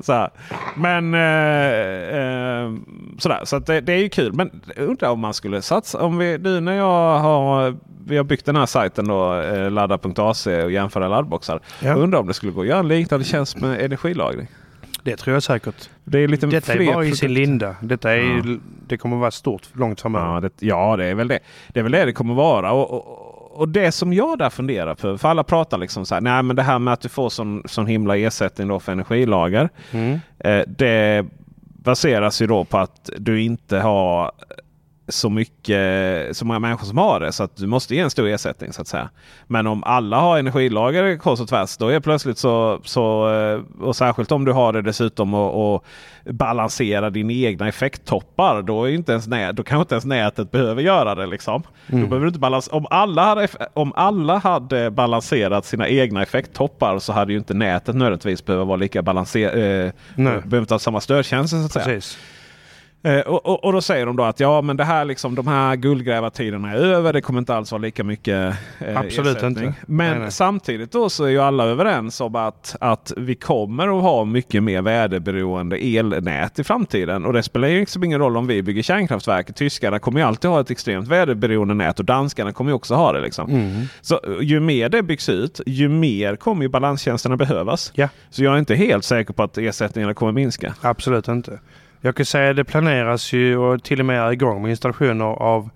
så 0.01 0.13
här. 0.13 0.31
Men 0.77 1.15
eh, 1.15 2.19
eh, 2.19 2.73
sådär. 3.19 3.41
Så 3.45 3.59
det, 3.59 3.81
det 3.81 3.93
är 3.93 3.99
ju 3.99 4.09
kul. 4.09 4.33
Men 4.33 4.61
undrar 4.77 5.11
om 5.11 5.21
man 5.21 5.35
skulle 5.35 5.63
satsa. 5.63 5.99
Om 5.99 6.19
vi, 6.19 6.39
nu 6.39 6.61
när 6.61 6.73
jag 6.77 7.19
har, 7.19 7.77
vi 8.07 8.17
har 8.17 8.25
byggt 8.25 8.42
den 8.45 8.57
här 8.57 8.67
sajten 8.67 9.09
då, 9.09 9.35
eh, 9.41 9.71
ladda.ac 9.71 10.47
och 10.47 10.73
jämföra 10.73 11.09
laddboxar. 11.09 11.61
Ja. 11.81 11.95
Undrar 11.95 12.21
om 12.21 12.27
det 12.27 12.35
skulle 12.35 12.53
gå 12.53 12.61
att 12.61 12.67
göra 12.67 12.79
en 12.79 12.89
liknande 12.89 13.25
tjänst 13.25 13.57
med 13.57 13.81
energilagring. 13.81 14.47
Det 15.03 15.17
tror 15.17 15.35
jag 15.35 15.43
säkert. 15.43 15.91
Det 16.05 16.19
är 16.19 16.29
lite 16.29 16.47
Detta 16.47 16.73
är 16.73 16.93
bara 16.93 17.05
i 17.05 17.13
sin 17.13 17.35
linda. 17.35 17.77
Detta 17.81 18.13
är, 18.13 18.19
Ja. 18.19 18.59
Det 18.87 18.97
kommer 18.97 19.17
vara 19.17 19.31
stort 19.31 19.63
långt 19.73 20.01
framöver. 20.01 20.35
Ja 20.35 20.41
det, 20.41 20.67
ja, 20.67 20.97
det 20.97 21.05
är 21.05 21.15
väl 21.15 21.29
det. 21.29 21.39
Det 21.69 21.81
är 21.81 21.83
väl 21.83 21.93
det 21.93 22.05
det 22.05 22.13
kommer 22.13 22.35
vara. 22.35 22.73
Och, 22.73 22.91
och, 22.91 23.61
och 23.61 23.69
det 23.69 23.93
som 23.93 24.13
jag 24.13 24.39
där 24.39 24.51
funderar 24.51 24.95
på. 24.95 25.19
För 25.19 25.29
alla 25.29 25.45
pratar 25.45 25.79
liksom 25.79 26.07
så 26.07 26.15
här. 26.15 26.21
Nej 26.21 26.43
men 26.43 26.57
det 26.57 26.63
här 26.63 26.79
med 26.79 26.95
att 26.95 27.01
du 27.01 27.09
får 27.09 27.29
sån, 27.29 27.63
sån 27.65 27.87
himla 27.87 28.17
ersättning 28.17 28.69
då 28.69 28.81
för 28.81 28.93
energilager. 28.93 29.69
Mm. 29.91 30.21
Eh, 30.39 30.63
det 30.67 31.27
baseras 31.85 32.43
ju 32.43 32.47
då 32.47 32.65
på 32.65 32.79
att 32.79 33.11
du 33.19 33.43
inte 33.43 33.79
har 33.79 34.33
så 35.09 35.31
mycket 35.31 36.37
så 36.37 36.45
många 36.45 36.59
människor 36.59 36.87
som 36.87 36.99
har 36.99 37.21
det. 37.21 37.33
Så 37.33 37.43
att 37.43 37.57
du 37.57 37.67
måste 37.67 37.95
ge 37.95 38.01
en 38.01 38.11
stor 38.11 38.29
ersättning 38.29 38.73
så 38.73 38.83
att 38.83 38.89
säga. 38.89 39.11
Men 39.47 39.67
om 39.67 39.85
alla 39.85 40.21
har 40.21 40.39
energilager 40.39 41.17
kors 41.17 41.41
och 41.41 41.49
tvärs. 41.49 41.77
Då 41.77 41.89
är 41.89 42.01
plötsligt 42.01 42.39
så, 42.39 42.81
så 42.85 43.35
eh, 43.35 43.85
och 43.85 43.97
särskilt 43.97 44.33
om 44.33 44.45
du 44.45 44.53
har 44.53 44.73
det 44.73 44.83
dessutom 44.83 45.35
och, 45.35 45.75
och 45.75 45.85
balansera 46.25 47.11
dina 47.11 47.33
egna 47.33 47.69
effekttoppar. 47.69 48.63
Då, 48.63 48.85
är 48.85 48.91
inte 48.91 49.13
ens 49.13 49.27
nät, 49.27 49.57
då 49.57 49.63
kanske 49.63 49.83
inte 49.83 49.95
ens 49.95 50.05
nätet 50.05 50.51
behöver 50.51 50.83
göra 50.83 51.15
det. 51.15 51.27
Liksom. 51.27 51.63
Då 51.87 52.07
behöver 52.07 52.27
inte 52.27 52.39
balans 52.39 52.69
om, 52.73 52.87
alla 52.91 53.25
hade, 53.25 53.49
om 53.75 53.93
alla 53.97 54.39
hade 54.39 54.91
balanserat 54.91 55.65
sina 55.65 55.89
egna 55.89 56.23
effekttoppar 56.23 56.99
så 56.99 57.13
hade 57.13 57.33
ju 57.33 57.39
inte 57.39 57.55
nätet 57.55 57.95
nödvändigtvis 57.95 58.45
behöva 58.45 58.65
vara 58.65 58.77
lika 58.77 59.03
balanserat. 59.03 59.55
Eh, 59.55 59.93
behöver 60.17 60.59
inte 60.59 60.75
ha 60.75 60.79
samma 60.79 61.01
stödtjänster 61.01 61.59
så 61.59 61.65
att 61.65 61.73
säga. 61.73 62.01
Eh, 63.05 63.21
och, 63.21 63.47
och, 63.47 63.65
och 63.65 63.73
då 63.73 63.81
säger 63.81 64.07
de 64.07 64.17
då 64.17 64.23
att 64.25 64.41
ja 64.41 64.63
men 64.63 64.77
det 64.77 64.85
här 64.85 65.05
liksom, 65.05 65.35
de 65.35 65.47
här 65.47 65.77
guldgrävartiderna 65.77 66.71
är 66.71 66.77
över. 66.77 67.13
Det 67.13 67.21
kommer 67.21 67.39
inte 67.39 67.55
alls 67.55 67.73
vara 67.73 67.83
lika 67.83 68.05
mycket 68.05 68.55
eh, 68.81 68.99
Absolut 69.01 69.37
ersättning. 69.37 69.67
inte. 69.67 69.75
Men 69.87 70.11
Nej, 70.11 70.19
nej. 70.21 70.31
samtidigt 70.33 70.93
då 70.93 71.09
så 71.11 71.25
är 71.25 71.29
ju 71.29 71.39
alla 71.41 71.65
överens 71.65 72.21
om 72.21 72.37
att, 72.37 72.77
att 72.81 73.13
vi 73.17 73.35
kommer 73.35 73.99
att 73.99 74.03
ha 74.03 74.25
mycket 74.25 74.63
mer 74.63 74.83
väderberoende 74.83 75.77
elnät 75.77 76.59
i 76.59 76.65
framtiden. 76.65 77.25
Och 77.25 77.33
det 77.33 77.43
spelar 77.43 77.69
ju 77.69 77.81
liksom 77.81 78.05
ingen 78.05 78.19
roll 78.21 78.37
om 78.37 78.47
vi 78.47 78.63
bygger 78.63 78.83
kärnkraftverk. 78.83 79.55
Tyskarna 79.55 79.99
kommer 79.99 80.21
ju 80.21 80.27
alltid 80.27 80.51
ha 80.51 80.61
ett 80.61 80.71
extremt 80.71 81.09
väderberoende 81.09 81.75
nät 81.75 81.99
och 81.99 82.05
danskarna 82.05 82.53
kommer 82.53 82.71
ju 82.71 82.75
också 82.75 82.95
ha 82.95 83.13
det. 83.13 83.21
Liksom. 83.21 83.51
Mm. 83.51 83.83
Så 84.01 84.15
eh, 84.15 84.21
ju 84.41 84.61
mer 84.61 84.89
det 84.89 85.03
byggs 85.03 85.29
ut, 85.29 85.61
ju 85.67 85.89
mer 85.89 86.37
kommer 86.37 86.63
ju 86.63 86.69
balanstjänsterna 86.69 87.37
behövas. 87.37 87.93
Ja, 87.95 88.09
Så 88.31 88.45
jag 88.45 88.55
är 88.55 88.59
inte 88.59 88.75
helt 88.75 89.05
säker 89.05 89.33
på 89.33 89.43
att 89.43 89.59
ersättningarna 89.59 90.15
kommer 90.15 90.33
minska. 90.33 90.75
absolut 90.81 91.29
inte. 91.29 91.59
Jag 92.05 92.17
kan 92.17 92.27
säga 92.27 92.51
att 92.51 92.57
det 92.57 92.65
planeras 92.65 93.33
ju 93.33 93.57
och 93.57 93.83
till 93.83 94.01
och 94.01 94.07
med 94.07 94.21
är 94.21 94.33
igång 94.33 94.63
med 94.63 94.71
installationer 94.71 95.25
av 95.25 95.71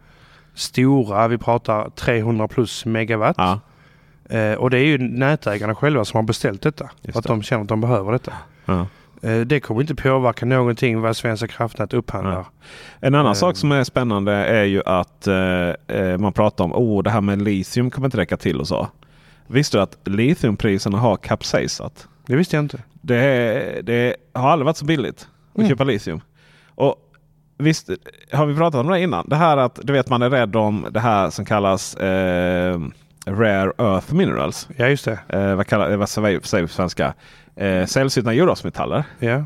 stora, 0.55 1.29
vi 1.29 1.39
pratar 1.39 1.91
300 1.91 2.49
plus 2.49 2.85
megawatt. 2.87 3.35
Ja, 3.39 3.61
Eh, 4.29 4.53
och 4.55 4.70
det 4.70 4.79
är 4.79 4.85
ju 4.85 4.99
nätägarna 4.99 5.74
själva 5.74 6.05
som 6.05 6.18
har 6.18 6.22
beställt 6.22 6.62
detta. 6.62 6.91
Just 7.03 7.12
För 7.12 7.18
att 7.18 7.22
det. 7.22 7.29
de 7.29 7.43
känner 7.43 7.62
att 7.62 7.68
de 7.68 7.81
behöver 7.81 8.12
detta. 8.12 8.33
ja. 8.64 8.87
Eh, 9.22 9.41
det 9.41 9.61
kommer 9.61 9.81
inte 9.81 9.95
påverka 9.95 10.47
någonting 10.47 11.01
vad 11.01 11.16
Svenska 11.16 11.47
kraftnät 11.47 11.95
upphandlar. 11.95 12.35
Nej. 12.35 12.45
En 13.01 13.14
annan 13.14 13.27
Eh. 13.33 13.33
sak 13.35 13.57
som 13.57 13.72
är 13.72 13.85
spännande 13.85 14.33
är 14.33 14.64
ju 14.64 14.83
att 14.87 15.27
eh, 15.27 15.97
eh, 15.97 16.18
man 16.18 16.33
pratar 16.33 16.64
om 16.64 16.72
oh, 16.72 17.03
det 17.03 17.11
här 17.11 17.20
med 17.20 17.43
litium 17.43 17.91
kommer 17.91 18.07
inte 18.07 18.16
räcka 18.18 18.37
till 18.37 18.61
och 18.61 18.68
så. 18.68 18.89
Visste 19.47 19.77
du 19.79 19.83
att 19.83 19.99
litiumpriserna 20.05 20.99
har 20.99 21.16
kapsejsat? 21.16 22.09
Det 22.27 22.37
visste 22.37 22.57
jag 22.57 22.64
inte. 22.64 22.79
Det, 22.93 23.81
det 23.83 24.16
har 24.33 24.51
aldrig 24.51 24.64
varit 24.64 24.77
så 24.77 24.85
billigt 24.85 25.29
att 25.57 25.64
Mm. 25.64 25.68
köpa 25.70 25.84
litium. 25.84 26.20
Och 26.74 26.96
visst 27.59 27.90
har 28.32 28.46
vi 28.46 28.57
pratat 28.57 28.80
om 28.80 28.86
det 28.88 29.00
innan? 29.00 29.28
Det 29.28 29.36
här 29.36 29.57
att 29.57 29.78
du 29.82 29.92
vet 29.92 30.09
man 30.11 30.22
är 30.22 30.30
rädd 30.30 30.57
om 30.57 30.86
det 30.90 31.00
här 31.00 31.30
som 31.30 31.44
kallas 31.44 31.94
eh, 31.94 32.80
Rare 33.26 33.72
Earth 33.78 34.14
Minerals. 34.14 34.68
Ja, 34.76 34.88
just 34.88 35.04
det. 35.04 35.18
Eh, 35.28 35.54
vad, 35.54 35.66
kallar, 35.66 35.96
vad 35.96 36.09
säger 36.09 36.38
vi 36.38 36.40
på 36.40 36.68
svenska? 36.68 37.14
Eh, 37.57 37.86
sällsynta 37.86 38.32
jordartsmetaller. 38.32 39.04
Ja. 39.18 39.44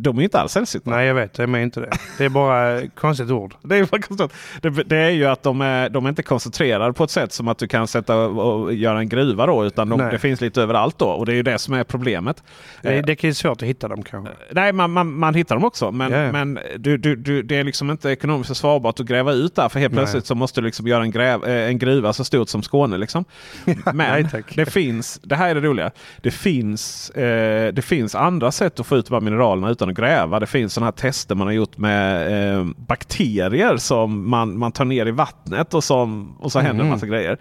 De 0.00 0.16
är 0.16 0.20
ju 0.20 0.24
inte 0.24 0.40
alls 0.40 0.52
sällsynta. 0.52 0.90
Nej, 0.90 1.06
jag 1.06 1.14
vet. 1.14 1.34
Det 1.34 1.42
är 1.42 1.56
inte 1.56 1.80
det. 1.80 1.90
Det 2.18 2.24
är 2.24 2.28
bara 2.28 2.86
konstigt 2.86 3.30
ord. 3.30 3.54
Det 3.62 3.76
är, 3.76 3.84
bara 3.84 4.02
konstigt. 4.02 4.32
det, 4.62 4.70
det 4.70 4.96
är 4.96 5.10
ju 5.10 5.24
att 5.24 5.42
de 5.42 5.60
är, 5.60 5.88
de 5.88 6.04
är 6.04 6.08
inte 6.08 6.22
koncentrerade 6.22 6.92
på 6.92 7.04
ett 7.04 7.10
sätt 7.10 7.32
som 7.32 7.48
att 7.48 7.58
du 7.58 7.68
kan 7.68 7.88
sätta 7.88 8.16
och, 8.16 8.74
göra 8.74 8.98
en 8.98 9.08
gruva 9.08 9.46
då. 9.46 9.64
Utan 9.64 9.88
de, 9.88 10.00
Nej. 10.00 10.12
det 10.12 10.18
finns 10.18 10.40
lite 10.40 10.62
överallt 10.62 10.98
då. 10.98 11.06
Och 11.06 11.26
det 11.26 11.32
är 11.32 11.36
ju 11.36 11.42
det 11.42 11.58
som 11.58 11.74
är 11.74 11.84
problemet. 11.84 12.42
Det, 12.82 12.98
Eh, 12.98 13.04
det 13.04 13.16
kan 13.16 13.30
ju 13.30 13.34
svårt 13.34 13.62
att 13.62 13.68
hitta 13.68 13.88
dem 13.88 14.02
kanske. 14.02 14.34
Nej, 14.50 14.72
man, 14.72 14.90
man, 14.90 15.12
man 15.12 15.34
hittar 15.34 15.54
dem 15.56 15.64
också. 15.64 15.92
Men, 15.92 16.32
men 16.32 16.58
du, 16.76 16.96
du, 16.96 17.16
du, 17.16 17.42
det 17.42 17.56
är 17.56 17.64
liksom 17.64 17.90
inte 17.90 18.10
ekonomiskt 18.10 18.48
försvarbart 18.48 19.00
att 19.00 19.06
gräva 19.06 19.32
ut 19.32 19.54
där. 19.54 19.68
För 19.68 19.80
helt 19.80 19.94
Nej. 19.94 19.98
plötsligt 19.98 20.26
så 20.26 20.34
måste 20.34 20.60
du 20.60 20.64
liksom 20.64 20.86
göra 20.86 21.02
en, 21.02 21.10
gräv, 21.10 21.44
eh, 21.44 21.68
en 21.68 21.78
gruva 21.78 22.12
så 22.12 22.24
stort 22.24 22.48
som 22.48 22.62
Skåne. 22.62 22.98
Liksom. 22.98 23.24
Men 23.64 23.96
nej, 23.96 24.44
det 24.54 24.66
finns, 24.66 25.20
det 25.22 25.36
här 25.36 25.50
är 25.50 25.54
det 25.54 25.60
roliga. 25.60 25.90
Det 26.22 26.30
finns, 26.30 27.10
eh, 27.10 27.72
det 27.72 27.82
finns 27.82 28.14
andra 28.14 28.52
sätt 28.52 28.80
att 28.80 28.86
få 28.86 28.96
ut 28.96 29.06
de 29.06 29.14
här 29.14 29.20
mineralerna 29.20 29.70
utan 29.70 29.87
att 29.90 29.96
gräva. 29.96 30.40
Det 30.40 30.46
finns 30.46 30.74
sådana 30.74 30.86
här 30.86 30.92
tester 30.92 31.34
man 31.34 31.46
har 31.46 31.54
gjort 31.54 31.78
med 31.78 32.26
eh, 32.58 32.66
bakterier 32.76 33.76
som 33.76 34.30
man, 34.30 34.58
man 34.58 34.72
tar 34.72 34.84
ner 34.84 35.06
i 35.06 35.10
vattnet 35.10 35.74
och, 35.74 35.84
som, 35.84 36.36
och 36.40 36.52
så 36.52 36.58
händer 36.58 36.74
en 36.74 36.80
Mm. 36.80 36.90
massa 36.90 37.06
grejer. 37.06 37.38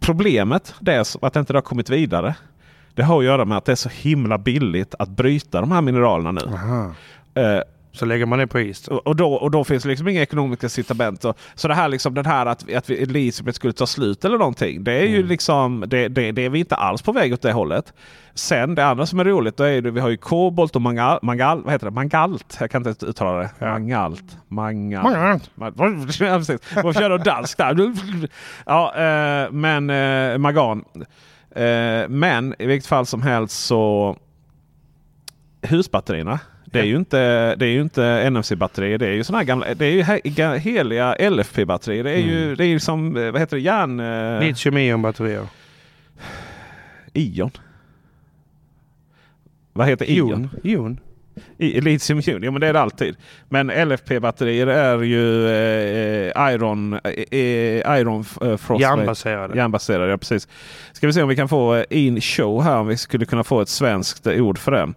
Problemet 0.00 0.74
det 0.80 0.94
är 0.94 1.24
att 1.26 1.32
det 1.32 1.40
inte 1.40 1.52
har 1.54 1.60
kommit 1.60 1.90
vidare. 1.90 2.34
Det 2.94 3.02
har 3.02 3.18
att 3.18 3.24
göra 3.24 3.44
med 3.44 3.58
att 3.58 3.64
det 3.64 3.72
är 3.72 3.76
så 3.76 3.88
himla 3.92 4.38
billigt 4.38 4.94
att 4.98 5.08
bryta 5.08 5.60
de 5.60 5.72
här 5.72 5.80
mineralerna 5.80 6.30
nu. 6.32 6.42
Eh, 7.42 7.62
Så 7.98 8.04
lägger 8.06 8.26
man 8.26 8.38
det 8.38 8.46
på 8.46 8.60
is. 8.60 8.88
och, 8.88 9.06
och, 9.06 9.16
då, 9.16 9.32
och 9.34 9.50
då 9.50 9.64
finns 9.64 9.82
det 9.82 9.88
liksom 9.88 10.08
inga 10.08 10.22
ekonomiska 10.22 10.66
incitament. 10.66 11.24
Så 11.54 11.68
det 11.68 11.74
här 11.74 11.88
liksom 11.88 12.14
den 12.14 12.26
här 12.26 12.46
att, 12.46 12.72
att 12.74 12.90
vi, 12.90 13.06
litiumet 13.06 13.54
skulle 13.56 13.72
ta 13.72 13.86
slut 13.86 14.24
eller 14.24 14.38
någonting. 14.38 14.84
Det 14.84 14.92
är 14.92 15.04
ju 15.06 15.16
Mm. 15.16 15.28
liksom 15.28 15.84
det, 15.86 16.08
det, 16.08 16.32
det 16.32 16.42
är 16.44 16.48
vi 16.50 16.58
inte 16.58 16.74
alls 16.76 17.02
på 17.02 17.12
väg 17.12 17.32
åt 17.32 17.42
det 17.42 17.52
hållet. 17.52 17.92
Sen 18.34 18.74
det 18.74 18.86
andra 18.86 19.06
som 19.06 19.20
är 19.20 19.24
roligt 19.24 19.56
då 19.56 19.64
är 19.64 19.82
det, 19.82 19.90
vi 19.90 20.00
har 20.00 20.08
ju 20.08 20.16
kobolt 20.16 20.76
och 20.76 20.82
mangal, 20.82 21.18
mangal, 21.22 21.62
vad 21.62 21.72
heter 21.72 21.86
det? 21.86 21.90
mangalt. 21.90 22.56
Jag 22.60 22.70
kan 22.70 22.86
inte 22.86 23.06
uttala 23.06 23.38
det. 23.38 23.50
Ja. 23.58 23.66
Mangalt. 23.72 24.24
Mangalt. 24.48 25.04
Mangalt. 25.04 25.50
Man- 25.54 26.08
Ja, 26.20 26.38
precis. 26.38 26.60
Man 26.74 26.82
får 26.82 26.92
köra 26.92 27.18
dansk 27.18 27.58
där. 27.58 27.76
Ja, 28.66 28.94
eh, 28.96 29.50
men 29.52 29.90
eh, 29.90 30.38
magan. 30.38 30.84
Eh, 31.50 32.08
men 32.08 32.54
i 32.58 32.66
vilket 32.66 32.86
fall 32.86 33.06
som 33.06 33.22
helst 33.22 33.64
så 33.66 34.16
husbatterierna. 35.62 36.38
Det 36.72 36.80
är 36.80 36.84
ju 36.84 36.96
inte, 36.96 37.54
det 37.56 37.66
är 37.66 37.70
ju 37.70 37.80
inte 37.80 38.30
NMC-batterier. 38.30 38.98
Det 38.98 39.06
är 39.06 39.12
ju 39.12 39.24
såna 39.24 39.38
här 39.38 39.44
gamla, 39.44 39.74
det 39.74 39.86
är 39.86 39.90
ju 39.90 40.02
he, 40.02 40.20
ga- 40.24 40.56
heliga 40.56 41.14
LFP-batterier. 41.18 42.04
Det 42.04 42.10
är 42.10 42.18
ju, 42.22 42.54
det 42.54 42.64
är 42.64 42.68
ju 42.68 42.80
som, 42.80 43.16
eh, 43.16 43.30
vad 43.30 43.40
heter 43.40 43.56
det, 43.56 43.62
järn... 43.62 44.00
Eh, 44.00 44.40
Litium-ion-batterier. 44.40 45.46
ion. 47.14 47.50
Vad 49.72 49.86
heter 49.86 50.10
ion? 50.10 50.30
Ion. 50.30 50.50
Ion. 50.62 51.00
I, 51.58 51.80
litium 51.80 52.18
ion, 52.26 52.42
ja 52.42 52.50
men 52.50 52.60
det 52.60 52.66
är 52.66 52.72
det 52.72 52.80
alltid. 52.80 53.16
Men 53.48 53.70
LFP-batterier 53.70 54.66
är 54.66 55.02
ju 55.02 55.48
eh, 55.48 56.52
Iron, 56.54 56.92
eh, 56.92 57.00
eh, 57.30 57.98
iron 58.00 58.20
eh, 58.20 58.24
Frostbite. 58.56 58.82
Järnbaserade. 58.82 59.56
Järnbaserade, 59.56 60.10
ja 60.10 60.18
precis. 60.18 60.48
Ska 60.92 61.06
vi 61.06 61.12
se 61.12 61.22
om 61.22 61.28
vi 61.28 61.36
kan 61.36 61.48
få 61.48 61.74
eh, 61.74 61.84
in 61.90 62.20
show 62.20 62.62
här. 62.62 62.76
Om 62.76 62.86
vi 62.86 62.96
skulle 62.96 63.24
kunna 63.26 63.44
få 63.44 63.60
ett 63.60 63.68
svenskt 63.68 64.26
eh, 64.26 64.42
ord 64.42 64.58
för 64.58 64.72
det. 64.72 64.92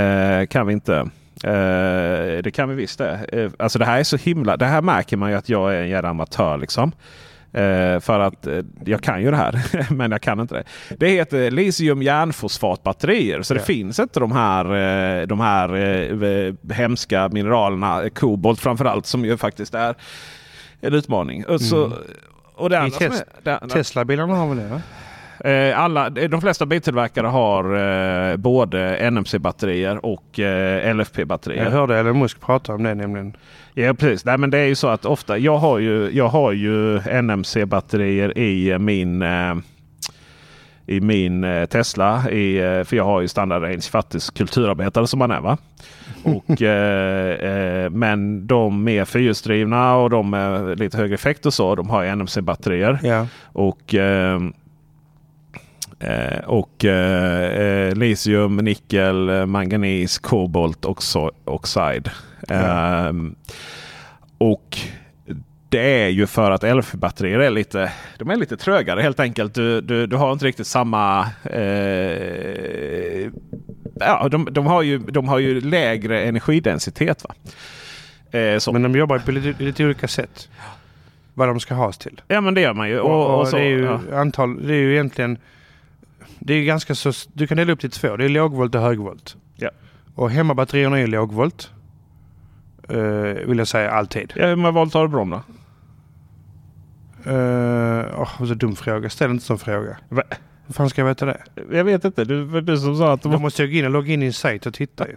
Eh, 0.00 0.46
kan 0.46 0.66
vi 0.66 0.72
inte. 0.72 0.96
Eh, 1.44 2.42
det 2.42 2.52
kan 2.54 2.68
vi 2.68 2.74
visst 2.74 2.98
det. 2.98 3.24
Eh, 3.32 3.50
alltså 3.58 3.78
det 3.78 3.84
här 3.84 3.98
är 3.98 4.04
så 4.04 4.16
himla. 4.16 4.56
Det 4.56 4.66
här 4.66 4.82
märker 4.82 5.16
man 5.16 5.30
ju 5.30 5.36
att 5.36 5.48
jag 5.48 5.74
är 5.74 5.80
en 5.82 5.88
jävla 5.88 6.08
amatör 6.08 6.58
liksom. 6.58 6.92
Eh, 7.54 8.00
för 8.00 8.20
att 8.20 8.46
eh, 8.46 8.58
jag 8.84 9.00
kan 9.02 9.22
ju 9.22 9.30
det 9.30 9.36
här, 9.36 9.60
men 9.92 10.10
jag 10.10 10.20
kan 10.22 10.40
inte 10.40 10.54
det. 10.54 10.64
Det 10.96 11.08
heter 11.08 11.50
litium 11.50 12.02
järnfosfatbatterier. 12.02 13.42
Så 13.42 13.54
det 13.54 13.60
Ja. 13.60 13.64
finns 13.64 13.98
inte 13.98 14.20
de 14.20 14.32
här, 14.32 14.64
eh, 14.64 15.26
de 15.26 15.40
här 15.40 16.72
hemska 16.72 17.28
mineralerna, 17.28 18.10
kobolt 18.10 18.60
framförallt, 18.60 19.06
som 19.06 19.24
ju 19.24 19.36
faktiskt 19.36 19.74
är 19.74 19.94
en 20.80 20.94
utmaning. 20.94 21.46
Och, 21.46 21.60
så, 21.60 21.84
Mm. 21.86 21.98
och 22.54 22.70
det 22.70 22.76
I 22.76 22.78
andra 22.78 22.98
test- 22.98 23.24
är, 23.44 23.58
det, 23.60 23.68
Tesla-bilarna 23.68 24.34
har 24.34 24.48
väl 24.48 24.56
det? 24.56 24.68
Va? 24.68 24.80
Eh, 25.44 25.80
alla, 25.80 26.10
de 26.10 26.40
flesta 26.40 26.66
biltillverkare 26.66 27.26
har 27.26 27.64
eh, 28.30 28.36
både 28.36 29.10
NMC-batterier 29.10 30.06
och 30.06 30.40
eh, 30.40 30.94
LFP-batterier. 30.94 31.64
Jag 31.64 31.70
hörde 31.70 31.98
Elon 31.98 32.18
Musk 32.18 32.40
prata 32.40 32.74
om 32.74 32.82
det 32.82 32.94
nämligen. 32.94 33.36
Ja 33.74 33.94
precis. 33.94 34.24
Nej, 34.24 34.38
men 34.38 34.50
det 34.50 34.58
är 34.58 34.66
ju 34.66 34.74
så 34.74 34.88
att 34.88 35.04
ofta. 35.04 35.38
Jag 35.38 35.58
har 35.58 35.78
ju, 35.78 36.10
jag 36.12 36.28
har 36.28 36.52
ju 36.52 36.98
NMC-batterier 36.98 38.38
i 38.38 38.70
eh, 38.70 38.78
min 38.78 39.22
eh, 39.22 39.54
i 40.86 41.00
min 41.00 41.44
eh, 41.44 41.66
Tesla. 41.66 42.30
I, 42.30 42.58
eh, 42.58 42.84
för 42.84 42.96
jag 42.96 43.04
har 43.04 43.20
ju 43.20 43.28
standard 43.28 43.62
range 43.62 43.80
fattig 43.80 44.20
kulturarbetare 44.34 45.06
som 45.06 45.18
man 45.18 45.30
är. 45.30 45.40
va. 45.40 45.58
Och, 46.22 46.62
eh, 46.62 47.84
eh, 47.84 47.90
men 47.90 48.46
de 48.46 48.88
är 48.88 49.04
fyrhjulsdrivna 49.04 49.96
och 49.96 50.10
de 50.10 50.30
med 50.30 50.78
lite 50.78 50.96
högre 50.96 51.14
effekt 51.14 51.46
och 51.46 51.54
så. 51.54 51.74
De 51.74 51.90
har 51.90 52.04
NMC-batterier. 52.04 52.98
Ja. 53.02 53.26
Och, 53.42 53.94
eh, 53.94 54.40
eh, 56.02 56.44
och 56.44 56.84
eh, 56.84 57.60
eh, 57.60 57.94
litium, 57.94 58.56
nickel, 58.56 59.28
eh, 59.28 59.46
manganis, 59.46 60.18
kobolt 60.18 60.84
och 60.84 60.98
so- 60.98 61.34
oxide. 61.44 62.10
Ehm, 62.48 63.34
och 64.38 64.78
det 65.68 66.02
är 66.04 66.08
ju 66.08 66.26
för 66.26 66.50
att 66.50 66.62
LFP-batterier 66.62 67.38
är 67.38 67.50
lite, 67.50 67.92
de 68.18 68.30
är 68.30 68.36
lite 68.36 68.56
trögare 68.56 69.00
helt 69.00 69.20
enkelt. 69.20 69.54
Du, 69.54 69.80
du, 69.80 70.06
du 70.06 70.16
har 70.16 70.32
inte 70.32 70.44
riktigt 70.44 70.66
samma... 70.66 71.26
Eh, 71.44 73.28
ja, 74.00 74.28
de, 74.30 74.48
de, 74.50 74.66
har 74.66 74.82
ju, 74.82 74.98
de 74.98 75.28
har 75.28 75.38
ju 75.38 75.60
lägre 75.60 76.20
energidensitet. 76.22 77.24
Va? 77.24 77.34
Eh. 78.38 78.72
Men 78.72 78.82
de 78.82 78.96
jobbar 78.96 79.18
på 79.18 79.32
lite, 79.32 79.62
lite 79.64 79.84
olika 79.84 80.08
sätt. 80.08 80.48
Vad 81.34 81.48
de 81.48 81.60
ska 81.60 81.74
has 81.74 81.98
till. 81.98 82.20
ja 82.28 82.40
men 82.40 82.54
det 82.54 82.60
gör 82.60 82.74
man 82.74 82.88
ju. 82.88 83.00
Och, 83.00 83.10
Och, 83.34 83.40
och 83.40 83.48
så, 83.48 83.56
det 83.56 83.62
är 83.62 83.66
ju 83.66 83.84
ja. 83.84 84.00
antal, 84.12 84.66
det 84.66 84.74
är 84.74 84.78
ju 84.78 84.92
egentligen... 84.92 85.38
Det 86.44 86.54
är 86.54 86.64
ganska 86.64 86.94
så... 86.94 87.12
Du 87.32 87.46
kan 87.46 87.56
dela 87.56 87.72
upp 87.72 87.80
det 87.80 87.86
i 87.86 87.90
två. 87.90 88.16
Det 88.16 88.24
är 88.24 88.28
lågvolt 88.28 88.74
och 88.74 88.80
högvolt. 88.80 89.36
Ja. 89.56 89.70
Och 90.14 90.30
hemmabatterierna 90.30 90.98
är 90.98 91.06
lågvolt. 91.06 91.70
Uh, 92.90 93.46
vill 93.46 93.58
jag 93.58 93.68
säga 93.68 93.90
alltid. 93.90 94.32
Ja, 94.36 94.46
hur 94.46 94.56
många 94.56 94.70
volt 94.70 94.94
har 94.94 95.06
du 95.06 95.10
på 95.10 95.16
dem 95.16 95.30
då? 95.30 95.42
Uh, 97.30 98.22
oh, 98.22 98.46
så 98.46 98.54
dum 98.54 98.76
fråga. 98.76 99.10
Ställ 99.10 99.30
inte 99.30 99.44
sån 99.44 99.58
fråga. 99.58 99.96
Va? 100.08 100.22
Hur 100.72 100.74
fan 100.74 100.90
ska 100.90 101.00
jag 101.00 101.06
veta 101.06 101.26
det? 101.26 101.40
Jag 101.70 101.84
vet 101.84 102.04
inte. 102.04 102.24
Du, 102.24 102.60
du 102.60 102.76
som 102.76 102.96
sa 102.96 103.12
att 103.12 103.22
Då 103.22 103.28
de 103.28 103.42
måste 103.42 103.62
jag 103.62 103.70
gå 103.70 103.76
in 103.76 103.84
och 103.84 103.90
logga 103.90 104.12
in 104.12 104.22
i 104.22 104.26
en 104.26 104.32
sajt 104.32 104.66
och 104.66 104.74
titta 104.74 105.08
ju. 105.08 105.14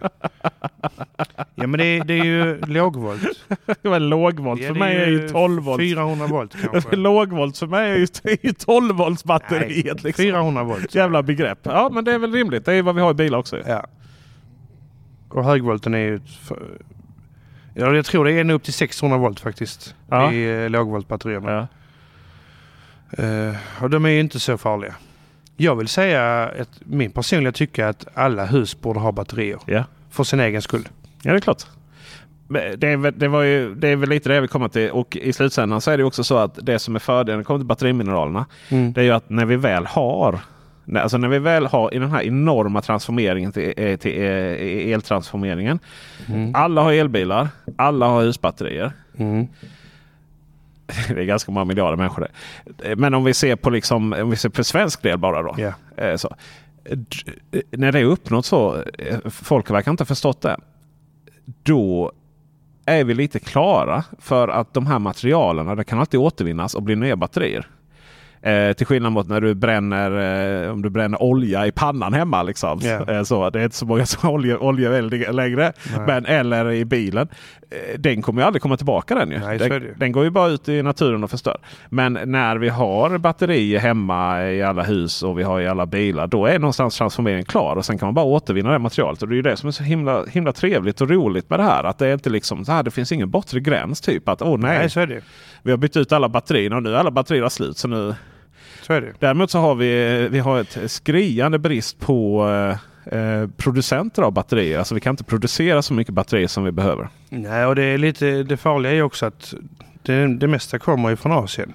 ja 1.54 1.66
men 1.66 1.72
det 1.72 1.84
är, 1.84 2.04
det 2.04 2.14
är 2.14 2.24
ju 2.24 2.60
lågvolt. 2.60 3.22
Det 3.82 3.88
var 3.88 4.00
lågvolt. 4.00 4.60
Ja, 4.60 4.68
för 4.68 4.74
mig 4.74 4.96
är 4.96 5.06
ju 5.06 5.28
12 5.28 5.62
volt. 5.62 5.80
400 5.80 6.26
volt 6.30 6.56
kanske. 6.62 6.96
Lågvolt 6.96 7.58
för 7.58 7.66
mig 7.66 7.90
är 7.90 7.96
ju, 7.96 8.06
är 8.24 8.46
ju 8.46 8.52
12 8.52 8.96
volts 8.96 9.24
batteriet. 9.24 10.02
Liksom. 10.02 10.22
400 10.22 10.62
volt. 10.62 10.94
Jävla 10.94 11.22
begrepp. 11.22 11.58
Ja 11.62 11.90
men 11.92 12.04
det 12.04 12.12
är 12.12 12.18
väl 12.18 12.32
rimligt. 12.32 12.64
Det 12.64 12.74
är 12.74 12.82
vad 12.82 12.94
vi 12.94 13.00
har 13.00 13.10
i 13.10 13.14
bilar 13.14 13.38
också. 13.38 13.58
Ja. 13.66 13.86
Och 15.28 15.44
högvolten 15.44 15.94
är 15.94 15.98
ju... 15.98 16.20
För, 16.20 16.62
Ja, 17.78 17.94
jag 17.94 18.04
tror 18.04 18.24
det 18.24 18.32
är 18.32 18.40
ända 18.40 18.54
upp 18.54 18.62
till 18.62 18.72
600 18.72 19.18
volt 19.18 19.40
faktiskt. 19.40 19.94
Ja. 20.08 20.32
I 20.32 20.64
eh, 20.64 20.70
lågvoltbatterierna. 20.70 21.52
Ja. 21.52 21.66
Eh, 23.24 23.56
och 23.80 23.90
de 23.90 24.04
är 24.04 24.10
ju 24.10 24.20
inte 24.20 24.40
så 24.40 24.58
farliga. 24.58 24.94
Jag 25.56 25.76
vill 25.76 25.88
säga 25.88 26.52
att 26.60 26.80
min 26.84 27.10
personliga 27.10 27.52
tycke 27.52 27.88
att 27.88 28.06
alla 28.14 28.44
hus 28.44 28.80
borde 28.80 29.00
ha 29.00 29.12
batterier. 29.12 29.58
Ja. 29.66 29.84
För 30.10 30.24
sin 30.24 30.40
egen 30.40 30.62
skull. 30.62 30.88
Ja, 31.22 31.30
det 31.30 31.38
är 31.38 31.40
klart. 31.40 31.62
Det 32.76 33.10
det, 33.10 33.28
var 33.28 33.42
ju, 33.42 33.74
det 33.74 33.88
är 33.88 33.96
väl 33.96 34.08
lite 34.08 34.28
det 34.28 34.40
vill 34.40 34.50
komma 34.50 34.68
till. 34.68 34.90
Och 34.90 35.16
i 35.16 35.32
slutändan 35.32 35.80
så 35.80 35.90
är 35.90 35.98
det 35.98 36.04
också 36.04 36.24
så 36.24 36.36
att 36.36 36.58
det 36.62 36.78
som 36.78 36.94
är 36.94 36.98
fördelen 36.98 37.36
när 37.36 37.38
det 37.38 37.44
kommer 37.44 37.60
till 37.60 37.66
batterimineralerna. 37.66 38.46
Mm. 38.68 38.92
Det 38.92 39.00
är 39.00 39.04
ju 39.04 39.10
att 39.10 39.30
när 39.30 39.44
vi 39.44 39.56
väl 39.56 39.86
har 39.86 40.40
Alltså 40.94 41.18
när 41.18 41.28
vi 41.28 41.38
väl 41.38 41.66
har 41.66 41.94
i 41.94 41.98
den 41.98 42.10
här 42.10 42.22
enorma 42.22 42.82
transformeringen 42.82 43.52
till, 43.52 43.72
eh, 43.76 43.96
till 43.96 44.22
eh, 44.22 44.92
eltransformeringen. 44.92 45.78
Mm. 46.28 46.54
Alla 46.54 46.82
har 46.82 46.92
elbilar. 46.92 47.48
Alla 47.76 48.06
har 48.06 48.22
husbatterier. 48.22 48.92
Mm. 49.16 49.46
Det 51.08 51.20
är 51.20 51.24
ganska 51.24 51.52
många 51.52 51.64
miljarder 51.64 51.96
människor 51.96 52.28
det. 52.78 52.96
Men 52.96 53.14
om 53.14 53.24
vi 53.24 53.34
ser 53.34 53.56
på 53.56 53.70
liksom, 53.70 54.12
om 54.12 54.30
vi 54.30 54.36
ser 54.36 54.48
på 54.48 54.64
svensk 54.64 55.02
del 55.02 55.18
bara 55.18 55.42
då. 55.42 55.54
Eh, 55.96 56.16
Så. 56.16 56.34
D- 56.90 57.62
När 57.70 57.92
det 57.92 57.98
är 58.00 58.04
uppnått 58.04 58.46
så, 58.46 58.76
eh, 58.98 59.18
folk 59.30 59.70
verkar 59.70 59.90
inte 59.90 60.00
ha 60.02 60.06
förstått 60.06 60.40
det. 60.42 60.56
Då 61.62 62.12
är 62.86 63.04
vi 63.04 63.14
lite 63.14 63.38
klara 63.38 64.04
för 64.18 64.48
att 64.48 64.74
de 64.74 64.86
här 64.86 64.98
materialen 64.98 65.84
kan 65.84 65.98
alltid 66.00 66.20
återvinnas 66.20 66.74
och 66.74 66.82
bli 66.82 66.96
nya 66.96 67.16
batterier. 67.16 67.66
Eh, 68.42 68.72
till 68.72 68.86
skillnad 68.86 69.12
mot 69.12 69.28
när 69.28 69.40
du 69.40 69.54
bränner, 69.54 70.64
eh, 70.64 70.72
om 70.72 70.82
du 70.82 70.90
bränner 70.90 71.22
olja 71.22 71.66
i 71.66 71.72
pannan 71.72 72.14
hemma. 72.14 72.42
Liksom. 72.42 72.80
Ja. 72.82 73.12
Eh, 73.12 73.22
så, 73.22 73.50
det 73.50 73.60
är 73.60 73.64
inte 73.64 73.76
så 73.76 73.86
många 73.86 74.06
som 74.06 74.28
har 74.28 74.34
olja, 74.62 74.90
längre. 75.32 75.72
Nej. 75.96 76.06
Men, 76.06 76.26
eller 76.26 76.72
i 76.72 76.84
bilen. 76.84 77.28
Eh, 77.70 77.98
den 77.98 78.22
kommer 78.22 78.42
ju 78.42 78.46
aldrig 78.46 78.62
komma 78.62 78.76
tillbaka 78.76 79.14
den. 79.14 79.30
Ju. 79.30 79.38
Nej, 79.38 79.58
den, 79.58 79.94
den 79.96 80.12
går 80.12 80.24
ju 80.24 80.30
bara 80.30 80.48
ut 80.48 80.68
i 80.68 80.82
naturen 80.82 81.24
och 81.24 81.30
förstör. 81.30 81.58
Men 81.88 82.18
när 82.24 82.56
vi 82.56 82.68
har 82.68 83.18
batterier 83.18 83.78
hemma 83.78 84.50
i 84.50 84.62
alla 84.62 84.82
hus 84.82 85.22
och 85.22 85.38
vi 85.38 85.42
har 85.42 85.60
i 85.60 85.66
alla 85.66 85.86
bilar. 85.86 86.26
Då 86.26 86.46
är 86.46 86.58
någonstans 86.58 86.96
transformeringen 86.98 87.44
klar 87.44 87.76
och 87.76 87.84
sen 87.84 87.98
kan 87.98 88.06
man 88.06 88.14
bara 88.14 88.24
återvinna 88.24 88.72
det 88.72 88.78
materialet. 88.78 89.22
Och 89.22 89.28
det 89.28 89.34
är 89.34 89.36
ju 89.36 89.42
det 89.42 89.56
som 89.56 89.68
är 89.68 89.72
så 89.72 89.82
himla, 89.82 90.24
himla 90.24 90.52
trevligt 90.52 91.00
och 91.00 91.10
roligt 91.10 91.50
med 91.50 91.58
det 91.58 91.64
här. 91.64 91.84
Att 91.84 91.98
det 91.98 92.06
är 92.06 92.12
inte 92.12 92.30
liksom 92.30 92.64
så 92.64 92.72
här, 92.72 92.82
det 92.82 92.90
finns 92.90 93.12
ingen 93.12 93.30
bortre 93.30 93.60
gräns. 93.60 94.00
Typ 94.00 94.28
att 94.28 94.42
åh 94.42 94.58
nej, 94.58 94.88
Nej, 94.96 95.20
vi 95.62 95.70
har 95.70 95.78
bytt 95.78 95.96
ut 95.96 96.12
alla 96.12 96.28
batterierna 96.28 96.76
och 96.76 96.82
nu 96.82 96.94
är 96.94 96.98
alla 96.98 97.10
batterier 97.10 97.48
slut. 97.48 97.78
Så 97.78 97.88
nu, 97.88 98.14
Så 98.82 98.92
är 98.92 99.00
det. 99.00 99.12
Däremot 99.18 99.50
så 99.50 99.58
har 99.58 99.74
vi, 99.74 100.28
vi 100.30 100.38
har 100.38 100.60
ett 100.60 100.78
skriande 100.90 101.58
brist 101.58 102.00
på 102.00 102.48
eh, 102.48 102.78
eh, 103.12 103.48
producenter 103.56 104.22
av 104.22 104.32
batterier. 104.32 104.78
Alltså 104.78 104.94
vi 104.94 105.00
kan 105.00 105.10
inte 105.12 105.24
producera 105.24 105.82
så 105.82 105.94
mycket 105.94 106.14
batterier 106.14 106.46
som 106.48 106.64
vi 106.64 106.72
behöver. 106.72 107.08
Nej, 107.28 107.66
och 107.66 107.74
det 107.74 107.82
är 107.82 107.98
lite 107.98 108.42
det 108.42 108.56
farliga 108.56 108.92
är 108.92 109.02
också 109.02 109.26
att 109.26 109.54
det, 110.02 110.26
det 110.38 110.48
mesta 110.48 110.78
kommer 110.78 111.08
ju 111.08 111.16
från 111.16 111.32
Asien. 111.32 111.72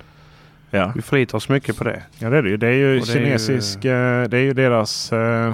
Ja, 0.69 0.91
Vi 0.95 1.01
förlitar 1.01 1.37
oss 1.37 1.49
mycket 1.49 1.77
på 1.77 1.83
det. 1.83 2.01
ja 2.19 2.29
det 2.29 2.37
är 2.37 2.41
det 2.41 2.49
ju. 2.49 2.57
Det 2.57 2.67
är 2.67 2.71
ju 2.71 2.99
det 2.99 3.11
är 3.11 3.15
ju- 3.15 3.25
kinesisk, 3.25 3.85
eh, 3.85 4.23
det 4.23 4.37
är 4.37 4.41
ju 4.41 4.53
deras 4.53 5.11
eh, 5.13 5.53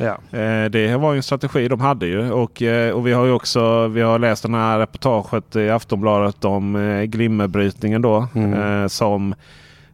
Ja. 0.00 0.38
Eh, 0.38 0.64
Det 0.70 0.96
var 1.00 1.12
ju 1.12 1.16
en 1.16 1.22
strategi 1.22 1.68
de 1.68 1.80
hade 1.80 2.06
ju. 2.06 2.30
Och, 2.30 2.62
eh, 2.62 2.90
och 2.92 3.06
vi 3.06 3.12
har 3.12 3.24
ju 3.24 3.32
också 3.32 3.88
vi 3.88 4.00
har 4.00 4.18
läst 4.18 4.42
den 4.42 4.54
här 4.54 4.78
reportaget 4.78 5.56
i 5.56 5.70
Aftonbladet 5.70 6.44
om 6.44 6.76
eh, 6.76 7.02
glimmerbrytningen 7.04 8.02
då. 8.02 8.28
Mm. 8.34 8.88
Som 8.88 9.34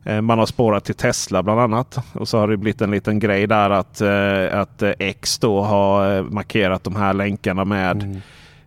Eh, 0.09 0.21
man 0.21 0.39
har 0.39 0.47
spårat 0.47 0.85
till 0.85 0.95
Tesla 0.95 1.43
bland 1.43 1.61
annat. 1.61 1.99
Och 2.13 2.29
så 2.29 2.39
har 2.39 2.49
det 2.49 2.57
blivit 2.57 2.81
en 2.81 2.91
liten 2.91 3.19
grej 3.19 3.47
där 3.47 3.71
att, 3.71 4.01
eh, 4.01 4.61
att 4.61 4.83
X 4.99 5.39
då 5.39 5.63
har 5.63 6.17
eh, 6.17 6.23
markerat 6.23 6.85
de 6.85 6.97
här 6.97 7.13
länkarna 7.13 7.65
med 7.65 8.03
Mm 8.03 8.21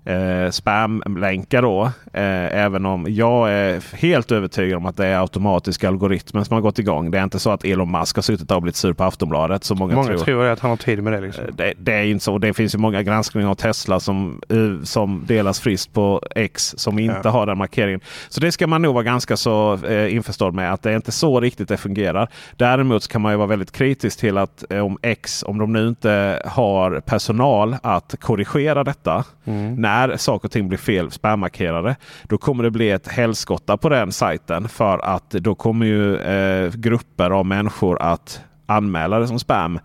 eh, 0.05 0.49
spamlänkar 0.51 1.61
då. 1.61 1.83
Eh, 2.13 2.55
även 2.63 2.85
om 2.85 3.05
jag 3.09 3.51
är 3.51 3.95
helt 3.97 4.31
övertygad 4.31 4.77
om 4.77 4.85
att 4.85 4.97
det 4.97 5.05
är 5.07 5.19
automatiska 5.19 5.87
algoritmer 5.87 6.43
som 6.43 6.53
har 6.53 6.61
gått 6.61 6.79
igång. 6.79 7.11
Det 7.11 7.19
är 7.19 7.23
inte 7.23 7.39
så 7.39 7.49
att 7.51 7.65
Elon 7.65 7.91
Musk 7.91 8.15
har 8.15 8.21
suttit 8.23 8.51
och 8.51 8.61
blivit 8.61 8.75
sur 8.75 8.93
på 8.93 9.03
Aftonbladet 9.03 9.63
som 9.63 9.77
många, 9.77 9.95
Många 9.95 10.07
tror. 10.07 10.17
tror 10.17 10.45
att 10.45 10.59
han 10.59 10.69
har 10.69 10.77
tid 10.77 11.03
med 11.03 11.13
det. 11.13 11.21
Liksom. 11.21 11.43
Eh, 11.45 11.49
Det, 11.55 11.73
det 11.77 11.93
är 11.93 12.03
inte 12.03 12.23
så. 12.23 12.37
Det 12.37 12.53
finns 12.53 12.75
ju 12.75 12.79
många 12.79 13.03
granskningar 13.03 13.49
av 13.49 13.55
Tesla 13.55 13.99
som, 13.99 14.41
eh, 14.49 14.83
som 14.83 15.23
delas 15.27 15.59
friskt 15.59 15.93
på 15.93 16.21
X 16.35 16.73
som 16.77 16.99
inte 16.99 17.21
Ja. 17.23 17.29
har 17.29 17.45
den 17.45 17.57
markeringen. 17.57 17.99
Så 18.29 18.39
det 18.41 18.51
ska 18.51 18.67
man 18.67 18.81
nog 18.81 18.93
vara 18.93 19.03
ganska 19.03 19.37
så 19.37 19.73
eh, 19.85 20.15
införstådd 20.15 20.53
med 20.53 20.73
att 20.73 20.81
det 20.83 20.91
är 20.91 20.95
inte 20.95 21.11
så 21.11 21.39
riktigt 21.39 21.67
det 21.67 21.77
fungerar. 21.77 22.27
Däremot 22.57 23.07
kan 23.07 23.21
man 23.21 23.31
ju 23.33 23.37
vara 23.37 23.47
väldigt 23.47 23.71
kritisk 23.71 24.19
till 24.19 24.37
att 24.37 24.63
eh, 24.71 24.79
om 24.85 24.97
X, 25.01 25.43
om 25.47 25.57
de 25.57 25.73
nu 25.73 25.87
inte 25.87 26.41
har 26.45 26.99
personal 26.99 27.75
att 27.83 28.15
korrigera 28.19 28.83
detta 28.83 29.23
Mm. 29.45 29.81
När 29.91 30.17
saker 30.17 30.47
och 30.47 30.51
ting 30.51 30.67
blir 30.67 30.77
fel 30.77 31.11
spammarkerade. 31.11 31.95
Då 32.23 32.37
kommer 32.37 32.63
det 32.63 32.71
bli 32.71 32.91
ett 32.91 33.07
helskotta 33.07 33.77
på 33.77 33.89
den 33.89 34.11
sajten 34.11 34.69
för 34.69 35.05
att 35.05 35.29
då 35.31 35.55
kommer 35.55 35.85
ju 35.85 36.15
eh, 36.17 36.71
grupper 36.73 37.29
av 37.31 37.45
människor 37.45 38.01
att 38.01 38.41
anmäla 38.65 39.19
det 39.19 39.27
som 39.27 39.39
spam. 39.39 39.79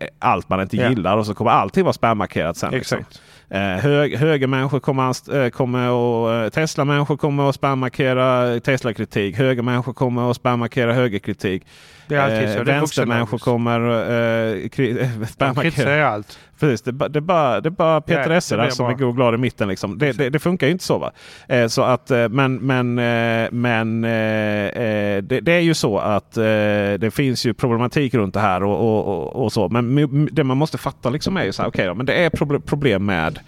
eh, 0.00 0.06
Allt 0.18 0.48
man 0.48 0.60
inte 0.60 0.76
Ja. 0.76 0.88
gillar 0.88 1.16
och 1.16 1.26
så 1.26 1.34
kommer 1.34 1.50
allting 1.50 1.84
vara 1.84 1.92
spammarkerat 1.92 2.56
sen. 2.56 2.72
liksom. 2.72 2.98
Exakt. 2.98 3.22
Eh, 3.48 3.60
hög, 3.60 4.16
högermänniskor 4.16 4.80
kommer, 4.80 5.36
eh, 5.44 5.50
kommer 5.50 5.90
och 5.90 6.32
eh, 6.34 6.48
Tesla-människor 6.48 7.16
kommer 7.16 7.48
att 7.48 7.54
spammarkera 7.54 8.60
Tesla-kritik. 8.60 9.36
Högermänniskor 9.38 9.92
kommer 9.92 10.30
att 10.30 10.36
spammarkera 10.36 10.92
högerkritik. 10.92 11.62
Det 12.06 12.14
är 12.16 12.20
alltid 12.22 12.48
Eh, 12.48 12.54
så. 12.54 12.60
Är 12.60 12.64
Vänstermänniskor 12.64 13.38
kommer 13.38 13.80
eh, 13.80 14.68
kri- 14.68 15.26
spammarkera. 15.28 16.08
allt. 16.08 16.38
Precis, 16.62 16.82
det, 16.82 17.08
det, 17.08 17.20
bara, 17.20 17.60
det 17.60 17.70
bara 17.70 18.00
det 18.00 18.14
där 18.14 18.30
är 18.30 18.70
som 18.70 18.86
är 18.86 18.94
god 18.94 19.16
glad 19.16 19.34
i 19.34 19.36
mitten. 19.36 19.68
Liksom. 19.68 19.98
Det, 19.98 20.12
det, 20.12 20.30
det 20.30 20.38
funkar 20.38 20.66
ju 20.66 20.72
inte 20.72 20.84
så. 20.84 20.98
Va? 20.98 21.12
Eh, 21.48 21.66
så 21.66 21.82
att, 21.82 22.10
eh, 22.10 22.28
men 22.28 22.54
men, 22.56 22.98
eh, 22.98 23.48
men 23.52 24.04
eh, 24.04 25.22
det, 25.22 25.40
det 25.42 25.52
är 25.52 25.60
ju 25.60 25.74
så 25.74 25.98
att 25.98 26.32
det 26.32 27.14
finns 27.14 27.46
ju 27.46 27.54
problematik 27.54 28.14
runt 28.14 28.34
det 28.34 28.40
här. 28.40 28.62
Och, 28.62 28.80
och, 28.80 29.18
och, 29.18 29.44
och 29.44 29.52
så. 29.52 29.68
Men 29.68 30.28
det 30.32 30.44
man 30.44 30.56
måste 30.56 30.78
fatta 30.78 31.10
liksom 31.10 31.36
är 31.36 31.44
ju 31.44 31.52
så 31.52 31.62
här, 31.62 31.68
okej 31.68 31.86
då, 31.86 31.94
men 31.94 32.06
det 32.06 32.14
är 32.14 32.30
proble- 32.30 32.60
problem 32.60 33.04
med 33.04 33.38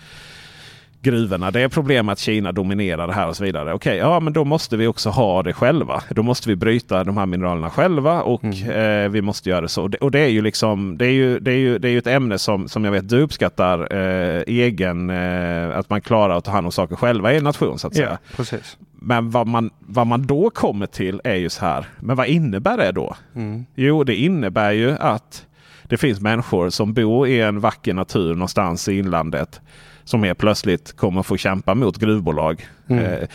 gruvorna. 1.05 1.51
Det 1.51 1.61
är 1.61 1.69
problem 1.69 2.09
att 2.09 2.19
Kina 2.19 2.53
dominerar 2.53 3.07
det 3.07 3.13
här 3.13 3.29
och 3.29 3.37
så 3.37 3.45
vidare. 3.45 3.75
Okej, 3.75 3.97
ja 3.97 4.21
men 4.21 4.33
då 4.33 4.45
måste 4.45 4.77
vi 4.77 4.87
också 4.87 5.11
ha 5.11 5.43
det 5.43 5.53
själva. 5.53 6.03
Då 6.11 6.23
måste 6.23 6.49
vi 6.49 6.57
bryta 6.57 7.05
de 7.05 7.17
här 7.17 7.27
mineralerna 7.27 7.71
själva 7.71 8.23
och 8.23 8.45
eh, 8.45 9.11
vi 9.11 9.23
måste 9.23 9.51
göra 9.51 9.61
det 9.61 9.69
så. 9.69 9.83
Och 9.83 9.91
det, 9.91 9.99
och 9.99 10.11
det 10.11 10.21
är 10.21 10.29
ju 10.29 10.43
liksom 10.43 10.99
det 10.99 11.07
är 11.07 11.11
ju, 11.11 11.39
det 11.39 11.53
är 11.53 11.57
ju, 11.57 11.79
det 11.79 11.89
är 11.89 11.93
ju 11.93 11.99
ett 11.99 12.07
ämne 12.07 12.39
som, 12.39 12.69
som 12.69 12.85
jag 12.85 12.93
vet 12.93 13.09
du 13.09 13.21
uppskattar 13.21 13.97
eh, 13.97 14.43
egen, 14.47 15.11
eh, 15.11 15.79
att 15.79 15.91
man 15.91 16.01
klarar 16.01 16.37
att 16.37 16.45
ta 16.45 16.51
hand 16.51 16.67
om 16.67 16.73
saker 16.73 16.97
själva 16.97 17.33
i 17.33 17.37
en 17.37 17.45
nation 17.45 17.79
så 17.79 17.87
att 17.87 17.95
säga. 17.95 18.09
Ja, 18.11 18.37
precis. 18.37 18.77
Men 18.93 19.31
vad 19.31 19.47
man, 19.47 19.71
vad 19.81 20.07
man 20.07 20.27
då 20.27 20.51
kommer 20.51 20.87
till 20.87 21.21
är 21.25 21.35
ju 21.35 21.51
så 21.51 21.65
här. 21.65 21.87
Men 22.01 22.17
vad 22.17 22.27
innebär 22.27 22.77
det 22.77 22.93
då? 22.93 23.17
Mm. 23.35 23.67
Jo, 23.75 24.05
det 24.05 24.15
innebär 24.15 24.73
ju 24.73 24.97
att 24.99 25.47
det 25.89 25.97
finns 25.97 26.21
människor 26.21 26.71
som 26.71 26.95
bor 26.95 27.29
i 27.29 27.41
en 27.41 27.61
vacker 27.61 27.95
natur 27.95 28.35
någonstans 28.35 28.89
i 28.89 28.99
inlandet. 28.99 29.61
Som 30.05 30.23
helt 30.23 30.39
plötsligt 30.39 30.97
kommer 30.97 31.23
få 31.23 31.37
kämpa 31.37 31.75
mot 31.75 31.99
gruvbolag. 31.99 32.67
Mm. 32.89 33.05
Eh, 33.05 33.29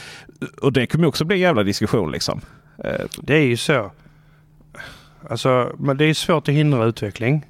och 0.62 0.74
det 0.74 0.88
kommer 0.88 1.08
också 1.08 1.26
bli 1.26 1.36
en 1.36 1.42
jävla 1.42 1.64
diskussion 1.64 2.12
liksom. 2.12 2.42
Eh, 2.84 3.06
Det 3.22 3.36
är 3.36 3.46
ju 3.46 3.58
så. 3.58 3.92
Alltså, 5.30 5.76
men 5.80 5.98
det 5.98 6.06
är 6.06 6.14
svårt 6.14 6.48
att 6.50 6.54
hindra 6.56 6.86
utveckling. 6.86 7.46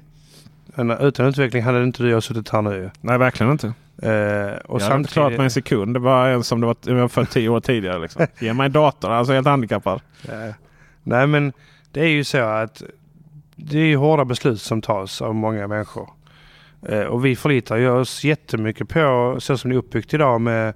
Utan 1.00 1.26
utveckling 1.28 1.62
hade 1.62 1.82
inte 1.82 2.02
du 2.02 2.06
och 2.08 2.14
jag 2.14 2.22
suttit 2.22 2.48
här 2.48 2.62
nu. 2.62 2.90
nej, 3.00 3.18
verkligen 3.18 3.52
inte. 3.52 3.66
Eh, 4.02 4.56
och 4.64 4.80
jag 4.80 4.84
hade 4.86 4.96
inte 4.96 5.12
klarat 5.12 5.32
mig 5.36 5.44
en 5.44 5.50
sekund. 5.50 5.94
Det 5.94 6.00
var 6.00 6.28
en 6.28 6.44
som 6.44 6.60
det 6.60 6.66
var, 6.66 6.76
jag 6.86 6.94
var 6.94 7.08
född 7.08 7.30
tio 7.30 7.48
år 7.48 7.60
tidigare. 7.60 7.98
Liksom. 7.98 8.26
Ge 8.40 8.52
mig 8.52 8.66
en 8.66 8.72
dator, 8.72 9.10
alltså 9.10 9.32
helt 9.32 9.46
handikappad. 9.46 10.00
Eh, 10.28 10.54
Nej 11.02 11.26
men 11.26 11.52
det 11.92 12.00
är 12.00 12.08
ju 12.08 12.24
så 12.24 12.38
att 12.38 12.82
det 13.56 13.78
är 13.78 13.84
ju 13.84 13.96
hårda 13.96 14.24
beslut 14.24 14.60
som 14.60 14.82
tas 14.82 15.22
av 15.22 15.34
många 15.34 15.66
människor. 15.66 16.08
Eh, 16.88 17.02
och 17.02 17.24
vi 17.24 17.36
förlitar 17.36 17.76
ju 17.76 17.90
oss 17.90 18.24
jättemycket 18.24 18.88
på 18.88 19.36
så 19.40 19.58
som 19.58 19.70
det 19.70 19.76
är 19.76 19.78
uppbyggt 19.78 20.14
idag 20.14 20.40
med 20.40 20.74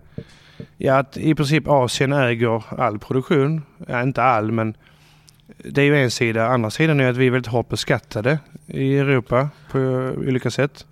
ja, 0.77 0.99
att 0.99 1.17
i 1.17 1.35
princip 1.35 1.69
Asien 1.69 2.13
äger 2.13 2.63
all 2.81 2.99
produktion. 2.99 3.63
Ja, 3.87 4.03
inte 4.03 4.23
all 4.23 4.53
men 4.53 4.77
det 5.57 5.83
är 5.83 5.85
ju 5.85 6.03
en 6.03 6.11
sida. 6.11 6.47
Andra 6.47 6.71
sidan 6.71 7.01
är 7.01 7.11
att 7.11 7.17
vi 7.17 7.27
är 7.27 7.31
väldigt 7.31 7.53
hårt 7.53 7.69
beskattade 7.69 8.39
i 8.67 8.99
Europa 8.99 9.49
på 9.71 9.79
olika 10.17 10.51
sätt. 10.51 10.87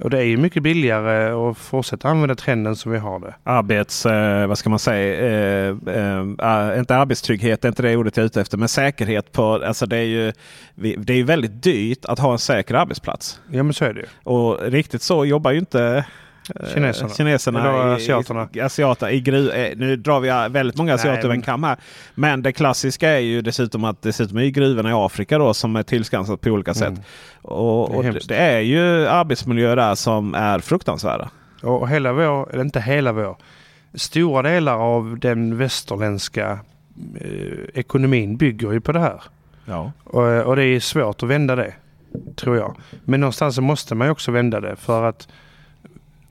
Och 0.00 0.10
det 0.10 0.18
är 0.18 0.22
ju 0.22 0.36
mycket 0.36 0.62
billigare 0.62 1.30
att 1.50 1.58
fortsätta 1.58 2.08
använda 2.08 2.34
trenden 2.34 2.76
som 2.76 2.92
vi 2.92 2.98
har 2.98 3.18
det. 3.18 3.34
Arbets, 3.42 4.06
eh, 4.06 4.46
vad 4.46 4.58
ska 4.58 4.70
man 4.70 4.78
säga, 4.78 5.14
eh, 5.14 5.76
eh, 5.86 6.18
eh, 6.18 6.78
inte 6.78 6.96
arbetstrygghet, 6.96 7.62
det 7.62 7.66
är 7.66 7.70
inte 7.70 7.82
det 7.82 7.96
ordet 7.96 8.16
jag 8.16 8.22
är 8.22 8.26
ute 8.26 8.40
efter, 8.40 8.58
men 8.58 8.68
säkerhet 8.68 9.32
på, 9.32 9.44
alltså 9.44 9.86
det 9.86 9.96
är 9.96 10.02
ju, 10.02 10.32
det 10.74 11.12
är 11.12 11.16
ju 11.16 11.22
väldigt 11.22 11.62
dyrt 11.62 12.04
att 12.04 12.18
ha 12.18 12.32
en 12.32 12.38
säker 12.38 12.74
arbetsplats. 12.74 13.40
Ja 13.50 13.62
men 13.62 13.74
så 13.74 13.84
är 13.84 13.92
det 13.94 14.00
ju. 14.00 14.06
Och 14.22 14.62
riktigt 14.62 15.02
så 15.02 15.24
jobbar 15.24 15.50
ju 15.50 15.58
inte 15.58 16.04
Kineserna. 16.74 17.08
kineserna 17.10 17.60
Eller 17.60 17.88
i- 17.92 17.94
asiaterna. 17.96 18.48
I, 18.52 18.60
asiater, 18.60 19.08
i 19.08 19.20
gru, 19.20 19.50
eh, 19.50 19.76
nu 19.76 19.96
drar 19.96 20.20
vi 20.20 20.52
väldigt 20.52 20.76
många 20.76 20.94
asiater 20.94 21.24
över 21.24 21.34
en 21.34 21.42
kam 21.42 21.62
här. 21.62 21.76
Men 22.14 22.42
det 22.42 22.52
klassiska 22.52 23.08
är 23.10 23.18
ju 23.18 23.42
dessutom 23.42 23.84
att 23.84 24.02
dessutom 24.02 24.38
är 24.38 24.44
gruvorna 24.46 24.90
i 24.90 24.92
Afrika 24.92 25.38
då 25.38 25.54
som 25.54 25.76
är 25.76 25.82
tillskansat 25.82 26.40
på 26.40 26.50
olika 26.50 26.74
sätt. 26.74 26.88
Mm. 26.88 27.00
Och, 27.42 27.88
Det 27.90 27.94
är 27.94 27.96
och 27.96 28.02
det, 28.02 28.08
hemskt. 28.10 28.28
det 28.28 28.36
är 28.36 28.60
ju 28.60 29.06
arbetsmiljöer 29.06 29.76
där 29.76 29.94
som 29.94 30.34
är 30.34 30.58
fruktansvärda. 30.58 31.30
Och 31.62 31.88
hela 31.88 32.12
vår, 32.12 32.52
eller 32.52 32.64
inte 32.64 32.80
hela 32.80 33.12
vår, 33.12 33.36
stora 33.94 34.42
delar 34.42 34.76
av 34.78 35.18
den 35.18 35.56
västerländska 35.58 36.58
eh, 37.20 37.28
ekonomin 37.74 38.36
bygger 38.36 38.72
ju 38.72 38.80
på 38.80 38.92
det 38.92 39.00
här. 39.00 39.22
Ja. 39.64 39.92
Och, 40.04 40.22
och 40.46 40.56
det 40.56 40.64
är 40.64 40.80
svårt 40.80 41.22
att 41.22 41.28
vända 41.28 41.56
det, 41.56 41.72
tror 42.36 42.56
jag. 42.56 42.76
Men 43.04 43.20
någonstans 43.20 43.54
så 43.54 43.62
måste 43.62 43.94
man 43.94 44.06
ju 44.06 44.10
också 44.12 44.30
vända 44.30 44.60
det 44.60 44.76
för 44.76 45.04
att 45.04 45.28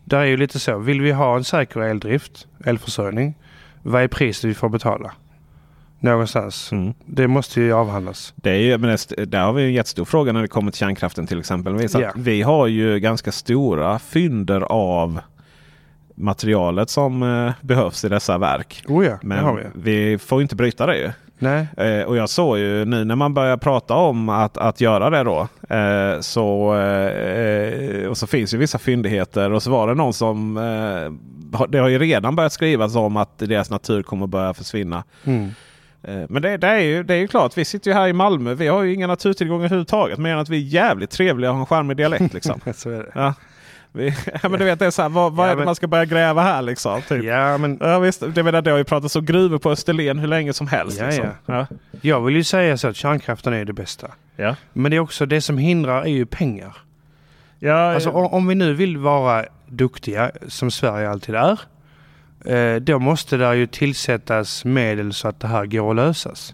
där 0.08 0.20
är 0.20 0.26
ju 0.26 0.38
lite 0.38 0.60
så. 0.60 0.78
Vill 0.78 1.02
vi 1.02 1.12
ha 1.12 1.36
en 1.36 1.44
säker 1.44 1.80
eldrift, 1.82 2.48
elförsörjning, 2.66 3.36
vad 3.84 4.04
är 4.04 4.08
priset 4.08 4.44
vi 4.50 4.54
får 4.54 4.70
betala? 4.70 5.12
Någonstans. 6.00 6.72
Mm. 6.72 6.94
Det 7.06 7.28
måste 7.28 7.62
ju 7.62 7.74
avhandlas. 7.74 8.34
Det 8.36 8.50
är 8.50 8.56
ju, 8.56 8.78
men 8.78 8.98
det, 9.10 9.26
där 9.26 9.40
har 9.44 9.54
vi 9.54 9.64
en 9.64 9.74
jättestor 9.74 10.06
fråga 10.06 10.32
när 10.32 10.42
det 10.42 10.48
kommer 10.48 10.72
till 10.72 10.80
kärnkraften 10.80 11.28
till 11.28 11.40
exempel. 11.40 11.76
Att 11.76 11.94
Ja. 11.94 12.12
Vi 12.16 12.42
har 12.42 12.68
ju 12.68 13.00
ganska 13.00 13.32
stora 13.32 14.00
fynder 14.00 14.62
av 14.62 15.20
materialet 16.16 16.90
som 16.90 17.24
eh, 17.24 17.52
behövs 17.62 18.06
i 18.06 18.10
dessa 18.10 18.38
verk. 18.38 18.84
Oh 18.88 19.06
ja, 19.06 19.20
Men 19.22 19.56
vi. 19.56 19.64
vi 19.74 20.18
får 20.18 20.42
inte 20.42 20.56
bryta 20.56 20.86
det 20.86 20.98
ju. 20.98 21.12
Nej, 21.40 21.68
Eh, 21.78 22.04
och 22.04 22.18
jag 22.18 22.30
såg 22.30 22.58
ju 22.58 22.86
nu 22.86 23.06
när 23.06 23.16
man 23.16 23.34
börjar 23.34 23.58
prata 23.58 23.94
om 23.94 24.30
att, 24.30 24.58
att 24.58 24.82
göra 24.82 25.10
det 25.10 25.24
då. 25.24 25.48
Eh, 25.76 26.20
så, 26.20 26.76
eh, 26.76 28.08
och 28.08 28.18
så 28.18 28.28
finns 28.28 28.54
ju 28.54 28.58
vissa 28.58 28.78
fyndigheter 28.78 29.52
och 29.52 29.64
så 29.64 29.72
var 29.72 29.88
det 29.88 29.94
någon 29.94 30.14
som 30.14 30.58
eh, 30.58 31.12
det 31.70 31.78
har 31.78 31.88
ju 31.88 32.00
redan 32.00 32.36
börjat 32.36 32.54
skrivas 32.54 32.96
om 32.96 33.18
att 33.18 33.38
deras 33.38 33.70
natur 33.70 34.04
kommer 34.04 34.28
börja 34.28 34.54
försvinna. 34.54 35.04
mm. 35.24 35.50
Eh, 36.04 36.24
Men 36.30 36.42
det, 36.42 36.58
det, 36.58 36.68
är 36.68 36.80
ju, 36.80 37.04
det 37.04 37.14
är 37.14 37.18
ju 37.18 37.28
klart, 37.28 37.58
vi 37.58 37.66
sitter 37.66 37.92
ju 37.92 37.98
här 37.98 38.08
i 38.08 38.14
Malmö. 38.14 38.54
Vi 38.54 38.68
har 38.68 38.84
ju 38.84 38.94
inga 38.94 39.08
naturtillgångar 39.08 39.66
överhuvudtaget. 39.66 40.18
Men 40.20 40.40
att 40.40 40.50
vi 40.50 40.58
är 40.58 40.62
jävligt 40.62 41.10
trevliga 41.10 41.50
och 41.50 41.56
har 41.56 41.62
en 41.62 41.66
charmig 41.66 41.98
dialekt 41.98 42.34
liksom. 42.34 42.62
ja. 43.14 43.34
Vi, 43.92 44.08
ja, 44.44 44.50
men 44.50 44.60
du 44.60 44.66
vet, 44.66 44.80
det 44.80 44.86
är 44.86 44.92
så 44.92 45.02
här, 45.02 45.10
vad, 45.10 45.34
vad 45.34 45.46
Ja, 45.48 45.52
är 45.52 45.56
det 45.56 45.60
men- 45.60 45.66
man 45.66 45.76
ska 45.76 45.88
börja 45.88 46.06
gräva 46.06 46.42
här 46.42 46.62
liksom? 46.62 47.02
Typ. 47.02 47.24
Ja, 47.24 47.58
men 47.58 47.78
Ja, 47.82 48.00
visst, 48.00 48.24
det, 48.36 48.44
menar, 48.44 48.62
det 48.62 48.72
har 48.72 48.78
ju 48.78 48.84
pratats 48.84 49.16
om 49.16 49.26
gruvor 49.26 49.58
på 49.58 49.72
Österlen 49.72 50.20
hur 50.20 50.28
länge 50.28 50.54
som 50.54 50.68
helst. 50.68 51.00
Ja, 51.00 51.06
liksom. 51.06 51.26
ja. 51.46 51.54
Ja. 51.72 51.78
jag 52.02 52.22
vill 52.22 52.36
ju 52.36 52.44
säga 52.44 52.78
så 52.78 52.88
att 52.88 52.96
kärnkraften 52.96 53.54
är 53.54 53.66
det 53.66 53.74
bästa. 53.74 54.12
Ja. 54.36 54.56
Men 54.74 54.92
det 54.92 54.98
är 54.98 55.02
också 55.02 55.26
det 55.26 55.42
som 55.42 55.58
hindrar 55.58 56.02
är 56.02 56.08
ju 56.10 56.26
pengar. 56.26 56.78
Ja, 57.60 57.94
Alltså 57.94 58.10
om, 58.10 58.26
om 58.34 58.48
vi 58.48 58.56
nu 58.56 58.74
vill 58.74 58.98
vara 58.98 59.46
duktiga, 59.68 60.32
som 60.48 60.72
Sverige 60.72 61.10
alltid 61.10 61.36
är, 61.36 61.60
eh, 62.46 62.76
då 62.80 63.00
måste 63.00 63.38
det 63.38 63.56
ju 63.56 63.68
tillsättas 63.68 64.66
medel 64.66 65.14
så 65.14 65.28
att 65.28 65.40
det 65.40 65.48
här 65.48 65.66
går 65.66 65.90
att 65.90 65.96
lösas. 65.96 66.54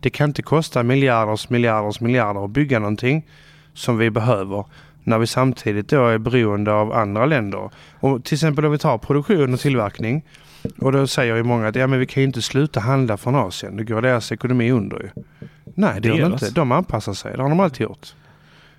Det 0.00 0.10
kan 0.10 0.30
inte 0.30 0.42
kosta 0.42 0.82
miljarders, 0.82 1.48
miljarders, 1.48 2.00
miljarder 2.00 2.44
att 2.44 2.50
bygga 2.50 2.78
någonting 2.78 3.26
som 3.74 3.98
vi 3.98 4.10
behöver 4.10 4.64
när 5.06 5.18
vi 5.18 5.26
samtidigt 5.26 5.88
då 5.88 6.06
är 6.06 6.18
beroende 6.18 6.72
av 6.72 6.92
andra 6.92 7.26
länder. 7.26 7.70
Och 8.00 8.24
till 8.24 8.34
exempel 8.34 8.64
om 8.64 8.72
vi 8.72 8.78
tar 8.78 8.98
produktion 8.98 9.54
och 9.54 9.60
tillverkning 9.60 10.24
och 10.78 10.92
då 10.92 11.06
säger 11.06 11.36
ju 11.36 11.42
många 11.42 11.68
att 11.68 11.76
ja, 11.76 11.86
men 11.86 11.98
vi 11.98 12.06
kan 12.06 12.20
ju 12.20 12.26
inte 12.26 12.42
sluta 12.42 12.80
handla 12.80 13.16
från 13.16 13.34
Asien. 13.34 13.76
Det 13.76 13.84
går 13.84 14.02
deras 14.02 14.32
ekonomi 14.32 14.70
under 14.70 14.96
ju. 14.96 15.22
Nej, 15.64 16.00
det 16.00 16.08
gör 16.08 16.20
de 16.20 16.32
inte. 16.32 16.50
De 16.50 16.72
anpassar 16.72 17.12
sig. 17.12 17.36
Det 17.36 17.42
har 17.42 17.48
de 17.48 17.60
alltid 17.60 17.80
gjort. 17.80 18.14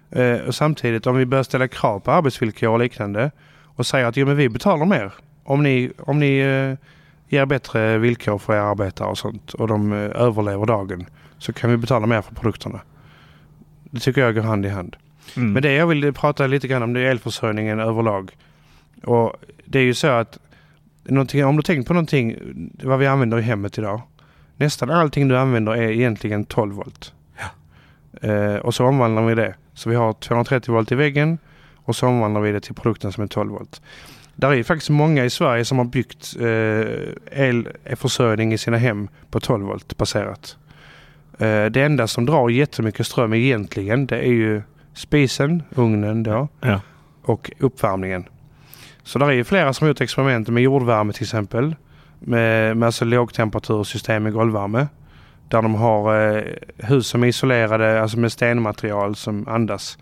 Eh, 0.09 0.38
och 0.38 0.55
samtidigt 0.55 1.07
om 1.07 1.15
vi 1.15 1.25
börjar 1.25 1.43
ställa 1.43 1.67
krav 1.67 1.99
på 1.99 2.11
arbetsvillkor 2.11 2.69
och 2.69 2.80
liknande 2.80 3.32
och 3.63 3.86
säger 3.86 4.05
att 4.05 4.17
jo, 4.17 4.25
men 4.25 4.36
vi 4.36 4.49
betalar 4.49 4.86
mer 4.86 5.13
om 5.43 5.63
ni, 5.63 5.91
om 5.99 6.19
ni 6.19 6.38
eh, 6.38 6.88
ger 7.30 7.45
bättre 7.45 7.97
villkor 7.97 8.38
för 8.38 8.53
era 8.53 8.63
arbetare 8.63 9.09
och 9.09 9.17
sånt 9.17 9.53
och 9.53 9.67
de 9.67 9.93
eh, 9.93 10.21
överlever 10.21 10.65
dagen 10.65 11.05
så 11.38 11.53
kan 11.53 11.71
vi 11.71 11.78
betala 11.78 12.07
mer 12.07 12.21
för 12.21 12.36
produkterna. 12.36 12.80
Det 13.84 13.99
tycker 13.99 14.21
jag 14.21 14.36
går 14.36 14.41
hand 14.41 14.65
i 14.65 14.69
hand. 14.69 14.95
Mm. 15.36 15.53
Men 15.53 15.63
det 15.63 15.73
jag 15.73 15.88
vill 15.88 16.13
prata 16.13 16.47
lite 16.47 16.67
grann 16.67 16.84
om 16.84 16.93
det 16.93 16.99
är 16.99 17.05
elförsörjningen 17.05 17.80
överlag. 17.80 18.32
Och 19.03 19.34
det 19.65 19.80
är 19.80 19.84
ju 19.84 19.93
så 19.93 20.07
att 20.07 20.39
om 21.09 21.55
du 21.55 21.61
tänker 21.61 21.82
på 21.82 21.93
någonting 21.93 22.36
vad 22.84 22.99
vi 22.99 23.07
använder 23.07 23.39
i 23.39 23.41
hemmet 23.41 23.78
idag. 23.78 24.01
Nästan 24.57 24.89
allting 24.89 25.28
du 25.28 25.38
använder 25.38 25.71
är 25.71 25.91
egentligen 25.91 26.45
12 26.45 26.75
volt. 26.75 27.13
Eh, 28.21 28.55
och 28.55 28.75
så 28.75 28.86
omvandlar 28.86 29.25
vi 29.25 29.36
det. 29.36 29.55
Så 29.73 29.89
vi 29.89 29.95
har 29.95 30.13
230 30.13 30.73
volt 30.73 30.91
i 30.91 30.95
väggen 30.95 31.38
och 31.75 31.95
så 31.95 32.07
omvandlar 32.07 32.41
vi 32.41 32.51
det 32.51 32.59
till 32.59 32.75
produkten 32.75 33.11
som 33.11 33.23
är 33.23 33.28
12 33.28 33.51
volt. 33.51 33.82
Där 34.36 34.53
är 34.53 34.63
faktiskt 34.63 34.89
många 34.89 35.25
i 35.25 35.30
Sverige 35.30 35.65
som 35.65 35.78
har 35.78 35.86
byggt 35.86 36.36
eh, 36.39 37.43
elförsörjning 37.43 38.53
i 38.53 38.57
sina 38.57 38.78
hem 38.78 39.07
på 39.32 39.39
12 39.39 39.65
volt 39.65 39.97
baserat. 39.97 40.57
Eh, 41.39 41.65
det 41.65 41.82
enda 41.82 42.07
som 42.07 42.25
drar 42.25 42.49
jättemycket 42.49 43.07
ström 43.07 43.34
egentligen 43.34 44.05
det 44.05 44.19
är 44.19 44.32
ju 44.32 44.61
spisen, 44.98 45.64
ugnen 45.76 46.24
då 46.24 46.48
ja. 46.62 46.82
och 47.22 47.52
uppvärmningen. 47.60 48.26
Så 49.04 49.20
där 49.20 49.28
är 49.28 49.32
ju 49.32 49.43
flera 49.43 49.74
som 49.74 49.86
har 49.86 49.89
gjort 49.89 50.02
experiment 50.02 50.48
med 50.48 50.64
jordvärme 50.64 51.14
till 51.14 51.24
exempel. 51.24 51.76
Med, 52.20 52.78
med 52.78 52.86
alltså 52.86 53.06
lågtemperatursystem 53.06 54.24
med 54.24 54.34
golvvärme. 54.34 54.88
Där 55.50 55.62
de 55.62 55.76
har 55.76 56.36
eh, 56.38 56.43
hus 56.78 57.08
som 57.08 57.24
är 57.24 57.28
isolerade, 57.28 58.02
alltså 58.02 58.20
med 58.20 58.32
stenmaterial 58.32 59.16
som 59.16 59.48
andas. 59.48 59.98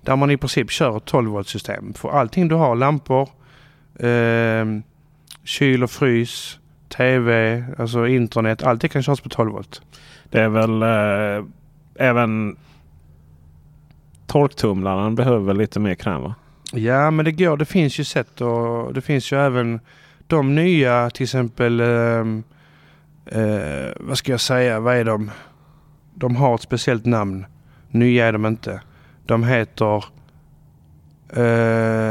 Där 0.00 0.16
man 0.16 0.30
i 0.30 0.36
princip 0.36 0.70
kör 0.70 0.96
ett 0.96 1.04
12 1.04 1.30
volt 1.30 1.48
system. 1.48 1.94
För 1.94 2.10
allting 2.10 2.48
du 2.48 2.54
har, 2.54 2.76
lampor, 2.76 3.28
eh, 3.98 4.64
kyl 5.44 5.82
och 5.82 5.90
frys, 5.90 6.58
tv, 6.88 7.64
alltså 7.78 8.06
internet, 8.06 8.62
allt 8.62 8.80
det 8.80 8.88
kan 8.88 9.02
köras 9.02 9.20
på 9.20 9.28
12 9.28 9.52
volt. 9.52 9.82
Det 10.30 10.40
är 10.40 10.48
väl 10.48 10.82
eh, 10.82 11.44
även 11.94 12.56
torktumlaren 14.26 15.14
behöver 15.14 15.54
lite 15.54 15.80
mer 15.80 15.94
kräm 15.94 16.22
va? 16.22 16.34
Ja, 16.72 17.10
men 17.10 17.24
det 17.24 17.32
går. 17.32 17.56
Det 17.56 17.64
finns 17.64 18.00
ju 18.00 18.04
sätt 18.04 18.40
och 18.40 18.94
det 18.94 19.00
finns 19.00 19.32
ju 19.32 19.40
även 19.40 19.80
de 20.26 20.54
nya 20.54 21.10
till 21.10 21.22
exempel 21.24 21.80
ehm, 21.80 22.42
eh, 23.26 23.92
vad 24.00 24.18
ska 24.18 24.32
jag 24.32 24.40
säga, 24.40 24.80
vad 24.80 24.96
är 24.96 25.04
de? 25.04 25.30
De 26.14 26.36
har 26.36 26.54
ett 26.54 26.60
speciellt 26.60 27.04
namn. 27.04 27.46
Nya 27.90 28.26
är 28.26 28.32
de 28.32 28.46
inte. 28.46 28.80
De 29.26 29.44
heter 29.44 30.04
eh, 31.32 31.42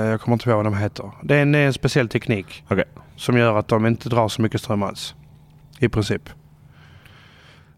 jag 0.09 0.21
kommer 0.21 0.35
inte 0.35 0.49
ihåg 0.49 0.55
vad 0.57 0.65
de 0.65 0.77
heter. 0.77 1.11
Det 1.23 1.35
är 1.35 1.41
en, 1.41 1.51
det 1.51 1.59
är 1.59 1.67
en 1.67 1.73
speciell 1.73 2.09
teknik 2.09 2.63
Okej. 2.69 2.85
som 3.15 3.37
gör 3.37 3.59
att 3.59 3.67
de 3.67 3.85
inte 3.85 4.09
drar 4.09 4.27
så 4.27 4.41
mycket 4.41 4.61
ström 4.61 4.83
alls. 4.83 5.15
I 5.79 5.89
princip. 5.89 6.29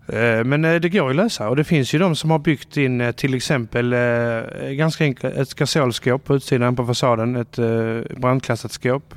Eh, 0.08 0.44
Men 0.44 0.66
eh, 0.66 0.76
det 0.76 0.90
går 0.90 1.10
att 1.10 1.16
lösa 1.16 1.50
och 1.50 1.56
det 1.56 1.64
finns 1.64 1.94
ju 1.94 2.00
de 2.00 2.16
som 2.16 2.32
har 2.32 2.40
byggt 2.40 2.78
in 2.78 3.02
eh, 3.02 3.12
till 3.12 3.34
exempel 3.34 3.96
ganska 4.72 5.04
enkelt 5.04 5.38
ett 5.38 5.54
gasolskåp 5.54 6.24
på 6.24 6.36
utsidan 6.36 6.76
på 6.76 6.86
fasaden. 6.86 7.36
Ett 7.36 7.60
brandklassat 8.18 8.72
skåp 8.72 9.14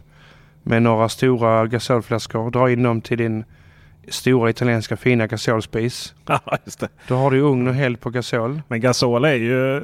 med 0.63 0.83
några 0.83 1.09
stora 1.09 1.67
gasolflaskor. 1.67 2.51
Dra 2.51 2.71
in 2.71 2.83
dem 2.83 3.01
till 3.01 3.19
din 3.19 3.45
stora 4.09 4.51
italienska 4.51 4.97
fina 4.97 5.27
gasolspis. 5.27 6.15
Ja, 6.27 6.41
just 6.65 6.81
det. 6.81 6.89
Då 7.09 7.15
har 7.15 7.31
du 7.31 7.41
ugn 7.41 7.69
och 7.69 7.77
eld 7.77 8.01
på 8.01 8.11
gasol. 8.11 8.63
Men 8.69 8.81
gasol 8.81 9.25
är 9.25 9.35
ju 9.35 9.81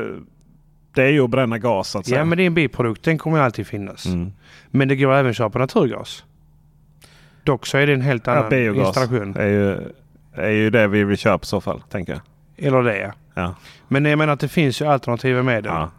det 0.95 1.03
är 1.03 1.09
ju 1.11 1.25
att 1.25 1.31
bränna 1.31 1.59
gas 1.59 1.91
så 1.91 1.99
att 1.99 2.07
säga. 2.07 2.19
Ja 2.19 2.25
men 2.25 2.39
det 2.39 2.45
är 2.45 2.47
en 2.47 2.55
biprodukt, 2.55 3.03
den 3.03 3.19
kommer 3.19 3.37
ju 3.37 3.43
alltid 3.43 3.67
finnas. 3.67 4.07
mm. 4.07 4.33
Men 4.71 4.89
det 4.89 4.97
går 4.97 5.15
även 5.15 5.31
att 5.31 5.37
köra 5.37 5.51
på 5.51 5.59
naturgas. 5.59 6.25
Dock 7.43 7.67
så 7.67 7.79
är 7.79 7.87
det 7.87 7.93
en 7.93 8.01
helt 8.01 8.29
annan 8.29 8.65
ja, 8.65 8.87
installation. 8.87 9.37
är 9.37 9.47
ju, 9.47 9.79
är 10.37 10.51
ju 10.51 10.71
det 10.71 10.87
vi 10.89 11.05
vill 11.05 11.17
köpa 11.19 11.43
i 11.43 11.47
så 11.47 11.61
fall. 11.61 11.83
Tänker 11.91 12.13
jag. 12.13 12.21
Eller 12.67 12.83
det 12.83 13.13
ja. 13.35 13.55
Men 13.89 14.05
jag 14.05 14.19
menar 14.19 14.33
att 14.33 14.41
det 14.41 14.49
finns 14.49 14.81
ju 14.81 14.87
alternativa 14.87 15.43
medel. 15.43 15.73
Ja. 15.73 15.91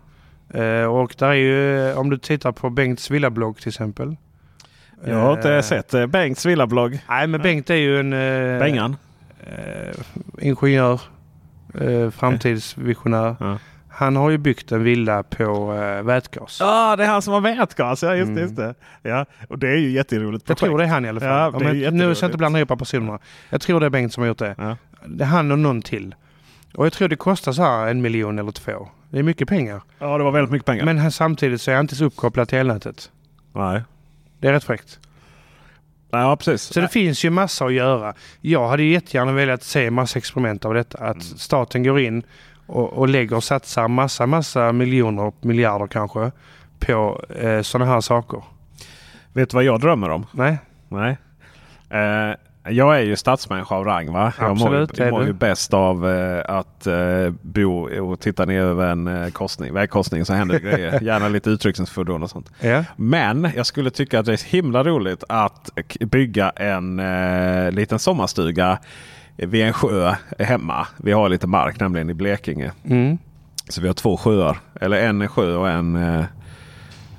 Eh, 0.61 0.83
och 0.85 1.15
där 1.17 1.27
är 1.29 1.33
ju, 1.33 1.93
om 1.93 2.09
du 2.09 2.17
tittar 2.17 2.51
på 2.51 2.69
Bengts 2.69 3.11
villablogg 3.11 3.57
till 3.57 3.67
exempel. 3.67 4.15
Jag 5.05 5.15
har 5.17 5.33
inte 5.37 5.53
Eh, 5.53 5.61
sett 5.61 5.93
eh, 5.93 6.05
Bengts 6.05 6.45
villablogg. 6.45 6.99
Nej 7.09 7.27
men 7.27 7.41
Bengt 7.41 7.69
är 7.69 7.75
ju 7.75 7.99
en 7.99 8.13
eh, 8.13 8.59
Bengan. 8.59 8.95
eh, 9.39 9.95
ingenjör, 10.41 11.01
eh, 11.81 12.09
framtidsvisionär. 12.09 13.35
Ja. 13.39 13.57
Han 13.97 14.15
har 14.15 14.29
ju 14.29 14.37
byggt 14.37 14.71
en 14.71 14.83
villa 14.83 15.23
på 15.23 15.73
eh, 15.73 16.03
vätgas. 16.03 16.57
Ja, 16.59 16.95
det 16.95 17.03
är 17.03 17.07
han 17.07 17.21
som 17.21 17.33
har 17.33 17.41
vätgas. 17.41 18.03
Ja, 18.03 18.15
just, 18.15 18.29
Mm. 18.29 18.43
just 18.43 18.55
det. 18.55 18.75
Ja, 19.01 19.25
och 19.49 19.59
det 19.59 19.67
är 19.69 19.75
ju 19.77 19.89
jätteroligt 19.91 20.49
Jag 20.49 20.57
tror 20.57 20.77
det 20.77 20.83
är 20.83 20.87
han 20.87 21.05
i 21.05 21.09
alla 21.09 21.19
fall. 21.19 21.63
Ja, 21.63 21.73
jag, 21.73 21.93
nu 21.93 22.15
ska 22.15 22.23
jag 22.25 22.27
inte 22.29 22.37
blanda 22.37 22.59
ihop 22.59 22.79
personerna. 22.79 23.19
Jag 23.49 23.61
tror 23.61 23.79
det 23.79 23.85
är 23.85 23.89
Bengt 23.89 24.13
som 24.13 24.21
har 24.21 24.27
gjort 24.27 24.37
det. 24.37 24.55
Ja. 24.57 24.77
Det 25.05 25.23
är 25.23 25.27
han 25.27 25.51
och 25.51 25.59
någon 25.59 25.81
till. 25.81 26.15
Och 26.73 26.85
jag 26.85 26.93
tror 26.93 27.07
det 27.07 27.15
kostar 27.15 27.51
så 27.51 27.63
här 27.63 27.87
en 27.87 28.01
miljon 28.01 28.39
eller 28.39 28.51
två. 28.51 28.87
Det 29.09 29.19
är 29.19 29.23
mycket 29.23 29.47
pengar. 29.47 29.81
ja, 29.99 30.17
det 30.17 30.23
var 30.23 30.31
väldigt 30.31 30.51
mycket 30.51 30.65
pengar. 30.65 30.85
Men 30.85 30.97
han, 30.97 31.11
samtidigt 31.11 31.61
så 31.61 31.71
är 31.71 31.75
han 31.75 31.83
inte 31.83 31.95
så 31.95 32.05
uppkopplad 32.05 32.49
till 32.49 32.57
elnätet. 32.57 33.11
Nej. 33.53 33.81
Det 34.39 34.47
är 34.47 34.51
rätt 34.51 34.63
fräckt. 34.63 34.99
Ja, 36.11 36.35
precis. 36.35 36.61
Så 36.61 36.81
det 36.81 36.87
finns 36.87 37.25
ju 37.25 37.29
massa 37.29 37.65
att 37.65 37.73
göra. 37.73 38.13
Jag 38.41 38.67
hade 38.67 38.83
jättegärna 38.83 39.31
velat 39.31 39.63
se 39.63 39.91
massa 39.91 40.17
experiment 40.19 40.65
av 40.65 40.73
detta. 40.73 40.97
Att 40.97 41.23
staten 41.23 41.83
går 41.83 41.99
in 41.99 42.23
och, 42.67 42.93
och 42.93 43.07
lägger 43.09 43.35
och 43.35 43.43
satsar 43.43 43.87
massa, 43.87 44.25
massa 44.25 44.71
miljoner, 44.71 45.31
miljarder 45.41 45.87
kanske 45.87 46.31
på 46.79 47.21
eh, 47.39 47.61
sådana 47.61 47.91
här 47.91 48.01
saker. 48.01 48.43
Vet 49.33 49.49
du 49.49 49.55
vad 49.55 49.63
jag 49.63 49.79
drömmer 49.81 50.09
om? 50.09 50.25
Nej? 50.31 50.57
Nej. 50.89 51.17
Eh, 51.89 52.35
Jag 52.69 52.97
är 52.97 53.01
ju 53.01 53.15
stadsmänniska 53.15 53.75
av 53.75 53.85
rang. 53.85 54.11
Va? 54.13 54.33
Absolut, 54.37 54.97
jag 54.97 55.05
mår, 55.05 55.07
jag 55.07 55.11
mår 55.11 55.25
ju 55.25 55.33
bäst 55.33 55.73
av 55.73 56.09
eh, 56.09 56.43
att 56.57 56.87
eh, 56.87 57.29
bo 57.41 57.89
och 58.11 58.19
titta 58.19 58.45
ner 58.45 58.61
över 58.61 58.87
en 58.87 59.07
eh, 59.07 59.29
korsning, 59.29 59.73
vägkorsning 59.73 60.25
så 60.25 60.33
händer 60.33 60.59
det 60.59 60.71
grejer. 60.71 61.01
Gärna 61.03 61.27
lite 61.29 61.49
utryckningsfordon 61.49 62.23
och 62.23 62.29
sånt. 62.29 62.51
Ja. 62.59 62.83
Men 62.95 63.51
jag 63.55 63.65
skulle 63.65 63.89
tycka 63.89 64.19
att 64.19 64.25
det 64.25 64.33
är 64.33 64.49
himla 64.51 64.83
roligt 64.83 65.23
att 65.29 65.69
bygga 65.99 66.49
en 66.49 66.99
eh, 66.99 67.71
liten 67.71 67.99
sommarstuga 67.99 68.79
vid 69.37 69.65
en 69.65 69.73
sjö 69.73 70.15
hemma. 70.39 70.87
Vi 70.97 71.11
har 71.11 71.29
lite 71.29 71.47
mark 71.47 71.79
nämligen 71.79 72.09
i 72.09 72.13
Blekinge. 72.13 72.71
Mm. 72.85 73.17
Så 73.69 73.81
vi 73.81 73.87
har 73.87 73.93
två 73.93 74.17
sjöar. 74.17 74.57
Eller 74.81 74.97
en 74.97 75.27
sjö 75.27 75.55
och 75.55 75.69
en 75.69 75.95
eh, 75.95 76.25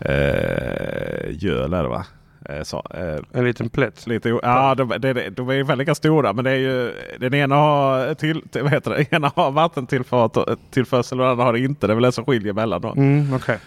eh, 0.00 1.30
göl 1.30 1.72
är 1.72 1.82
det 1.82 1.88
va? 1.88 2.04
Eh, 2.48 2.62
så, 2.62 2.82
eh, 2.94 3.38
En 3.38 3.44
liten 3.44 3.68
plätt. 3.68 4.06
Lite, 4.06 4.28
ja, 4.28 4.74
de, 4.74 4.88
de, 4.88 5.30
de, 5.30 5.48
är 5.48 5.64
väldigt 5.64 5.96
stora. 5.96 6.32
Men 6.32 6.44
det 6.44 6.50
är 6.50 6.56
ju, 6.56 6.92
den 7.18 7.34
ena 7.34 7.54
har, 7.54 8.14
till, 8.14 8.42
vad 8.52 8.70
heter 8.70 8.90
det? 8.90 9.12
Ena 9.16 9.32
har 9.34 9.50
vattentillförsel 9.50 11.20
och 11.20 11.24
den 11.24 11.30
andra 11.30 11.44
har 11.44 11.52
det 11.52 11.60
inte. 11.60 11.86
Det 11.86 11.92
är 11.92 11.94
väl 11.94 12.04
det 12.04 12.12
som 12.12 12.24
skiljer 12.24 12.52
mellan 12.52 12.80
dem. 12.80 12.98
Mm, 12.98 13.34
okej. 13.34 13.58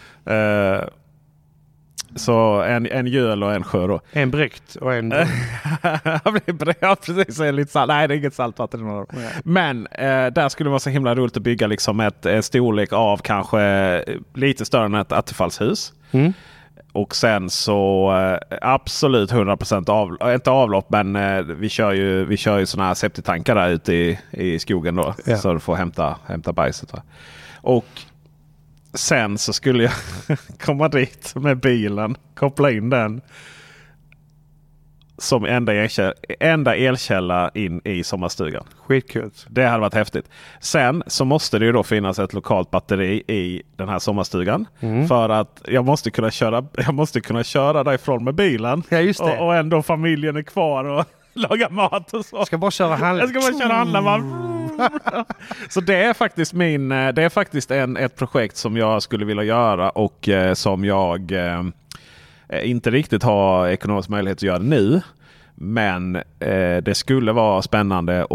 Så 2.15 2.61
en, 2.61 2.85
en 2.85 3.07
göl 3.07 3.43
och 3.43 3.53
en 3.53 3.63
sjö 3.63 3.87
då. 3.87 4.01
En 4.11 4.31
bräckt 4.31 4.75
och 4.75 4.93
en... 4.93 5.11
ja 6.79 6.95
precis, 7.05 7.37
det 7.37 7.51
lite 7.51 7.71
salt. 7.71 7.87
Nej 7.87 8.07
det 8.07 8.13
är 8.13 8.17
inget 8.17 8.33
saltvatten. 8.33 9.05
Nej. 9.11 9.29
Men 9.43 9.87
eh, 9.87 10.27
där 10.27 10.49
skulle 10.49 10.67
det 10.67 10.71
vara 10.71 10.79
så 10.79 10.89
himla 10.89 11.15
roligt 11.15 11.37
att 11.37 11.43
bygga 11.43 11.67
liksom 11.67 11.99
ett, 11.99 12.25
ett 12.25 12.45
storlek 12.45 12.93
av 12.93 13.17
kanske 13.17 13.61
eh, 13.61 14.15
lite 14.33 14.65
större 14.65 14.85
än 14.85 14.95
ett 14.95 15.11
attefallshus. 15.11 15.93
Mm. 16.11 16.33
Och 16.93 17.15
sen 17.15 17.49
så 17.49 18.11
eh, 18.17 18.57
absolut 18.61 19.31
100% 19.31 19.89
av, 19.89 20.17
äh, 20.21 20.33
inte 20.33 20.51
avlopp 20.51 20.89
men 20.89 21.15
eh, 21.15 21.41
vi 21.41 21.69
kör 21.69 21.91
ju, 21.91 22.25
vi 22.25 22.37
kör 22.37 22.57
ju 22.57 22.65
sådana 22.65 22.87
här 22.87 22.93
septitankar 22.93 23.55
där 23.55 23.69
ute 23.69 23.93
i, 23.93 24.19
i 24.31 24.59
skogen 24.59 24.95
då. 24.95 25.15
Ja. 25.25 25.37
Så 25.37 25.53
du 25.53 25.59
får 25.59 25.75
hämta, 25.75 26.17
hämta 26.25 26.53
bajset. 26.53 26.93
Va? 26.93 27.01
Och 27.55 27.85
sen 28.93 29.37
så 29.37 29.53
skulle 29.53 29.83
jag 29.83 29.93
komma 30.59 30.87
dit 30.87 31.35
med 31.35 31.59
bilen, 31.59 32.17
koppla 32.35 32.71
in 32.71 32.89
den. 32.89 33.21
Som 35.17 35.45
enda 35.45 35.73
elkälla, 35.73 36.13
enda 36.39 36.75
elkälla 36.75 37.51
in 37.53 37.81
i 37.83 38.03
sommarstugan. 38.03 38.63
Skitkul. 38.77 39.31
Det 39.47 39.65
hade 39.65 39.79
varit 39.79 39.93
häftigt. 39.93 40.29
Sen 40.59 41.03
så 41.07 41.25
måste 41.25 41.59
det 41.59 41.65
ju 41.65 41.71
då 41.71 41.83
finnas 41.83 42.19
ett 42.19 42.33
lokalt 42.33 42.71
batteri 42.71 43.23
i 43.27 43.61
den 43.75 43.89
här 43.89 43.99
sommarstugan. 43.99 44.67
Mm. 44.79 45.07
För 45.07 45.29
att 45.29 45.61
jag 45.67 45.85
måste 45.85 46.11
kunna 46.11 46.31
köra, 46.31 46.65
jag 46.73 46.93
måste 46.93 47.21
kunna 47.21 47.43
köra 47.43 47.83
därifrån 47.83 48.23
med 48.23 48.35
bilen. 48.35 48.83
Ja, 48.89 48.99
just 48.99 49.19
det. 49.19 49.37
Och, 49.37 49.45
och 49.45 49.55
ändå 49.55 49.81
familjen 49.81 50.35
är 50.35 50.43
kvar 50.43 50.83
och 50.83 51.05
lagar 51.49 51.69
mat 51.69 52.13
och 52.13 52.25
så. 52.25 52.35
Jag 52.35 52.47
ska 52.47 52.57
bara 52.57 52.71
köra 52.71 52.95
handla. 52.95 53.23
Jag 53.23 53.29
ska 53.29 53.39
bara 53.39 53.59
köra 53.59 53.73
handla. 53.73 54.01
Man. 54.01 54.51
Så 55.69 55.81
det 55.81 55.95
är 55.95 56.13
faktiskt 56.13 56.53
min, 56.53 56.91
eh, 56.91 57.13
det 57.13 57.23
är 57.23 57.29
faktiskt 57.29 57.71
en, 57.71 57.97
ett 57.97 58.15
projekt 58.15 58.57
som 58.57 58.77
jag 58.77 59.03
skulle 59.03 59.25
vilja 59.25 59.43
göra 59.43 59.89
och 59.89 60.29
eh, 60.29 60.53
som 60.53 60.85
jag 60.85 61.31
eh, 61.31 61.63
inte 62.63 62.91
riktigt 62.91 63.23
har 63.23 63.67
ekonomisk 63.67 64.09
möjlighet 64.09 64.37
att 64.37 64.43
göra 64.43 64.59
nu. 64.59 65.01
Men 65.63 66.15
eh, 66.15 66.77
det 66.83 66.95
skulle 66.95 67.31
vara 67.31 67.61
spännande 67.61 68.23
att 68.23 68.29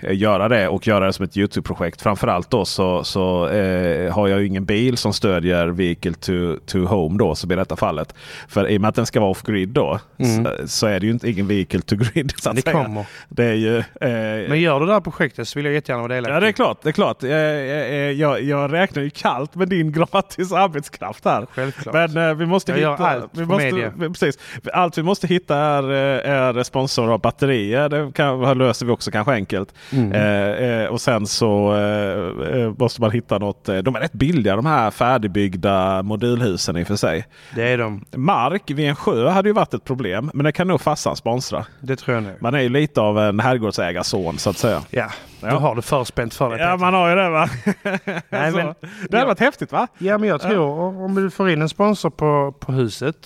eh, 0.00 0.16
göra 0.16 0.48
det 0.48 0.68
och 0.68 0.86
göra 0.86 1.06
det 1.06 1.12
som 1.12 1.24
ett 1.24 1.36
Youtube-projekt. 1.36 2.02
Framförallt 2.02 2.50
då 2.50 2.64
så, 2.64 3.04
så 3.04 3.48
eh, 3.48 4.12
har 4.14 4.28
jag 4.28 4.40
ju 4.40 4.46
ingen 4.46 4.64
bil 4.64 4.96
som 4.96 5.12
stödjer 5.12 5.66
Vehicle 5.68 6.12
to, 6.14 6.32
to 6.66 6.78
Home 6.84 7.18
då 7.18 7.34
som 7.34 7.52
i 7.52 7.54
detta 7.56 7.76
fallet. 7.76 8.14
För 8.48 8.68
i 8.68 8.76
och 8.76 8.80
med 8.80 8.88
att 8.88 8.94
den 8.94 9.06
ska 9.06 9.20
vara 9.20 9.30
off-grid 9.30 9.68
då 9.68 9.98
så, 10.18 10.66
så 10.68 10.86
är 10.86 11.00
det 11.00 11.06
ju 11.06 11.12
inte 11.12 11.30
ingen 11.30 11.46
Vehicle 11.46 11.80
to 11.80 11.96
Grid. 11.96 12.32
Så 12.36 12.50
att 12.50 12.56
Det 12.56 12.62
säga. 12.62 12.84
kommer. 12.84 13.06
Det 13.28 13.44
är 13.44 13.54
ju, 13.54 13.76
eh, 13.78 14.48
Men 14.48 14.60
gör 14.60 14.80
du 14.80 14.86
det 14.86 14.92
här 14.92 15.00
projektet 15.00 15.48
så 15.48 15.58
vill 15.58 15.64
jag 15.64 15.74
jättegärna 15.74 16.02
vara 16.02 16.14
delaktig. 16.14 16.34
Ja 16.36 16.40
det 16.40 16.48
är 16.48 16.52
klart. 16.52 16.78
Det 16.82 16.88
är 16.88 16.92
klart. 16.92 17.22
Jag, 17.22 17.66
jag, 17.66 18.12
jag, 18.12 18.42
jag 18.42 18.72
räknar 18.72 19.02
ju 19.02 19.10
kallt 19.10 19.54
med 19.54 19.68
din 19.68 19.92
gratis 19.92 20.52
arbetskraft 20.52 21.24
här. 21.24 21.46
Självklart. 21.54 21.94
Men 21.94 22.28
eh, 22.28 22.34
vi 22.34 22.46
måste 22.46 22.72
Jag 22.72 22.80
gör 22.80 22.92
hitta... 22.92 23.10
allt 23.10 23.30
vi 23.32 23.44
måste, 23.46 23.64
media. 23.72 23.92
precis. 23.96 24.38
Allt 24.72 24.98
vi 24.98 25.02
måste 25.02 25.26
hitta 25.26 25.56
är, 25.56 25.82
eh, 25.90 26.32
är 26.32 26.62
sponsor 26.72 27.12
av 27.12 27.20
batterier. 27.20 27.88
Det 27.88 28.12
kan, 28.14 28.58
löser 28.58 28.86
vi 28.86 28.92
också 28.92 29.10
kanske 29.10 29.32
enkelt. 29.32 29.74
Mm. 29.92 30.12
Eh, 30.12 30.68
eh, 30.82 30.86
och 30.88 31.00
sen 31.00 31.26
så 31.26 31.74
eh, 31.74 32.58
eh, 32.60 32.72
måste 32.78 33.00
man 33.00 33.10
hitta 33.10 33.38
något. 33.38 33.68
Eh, 33.68 33.78
de 33.78 33.96
är 33.96 34.00
rätt 34.00 34.12
billiga 34.12 34.56
de 34.56 34.66
här 34.66 34.90
färdigbyggda 34.90 36.02
modulhusen 36.02 36.76
i 36.76 36.82
och 36.82 36.86
för 36.86 36.96
sig. 36.96 37.26
Det 37.54 37.68
är 37.72 37.78
de. 37.78 38.04
Mark 38.16 38.62
vid 38.70 38.88
en 38.88 38.96
sjö 38.96 39.28
hade 39.28 39.48
ju 39.48 39.52
varit 39.52 39.74
ett 39.74 39.84
problem. 39.84 40.30
Men 40.34 40.44
det 40.44 40.52
kan 40.52 40.68
nog 40.68 40.80
farsan 40.80 41.16
sponsra. 41.16 41.66
Det 41.80 41.96
tror 41.96 42.14
jag 42.14 42.22
nu. 42.24 42.36
Man 42.40 42.54
är 42.54 42.60
ju 42.60 42.68
lite 42.68 43.00
av 43.00 43.18
en 43.18 43.40
herrgårdsägarson 43.40 44.38
så 44.38 44.50
att 44.50 44.56
säga. 44.56 44.80
Ja, 44.90 45.08
Ja. 45.40 45.50
du 45.50 45.56
har 45.56 45.74
det 45.74 45.82
förspänt 45.82 46.34
för 46.34 46.50
dig. 46.50 46.60
Ja 46.60 46.76
man 46.76 46.94
har 46.94 47.08
ju 47.10 47.16
det 47.16 47.28
va? 47.28 47.48
Nej, 48.28 48.52
men- 48.52 48.52
det 48.52 49.16
hade 49.16 49.18
ja. 49.18 49.26
varit 49.26 49.40
häftigt 49.40 49.72
va? 49.72 49.86
Ja, 49.98 50.18
men 50.18 50.28
jag 50.28 50.40
tror 50.40 51.04
om 51.04 51.14
du 51.14 51.30
får 51.30 51.50
in 51.50 51.62
en 51.62 51.68
sponsor 51.68 52.10
på, 52.10 52.54
på 52.60 52.72
huset. 52.72 53.16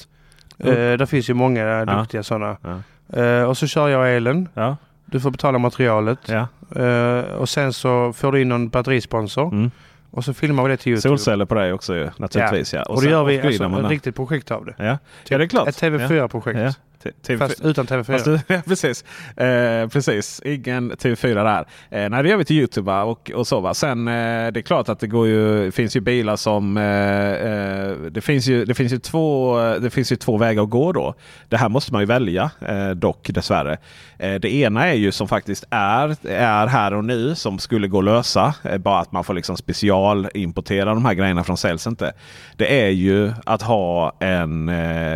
Ja. 0.57 0.67
Eh, 0.69 0.99
där 0.99 1.07
finns 1.07 1.31
ju 1.31 1.35
många 1.35 1.61
Ja. 1.61 1.85
duktiga 1.85 2.23
sådana. 2.23 2.57
Ja. 2.63 2.81
Eh, 3.13 3.43
och 3.43 3.59
så 3.59 3.67
kör 3.67 3.89
jag 3.89 4.17
elen. 4.17 4.49
Ja. 4.55 4.77
Du 5.05 5.21
får 5.21 5.31
betala 5.31 5.59
materialet. 5.59 6.19
ja. 6.27 6.49
Eh, 6.83 7.21
och 7.21 7.49
sen 7.49 7.73
så 7.73 8.13
får 8.13 8.33
du 8.33 8.41
in 8.41 8.49
någon 8.49 8.69
batterisponsor. 8.69 9.53
Mm. 9.53 9.71
Och 10.11 10.25
så 10.25 10.35
filmar 10.35 10.63
vi 10.63 10.69
det 10.69 10.77
till 10.77 10.93
Youtube. 10.93 11.19
Solceller 11.19 11.45
på 11.45 11.55
dig 11.55 11.73
också 11.73 11.97
ju, 11.97 12.11
naturligtvis. 12.17 12.75
Ja. 12.75 12.83
Och, 12.83 12.95
då 12.95 13.01
sen 13.01 13.11
gör 13.11 13.25
vi 13.25 13.41
alltså 13.41 13.65
ett 13.65 13.91
riktigt 13.91 14.17
projekt 14.17 14.51
av 14.51 14.65
det. 14.65 14.75
Ja. 14.79 14.99
ja, 15.29 15.39
det 15.39 15.45
är 15.45 15.49
klart. 15.49 15.69
Ett 15.69 15.83
TV4-projekt. 15.83 16.79
Ja. 17.07 17.13
T- 17.27 17.35
TV4. 17.35 17.39
Fast 17.39 17.65
utan 17.65 17.87
TV4. 17.87 18.05
Fast 18.05 18.27
ja, 18.49 18.63
precis. 18.67 19.05
Eh, 19.37 19.89
precis. 19.89 20.43
Ingen 20.45 20.93
TV4 20.93 21.35
där. 21.35 21.67
Eh, 21.91 22.11
nej, 22.11 22.23
det 22.23 22.29
gör 22.29 22.37
vi 22.37 22.45
till 22.45 22.57
Youtube 22.57 22.87
va? 22.87 23.03
och, 23.03 23.31
och 23.35 23.47
så. 23.47 23.61
Va? 23.61 23.75
Sen 23.75 24.09
eh, 24.09 24.13
det 24.53 24.61
är 24.61 24.63
klart 24.63 24.89
att 24.89 25.01
det 25.01 25.07
går 25.07 25.27
ju, 25.27 25.71
finns 25.71 25.97
ju 25.97 26.01
bilar 26.01 26.37
som... 26.37 26.77
Eh, 26.77 26.85
eh, 26.85 27.91
det, 28.11 28.21
finns 28.21 28.47
ju, 28.47 28.65
det, 28.65 28.75
finns 28.75 28.93
ju 28.93 28.99
två, 28.99 29.57
det 29.81 29.91
finns 29.91 30.13
ju 30.13 30.17
två 30.17 30.37
vägar 30.37 30.63
att 30.63 30.71
gå 30.71 30.93
då. 30.93 31.15
Det 31.49 31.57
här 31.57 31.69
måste 31.69 31.93
man 31.93 32.03
ju 32.03 32.07
välja 32.07 32.51
eh, 32.69 32.91
dock 32.91 33.29
dessvärre. 33.33 33.79
Eh, 34.19 34.35
det 34.35 34.55
ena 34.55 34.87
är 34.87 34.95
ju 34.95 35.13
som 35.13 35.29
faktiskt 35.29 35.65
är, 35.71 36.17
är 36.29 36.67
här 36.67 36.95
och 36.95 37.05
nu 37.05 37.35
som 37.35 37.59
skulle 37.59 37.89
gå 37.89 37.99
att 37.99 38.05
lösa. 38.05 38.55
Bara 38.79 39.01
att 39.01 39.13
man 39.13 39.25
får 39.25 39.35
liksom 39.35 39.57
specialimportera 39.57 40.95
de 40.95 41.05
här 41.05 41.15
grejerna 41.15 41.45
från 41.45 41.57
säljs 41.57 41.87
inte. 41.87 42.13
Det 42.57 42.83
är 42.85 42.89
ju 42.89 43.33
att 43.45 43.63
ha 43.63 44.17
en 44.21 44.71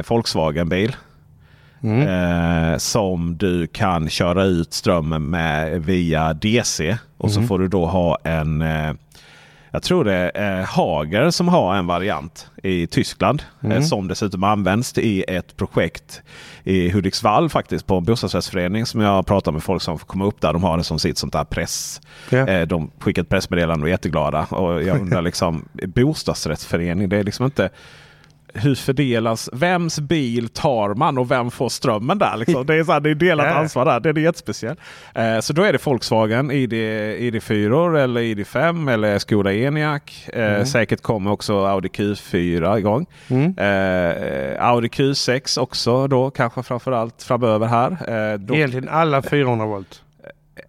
Volkswagen-bil. 0.08 0.96
Mm. 1.82 2.08
Eh, 2.72 2.78
som 2.78 3.36
du 3.36 3.66
kan 3.66 4.08
köra 4.08 4.44
ut 4.44 4.72
strömmen 4.72 5.30
med 5.30 5.82
via 5.82 6.32
DC. 6.34 6.98
Och 7.16 7.32
så 7.32 7.42
får 7.42 7.58
du 7.58 7.68
då 7.68 7.86
ha 7.86 8.18
en 8.24 8.62
eh, 8.62 8.92
jag 9.72 9.82
tror 9.82 10.04
det 10.04 10.30
är 10.34 10.62
Hager 10.62 11.30
som 11.30 11.48
har 11.48 11.76
en 11.76 11.86
variant 11.86 12.50
i 12.62 12.86
Tyskland. 12.86 13.42
Eh, 13.62 13.80
som 13.80 14.08
dessutom 14.08 14.44
används 14.44 14.98
i 14.98 15.24
ett 15.28 15.56
projekt 15.56 16.22
i 16.64 16.90
Hudiksvall 16.90 17.48
faktiskt 17.48 17.86
på 17.86 17.96
en 17.96 18.04
bostadsrättsförening 18.04 18.86
som 18.86 19.00
jag 19.00 19.26
pratar 19.26 19.52
med 19.52 19.62
folk 19.62 19.82
som 19.82 19.98
får 19.98 20.06
komma 20.06 20.24
upp 20.24 20.40
där. 20.40 20.52
De 20.52 20.64
har 20.64 20.76
det 20.76 20.84
som 20.84 20.98
sitt 20.98 21.18
sånt 21.18 21.32
där 21.32 21.44
press. 21.44 22.00
Ja. 22.30 22.48
Eh, 22.48 22.66
de 22.66 22.90
skickar 22.98 23.22
ett 23.22 23.28
pressmeddelande 23.28 23.82
och 23.82 23.88
är 23.88 23.92
jätteglada. 23.92 24.44
Och 24.44 24.82
jag 24.82 24.96
undrar 25.00 25.22
liksom 25.22 25.64
bostadsrättsförening. 25.94 27.08
Det 27.08 27.16
är 27.16 27.24
liksom 27.24 27.44
inte 27.44 27.70
hur 28.54 28.74
fördelas, 28.74 29.50
vems 29.52 30.00
bil 30.00 30.48
tar 30.48 30.94
man 30.94 31.18
och 31.18 31.30
vem 31.30 31.50
får 31.50 31.68
strömmen 31.68 32.18
där? 32.18 32.36
Liksom? 32.36 32.66
Det 32.66 32.74
är, 32.74 32.84
så 32.84 32.92
här, 32.92 33.00
det 33.00 33.10
är 33.10 33.14
delat 33.14 33.46
ansvar 33.46 33.84
där. 33.84 34.00
Det 34.00 34.08
är 34.08 34.18
jättespeciellt. 34.18 34.80
Eh, 35.14 35.40
så 35.40 35.52
då 35.52 35.62
är 35.62 35.72
det 35.72 35.86
Volkswagen 35.86 36.50
ID, 36.50 36.72
ID4 36.72 37.98
eller 37.98 38.20
ID5 38.20 38.92
eller 38.92 39.18
Skoda 39.18 39.54
Enyaq. 39.54 40.28
Eh, 40.28 40.64
Säkert 40.64 41.02
kommer 41.02 41.30
också 41.30 41.64
Audi 41.64 41.88
Q4 41.88 42.78
igång. 42.78 43.06
Mm. 43.28 43.58
Eh, 43.58 44.66
Audi 44.66 44.88
Q6 44.88 45.60
också 45.60 46.06
då 46.06 46.30
kanske 46.30 46.62
framförallt 46.62 47.22
framöver 47.22 47.66
här. 47.66 47.90
Eh, 47.90 48.38
då, 48.38 48.54
Egentligen 48.54 48.88
alla 48.88 49.22
400 49.22 49.66
volt. 49.66 50.02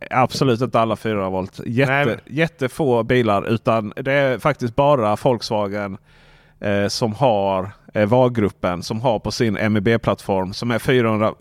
Absolut 0.09 0.61
inte 0.61 0.79
alla 0.79 0.95
400 0.95 1.29
volt. 1.29 1.59
Jätte, 1.65 2.05
Nej, 2.05 2.17
Jättefå 2.25 3.03
bilar 3.03 3.47
utan 3.47 3.93
det 3.95 4.13
är 4.13 4.39
faktiskt 4.39 4.75
bara 4.75 5.15
Volkswagen 5.15 5.97
eh, 6.61 6.87
som 6.87 7.13
har 7.13 7.71
eh, 7.93 8.05
VAG-gruppen 8.05 8.83
som 8.83 9.01
har 9.01 9.19
på 9.19 9.31
sin 9.31 9.53
MEB-plattform 9.53 10.53
som 10.53 10.71
är 10.71 10.79
400 10.79 11.33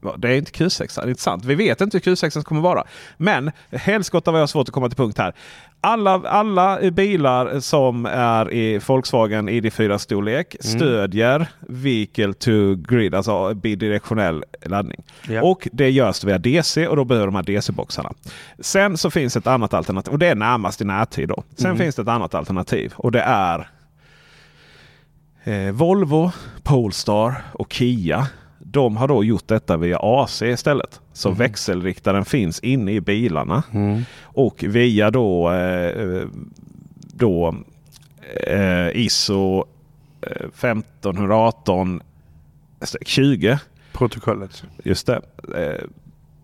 Va, 0.00 0.14
Det 0.16 0.28
är 0.28 0.36
inte 0.36 0.50
Q6, 0.50 1.00
det 1.00 1.06
är 1.06 1.08
inte 1.08 1.22
sant. 1.22 1.44
Vi 1.44 1.54
vet 1.54 1.80
inte 1.80 2.00
hur 2.04 2.14
Q6 2.14 2.42
kommer 2.42 2.60
vara. 2.60 2.84
Men 3.16 3.50
helskotta 3.70 4.30
vad 4.30 4.40
jag 4.40 4.42
har 4.42 4.46
svårt 4.46 4.68
att 4.68 4.74
komma 4.74 4.88
till 4.88 4.96
punkt 4.96 5.18
här. 5.18 5.34
Alla, 5.80 6.10
alla 6.12 6.90
bilar 6.90 7.60
som 7.60 8.06
är 8.06 8.52
i 8.52 8.80
Volkswagen 8.86 9.48
ID4 9.48 9.98
storlek 9.98 10.56
stödjer 10.60 11.46
Vehicle 11.60 12.32
to 12.32 12.74
Grid, 12.74 13.14
alltså 13.14 13.54
bidirektionell 13.54 14.44
laddning. 14.62 15.04
Ja. 15.28 15.42
Och 15.42 15.68
det 15.72 15.90
görs 15.90 16.24
via 16.24 16.38
DC 16.38 16.88
och 16.88 16.96
då 16.96 17.04
behöver 17.04 17.26
de 17.26 17.34
här 17.34 17.42
DC-boxarna. 17.42 18.12
Sen 18.58 18.96
så 18.96 19.10
finns 19.10 19.36
ett 19.36 19.46
annat 19.46 19.74
alternativ 19.74 20.12
och 20.12 20.18
det 20.18 20.26
är 20.26 20.34
närmast 20.34 20.80
i 20.80 20.84
närtid. 20.84 21.28
Då. 21.28 21.42
Sen 21.56 21.76
finns 21.76 21.94
det 21.94 22.02
ett 22.02 22.08
annat 22.08 22.34
alternativ 22.34 22.92
och 22.96 23.12
det 23.12 23.20
är 23.20 23.68
eh, 25.48 25.72
Volvo, 25.72 26.32
Polestar 26.62 27.34
och 27.52 27.72
Kia. 27.72 28.26
De 28.58 28.96
har 28.96 29.08
då 29.08 29.24
gjort 29.24 29.48
detta 29.48 29.76
via 29.76 29.98
AC 30.02 30.42
istället. 30.42 31.00
Så 31.12 31.28
Mhm. 31.28 31.38
växelriktaren 31.38 32.24
finns 32.24 32.60
inne 32.60 32.92
i 32.92 33.00
bilarna. 33.00 33.62
Mm. 33.72 34.02
Och 34.22 34.64
via 34.68 35.10
då, 35.10 35.50
eh, 35.52 36.26
då 37.14 37.54
eh, 38.46 38.88
ISO 38.96 39.64
eh, 40.22 40.48
1518 40.54 42.00
20. 43.06 43.58
Protokollet. 43.92 44.62
Just 44.84 45.06
det. 45.06 45.20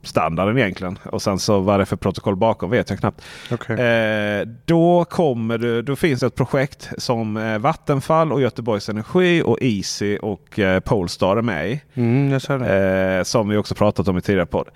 Standarden 0.05 0.59
egentligen. 0.59 0.99
Och 1.05 1.23
sen 1.23 1.39
så 1.39 1.61
vad 1.61 1.79
det 1.79 1.83
är 1.83 1.85
för 1.85 1.97
protokoll 1.97 2.37
bakom 2.37 2.71
vet 2.71 2.91
jag 2.91 2.99
knappt. 2.99 3.23
Okej. 3.51 3.81
Eh, 3.81 4.49
då, 4.65 5.05
kommer 5.05 5.59
det, 5.59 5.83
då 5.83 5.97
finns 5.97 6.21
det 6.21 6.27
ett 6.27 6.35
projekt 6.35 6.93
som 6.99 7.37
eh, 7.37 7.59
Vattenfall 7.59 8.33
och 8.33 8.41
Göteborgs 8.41 8.89
Energi 8.89 9.43
och 9.43 9.59
Easy 9.61 10.17
och 10.17 10.59
eh, 10.59 10.81
Polestar 10.81 11.37
är 11.37 11.43
med 11.43 11.71
i. 11.71 11.81
Mm. 11.95 12.33
Eh, 12.33 13.23
som 13.23 13.49
vi 13.49 13.57
också 13.57 13.75
pratat 13.75 14.09
om 14.09 14.19
i 14.19 14.21
tidigare 14.21 14.47
podd. 14.47 14.69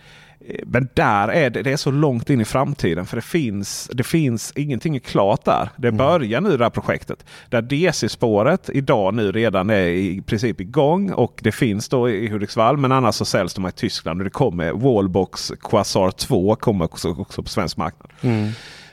Men 0.66 0.88
där 0.94 1.28
är 1.28 1.50
det, 1.50 1.62
det 1.62 1.72
är 1.72 1.76
så 1.76 1.90
långt 1.90 2.30
in 2.30 2.40
i 2.40 2.44
framtiden 2.44 3.06
för 3.06 3.16
det 3.16 3.22
finns, 3.22 3.90
det 3.92 4.02
finns 4.04 4.52
ingenting 4.56 4.96
är 4.96 5.00
klart 5.00 5.44
där. 5.44 5.68
Det 5.76 5.92
börjar 5.92 6.40
nu 6.40 6.56
det 6.56 6.64
här 6.64 6.70
projektet. 6.70 7.24
Där 7.48 7.62
DC-spåret 7.62 8.70
idag 8.72 9.14
nu 9.14 9.32
redan 9.32 9.70
är 9.70 9.86
i 9.86 10.22
princip 10.26 10.60
igång 10.60 11.10
och 11.12 11.40
det 11.42 11.52
finns 11.52 11.88
då 11.88 12.10
i 12.10 12.28
Hudiksvall. 12.28 12.76
Men 12.76 12.92
annars 12.92 13.14
så 13.14 13.24
säljs 13.24 13.54
de 13.54 13.66
i 13.66 13.72
Tyskland 13.72 14.20
och 14.20 14.24
det 14.24 14.30
kommer 14.30 14.72
Wallbox 14.72 15.52
Quasar 15.60 16.10
2 16.10 16.56
kommer 16.56 16.84
också, 16.84 17.08
också 17.10 17.42
på 17.42 17.48
svensk 17.48 17.76
marknad. 17.76 18.10
Mm. 18.20 18.48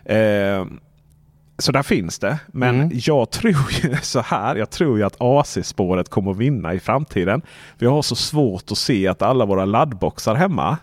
Eh, 0.06 0.68
så 1.58 1.72
där 1.72 1.84
finns 1.84 2.20
det. 2.20 2.39
Men 2.48 2.76
Mm. 2.76 2.89
jag 2.93 3.30
tror 3.32 3.72
ju 3.84 3.96
så 4.02 4.20
här. 4.22 4.56
Jag 4.56 4.70
tror 4.70 4.98
ju 4.98 5.04
att 5.04 5.16
AC-spåret 5.20 6.10
kommer 6.10 6.32
att 6.32 6.38
vinna 6.38 6.74
i 6.74 6.80
framtiden. 6.80 7.41
Vi 7.78 7.86
har 7.86 8.02
så 8.02 8.16
svårt 8.16 8.72
att 8.72 8.78
se 8.78 9.08
att 9.08 9.22
alla 9.22 9.46
våra 9.46 9.66
laddboxar 9.66 10.36
hemma 10.36 10.78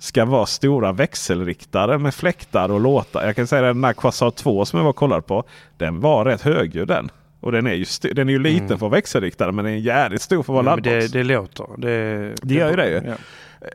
ska 0.00 0.24
vara 0.24 0.46
stora 0.46 0.92
växelriktare 0.92 1.98
med 1.98 2.14
fläktar 2.14 2.68
och 2.70 2.80
låtar. 2.80 3.26
Jag 3.26 3.36
kan 3.36 3.46
säga 3.46 3.68
att 3.68 3.74
den 3.74 3.82
där 3.82 3.92
Quasar 3.92 4.30
2 4.30 4.64
som 4.64 4.76
jag 4.76 4.84
var 4.84 4.90
och 4.90 4.96
kollade 4.96 5.22
på. 5.22 5.44
Den 5.76 6.00
var 6.00 6.24
rätt 6.24 6.42
högljudd 6.42 6.88
den. 6.88 7.10
Och 7.40 7.52
den 7.52 7.66
är 7.66 7.74
ju, 7.74 7.84
den 8.14 8.28
är 8.28 8.32
ju 8.32 8.38
liten 8.38 8.68
för 8.68 8.74
att 8.74 8.80
vara 8.80 8.90
växelriktare 8.90 9.52
men 9.52 9.64
den 9.64 9.74
är 9.74 9.78
jävligt 9.78 10.22
stor 10.22 10.42
för 10.42 10.58
att 10.58 10.64
vara 10.64 10.72
Mm. 10.72 10.82
Men 10.84 10.92
laddbox. 10.92 11.12
det, 11.12 11.18
det 11.18 11.24
låter. 11.24 11.66
Det, 11.76 12.34
Det 12.42 12.54
gör 12.54 12.70
ju 12.70 12.76
det 12.76 12.88
ju. 12.90 13.00
Ja. 13.06 13.14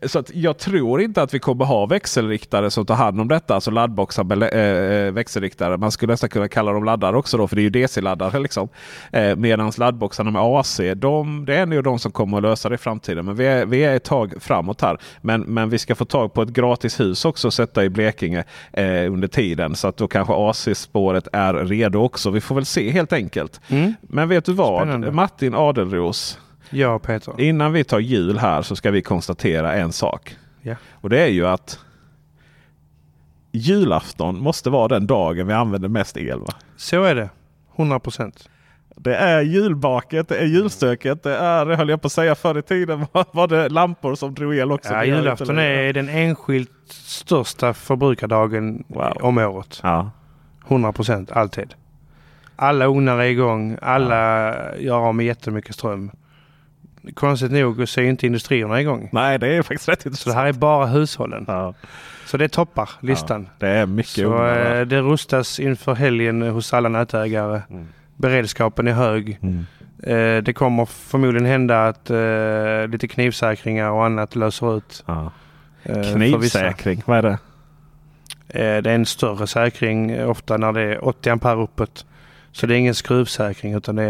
Så 0.03 0.19
att 0.19 0.35
jag 0.35 0.57
tror 0.57 1.01
inte 1.01 1.21
att 1.21 1.33
vi 1.33 1.39
kommer 1.39 1.65
ha 1.65 1.85
växelriktare 1.85 2.71
som 2.71 2.85
tar 2.85 2.95
hand 2.95 3.21
om 3.21 3.27
detta. 3.27 3.55
Alltså 3.55 3.71
laddboxar 3.71 4.55
äh, 4.55 5.11
växelriktare. 5.11 5.77
Man 5.77 5.91
skulle 5.91 6.13
nästan 6.13 6.29
kunna 6.29 6.47
kalla 6.47 6.71
dem 6.71 6.83
laddare 6.83 7.17
också 7.17 7.37
då. 7.37 7.47
För 7.47 7.55
det 7.55 7.61
är 7.61 7.63
ju 7.63 7.69
DC-laddare 7.69 8.39
liksom. 8.39 8.69
Eh, 9.11 9.35
Medan 9.35 9.71
laddboxarna 9.77 10.31
med 10.31 10.41
AC. 10.41 10.81
De, 10.95 11.45
det 11.45 11.55
är 11.55 11.65
nog 11.65 11.83
de 11.83 11.99
som 11.99 12.11
kommer 12.11 12.37
att 12.37 12.43
lösa 12.43 12.69
det 12.69 12.75
i 12.75 12.77
framtiden. 12.77 13.25
Men 13.25 13.35
vi 13.35 13.45
är, 13.45 13.65
vi 13.65 13.83
är 13.83 13.95
ett 13.95 14.03
tag 14.03 14.33
framåt 14.39 14.81
här. 14.81 14.97
Men, 15.21 15.41
men 15.41 15.69
vi 15.69 15.77
ska 15.77 15.95
få 15.95 16.05
tag 16.05 16.33
på 16.33 16.41
ett 16.41 16.49
gratis 16.49 16.99
hus 16.99 17.25
också. 17.25 17.47
att 17.47 17.53
Sätta 17.53 17.83
i 17.83 17.89
Blekinge 17.89 18.43
eh, 18.73 19.13
under 19.13 19.27
tiden. 19.27 19.75
Så 19.75 19.87
att 19.87 19.97
då 19.97 20.07
kanske 20.07 20.33
AC-spåret 20.33 21.27
är 21.33 21.53
redo 21.53 21.99
också. 21.99 22.29
Vi 22.29 22.41
får 22.41 22.55
väl 22.55 22.65
se 22.65 22.89
helt 22.89 23.13
enkelt. 23.13 23.61
Mm. 23.67 23.93
Men 24.01 24.29
vet 24.29 24.45
du 24.45 24.53
vad? 24.53 24.81
Spännande. 24.81 25.11
Martin 25.11 25.55
Adelros. 25.55 26.39
Ja, 26.69 26.99
Peter. 26.99 27.41
Innan 27.41 27.73
vi 27.73 27.83
tar 27.83 27.99
jul 27.99 28.37
här 28.37 28.61
så 28.61 28.75
ska 28.75 28.91
vi 28.91 29.01
konstatera 29.01 29.73
en 29.73 29.91
sak. 29.91 30.35
Ja. 30.61 30.75
Och 30.91 31.09
det 31.09 31.19
är 31.21 31.27
ju 31.27 31.47
att 31.47 31.79
julafton 33.51 34.39
måste 34.39 34.69
vara 34.69 34.87
den 34.87 35.07
dagen 35.07 35.47
vi 35.47 35.53
använder 35.53 35.89
mest 35.89 36.17
el. 36.17 36.39
Va? 36.39 36.53
Så 36.77 37.03
är 37.03 37.15
det. 37.15 37.29
100 37.75 37.99
procent. 37.99 38.49
Det 38.97 39.15
är 39.15 39.41
julbaket, 39.41 40.27
det 40.27 40.37
är 40.37 40.45
julstöket, 40.45 41.23
det 41.23 41.35
är, 41.37 41.65
höll 41.65 41.89
jag 41.89 42.01
på 42.01 42.05
att 42.05 42.11
säga 42.11 42.35
förr 42.35 42.57
i 42.57 42.61
tiden, 42.61 43.05
var, 43.11 43.25
var 43.31 43.47
det 43.47 43.69
lampor 43.69 44.15
som 44.15 44.33
drog 44.33 44.55
el 44.55 44.71
också. 44.71 44.93
Ja, 44.93 45.05
julafton 45.05 45.59
är 45.59 45.93
den 45.93 46.09
enskilt 46.09 46.71
största 46.89 47.73
förbrukardagen 47.73 48.83
Wow. 48.87 49.17
om 49.21 49.37
året. 49.37 49.79
Ja. 49.83 50.11
100 50.67 50.91
procent, 50.91 51.31
alltid. 51.31 51.73
Alla 52.55 52.85
ugnar 52.85 53.19
är 53.19 53.23
igång. 53.23 53.77
Alla 53.81 54.53
gör 54.77 54.97
av 54.97 55.15
med 55.15 55.25
jättemycket 55.25 55.75
ström. 55.75 56.11
Konstigt 57.13 57.51
nog 57.51 57.87
så 57.89 58.01
är 58.01 58.05
inte 58.05 58.25
industrierna 58.27 58.81
igång. 58.81 59.09
Nej, 59.11 59.39
det 59.39 59.47
är 59.47 59.61
faktiskt 59.61 59.89
rätt 59.89 60.01
Så 60.01 60.09
det 60.09 60.11
intressant. 60.11 60.35
här 60.35 60.45
är 60.45 60.53
bara 60.53 60.85
hushållen. 60.85 61.45
Ja, 61.47 61.73
Så 62.25 62.37
det 62.37 62.47
toppar 62.49 62.89
listan. 62.99 63.49
det 63.59 63.67
är 63.67 63.85
mycket 63.85 64.11
Så 64.13 64.45
eh, 64.47 64.81
det 64.85 65.01
rustas 65.01 65.59
inför 65.59 65.93
helgen 65.95 66.41
hos 66.41 66.73
alla 66.73 66.89
nätägare. 66.89 67.61
Mm. 67.69 67.87
Beredskapen 68.17 68.87
är 68.87 68.91
hög. 68.93 69.39
Mm. 69.41 69.65
Eh, 70.03 70.43
det 70.43 70.53
kommer 70.53 70.85
förmodligen 70.85 71.45
hända 71.45 71.87
att 71.87 72.09
eh, 72.09 72.87
lite 72.87 73.07
knivsäkringar 73.07 73.89
och 73.89 74.05
annat 74.05 74.35
löser 74.35 74.77
ut. 74.77 75.03
Ja. 75.05 75.31
eh. 75.83 76.13
Knivsäkring, 76.13 77.01
vad 77.05 77.17
är 77.17 77.21
det? 77.21 77.37
Eh, 78.47 78.81
det 78.81 78.91
är 78.91 78.95
en 78.95 79.05
större 79.05 79.47
säkring 79.47 80.25
ofta 80.25 80.57
när 80.57 80.71
det 80.73 80.81
är 80.81 81.05
80 81.07 81.29
ampere 81.29 81.55
uppåt. 81.63 82.05
Så 82.55 82.67
det 82.67 82.75
är 82.75 82.77
ingen 82.77 82.95
skruvsäkring 82.95 83.73
utan 83.73 83.95
det 83.95 84.03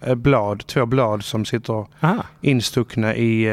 är 0.00 0.14
blad, 0.14 0.66
två 0.66 0.86
blad 0.86 1.24
som 1.24 1.44
sitter 1.44 1.86
Aha. 2.00 2.24
instuckna 2.40 3.14
i 3.16 3.50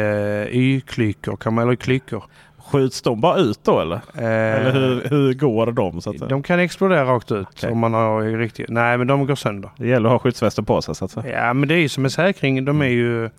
uh, 0.52 1.36
kan 1.38 1.54
man, 1.54 1.64
eller 1.64 1.76
klykor. 1.76 2.24
Skjuts 2.58 3.02
de 3.02 3.22
bara 3.22 3.38
ut 3.38 3.60
då 3.64 3.80
eller? 3.80 3.96
Eh, 3.96 4.24
Eller 4.24 4.72
hur, 4.72 5.10
hur 5.10 5.34
går 5.34 5.72
de? 5.72 6.02
Så 6.02 6.10
att 6.10 6.20
säga? 6.20 6.30
De 6.30 6.44
kan 6.44 6.60
explodera 6.60 7.06
rakt 7.06 7.32
ut 7.32 7.48
Okej. 7.48 7.72
om 7.72 7.80
man 7.80 7.94
har 7.94 8.22
riktigt... 8.22 8.70
Nej 8.70 8.98
men 8.98 9.08
de 9.08 9.26
går 9.26 9.36
sönder. 9.36 9.70
Det 9.78 9.88
gäller 9.88 10.10
att 10.10 10.14
ha 10.14 10.20
skyddsvästen 10.20 10.66
på 10.66 10.82
sig. 10.82 10.96
Så 10.96 11.06
att 11.06 11.12
säga. 11.12 11.46
Ja 11.46 11.54
men 11.54 11.70
det 11.70 11.76
är 11.76 11.80
ju 11.80 11.90
som 11.90 12.06
en 12.06 12.12
säkring. 12.12 12.66
De 12.66 12.82
är 12.82 12.86
ju... 12.86 13.30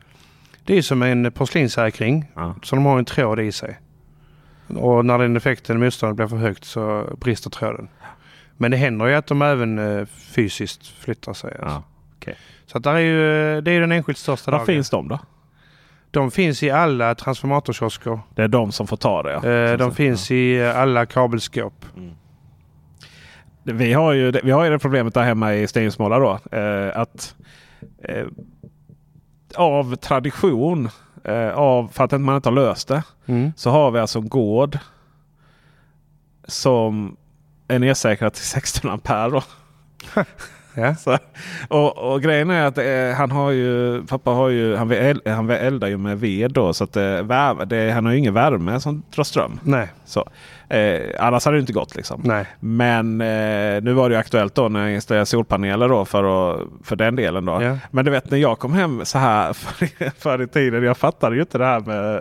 Det 0.65 0.79
är 0.79 0.83
som 0.83 1.03
en 1.03 1.33
porslinssäkring. 1.33 2.31
Ja. 2.35 2.55
Så 2.63 2.77
de 2.77 2.87
har 2.87 2.99
en 2.99 3.05
tråd 3.05 3.41
i 3.41 3.53
sig. 3.53 3.79
Och 4.77 5.05
när 5.05 5.19
den 5.19 5.37
effekten, 5.37 5.81
motståndet 5.81 6.17
blir 6.17 6.27
för 6.27 6.37
högt 6.37 6.65
så 6.65 7.05
brister 7.21 7.51
tråden. 7.51 7.89
Men 8.61 8.71
det 8.71 8.77
händer 8.77 9.07
ju 9.07 9.15
att 9.15 9.27
de 9.27 9.43
även 9.43 9.79
eh, 9.79 10.07
fysiskt 10.07 10.87
flyttar 10.87 11.33
sig. 11.33 11.51
Alltså. 11.63 11.83
Ja. 12.27 12.33
Så 12.67 12.79
att 12.79 12.85
där 12.85 12.95
är 12.95 12.99
ju, 12.99 13.57
eh, 13.57 13.63
det 13.63 13.71
är 13.71 13.81
den 13.81 13.93
enskilt 13.93 14.19
största 14.19 14.51
Var 14.51 14.59
dagen. 14.59 14.67
finns 14.67 14.91
de 14.91 15.09
då? 15.09 15.19
De 16.11 16.31
finns 16.31 16.63
i 16.63 16.71
alla 16.71 17.15
transformatorkiosker. 17.15 18.21
Det 18.35 18.43
är 18.43 18.49
de 18.49 18.73
som 18.73 18.87
får 18.87 18.97
ta 18.97 19.23
det. 19.23 19.33
Ja. 19.43 19.49
Eh, 19.51 19.79
de 19.79 19.95
finns 19.95 20.31
i 20.31 20.59
eh, 20.61 20.79
alla 20.79 21.07
kabelskåp. 21.07 21.85
Vi 23.63 23.93
har 23.93 24.13
ju 24.13 24.31
vi 24.45 24.51
har 24.51 24.65
ju 24.65 24.71
det 24.71 24.79
problemet 24.79 25.15
där 25.15 25.23
hemma 25.23 25.55
i 25.55 25.67
Stensmåla 25.69 26.19
då. 26.19 26.39
Att 26.95 27.35
av 29.55 29.97
tradition, 29.97 30.89
av, 31.55 31.89
för 31.93 32.05
att 32.05 32.21
man 32.21 32.37
inte 32.37 32.49
har 32.49 32.55
löst 32.55 32.89
det, 32.89 33.03
Mm. 33.27 33.53
så 33.57 33.71
har 33.71 33.91
vi 33.91 33.99
alltså 33.99 34.19
en 34.19 34.29
gård 34.29 34.79
som 36.49 37.17
är 37.69 37.79
nedsäkrad 37.79 38.33
till 38.33 38.45
16 38.45 38.91
ampere. 38.91 39.31
Då. 39.31 39.43
Ja. 40.75 40.95
Så, 40.95 41.19
och, 41.69 42.13
och 42.13 42.23
grejen 42.23 42.51
är 42.51 42.67
att 42.67 42.79
eh, 42.79 43.17
han 43.19 43.31
har 43.31 43.51
ju, 43.51 44.03
pappa 44.07 44.31
har 44.31 44.49
ju, 44.49 44.77
han, 44.77 44.93
el, 44.93 45.23
han 45.27 45.51
eldar 45.51 45.89
ju 45.89 45.97
med 45.97 46.21
ved 46.21 46.53
då. 46.53 46.73
Så 46.73 46.85
att 46.85 46.97
eh, 46.97 47.03
värme, 47.23 47.65
det, 47.65 47.91
han 47.91 48.05
har 48.05 48.13
ju 48.13 48.19
ingen 48.19 48.35
värme 48.35 48.81
som 48.81 49.03
drar 49.15 49.25
ström. 49.25 49.61
Nej, 49.63 49.89
Så, 50.05 50.29
eh, 50.69 51.01
annars 51.19 51.45
hade 51.45 51.57
det 51.57 51.61
inte 51.61 51.73
gått 51.73 51.97
liksom. 51.97 52.21
nej. 52.25 52.47
Men 52.61 53.21
eh, 53.21 53.83
nu 53.83 53.93
var 53.93 54.09
det 54.09 54.15
ju 54.15 54.19
aktuellt 54.21 54.55
då 54.55 54.69
när 54.69 54.81
jag 54.81 54.95
installerade 54.95 55.27
solpaneler 55.27 55.89
då 55.89 56.05
för, 56.05 56.25
att, 56.55 56.61
för 56.85 56.97
den 56.97 57.17
delen. 57.17 57.45
Då. 57.45 57.63
Ja. 57.63 57.79
Men 57.91 58.05
du 58.05 58.11
vet 58.11 58.31
när 58.31 58.39
jag 58.39 58.59
kom 58.59 58.73
hem 58.73 59.05
så 59.05 59.19
här 59.19 59.53
förr, 59.53 60.11
förr 60.19 60.43
i 60.43 60.47
tiden. 60.47 60.83
Jag 60.85 60.97
fattade 60.97 61.37
ju 61.37 61.41
inte 61.43 61.59
det 61.59 61.65
här 61.67 61.81
med 61.81 62.17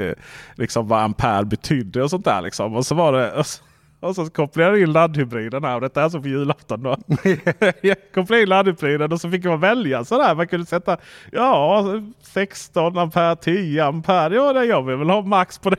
eh, 0.00 0.14
liksom 0.54 0.88
vad 0.88 1.02
ampere 1.02 1.44
betydde 1.44 2.02
och 2.02 2.10
sånt 2.10 2.24
där. 2.24 2.42
Liksom. 2.42 2.76
Och 2.76 2.86
så 2.86 2.94
var 2.94 3.12
det 3.12 3.32
och 3.32 3.46
så, 3.46 3.62
och 4.00 4.14
så 4.16 4.30
kopplade 4.30 4.70
jag 4.70 4.80
in 4.80 4.92
laddhybriden 4.92 5.64
här. 5.64 5.74
Och 5.74 5.80
detta 5.80 6.00
är 6.00 6.04
alltså 6.04 6.20
på 6.22 6.28
julafton 6.28 6.82
då. 6.82 6.96
jag 7.80 7.96
kopplade 8.14 8.42
in 8.42 8.48
laddhybriden 8.48 9.12
och 9.12 9.20
så 9.20 9.30
fick 9.30 9.44
man 9.44 9.60
välja 9.60 10.04
sådär. 10.04 10.34
Man 10.34 10.48
kunde 10.48 10.66
sätta 10.66 10.96
ja 11.32 11.84
16 12.22 12.98
ampere, 12.98 13.36
10 13.36 13.84
ampere. 13.84 14.34
Ja 14.34 14.52
det 14.52 14.64
jag 14.64 14.82
vill 14.82 14.96
väl 14.96 15.10
ha 15.10 15.22
max 15.22 15.58
på 15.58 15.70
det. 15.70 15.76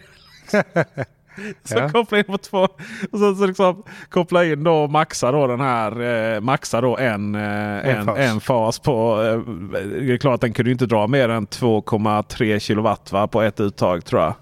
Så 1.63 1.77
Ja. 1.77 1.89
koppla 1.89 2.17
in 2.17 2.23
på 2.23 2.37
två. 2.37 2.67
Och 3.11 3.19
så, 3.19 3.35
så 3.35 3.45
liksom, 3.45 3.83
koppla 4.09 4.45
in 4.45 4.63
då 4.63 4.73
och 4.73 4.89
maxa 4.89 5.31
då 5.31 5.47
den 5.47 5.59
här. 5.59 6.01
Eh, 6.35 6.41
maxa 6.41 6.81
då 6.81 6.97
en, 6.97 7.35
eh, 7.35 7.87
en, 7.89 8.05
fas. 8.05 8.17
en 8.17 8.39
fas 8.41 8.79
på. 8.79 9.21
Eh, 9.23 9.53
det 10.01 10.13
är 10.13 10.17
klart 10.17 10.35
att 10.35 10.41
den 10.41 10.53
kunde 10.53 10.71
inte 10.71 10.85
dra 10.85 11.07
mer 11.07 11.29
än 11.29 11.47
2,3 11.47 12.59
kilowatt 12.59 13.11
va, 13.11 13.27
på 13.27 13.41
ett 13.41 13.59
uttag 13.59 14.05
tror 14.05 14.21
jag. 14.21 14.33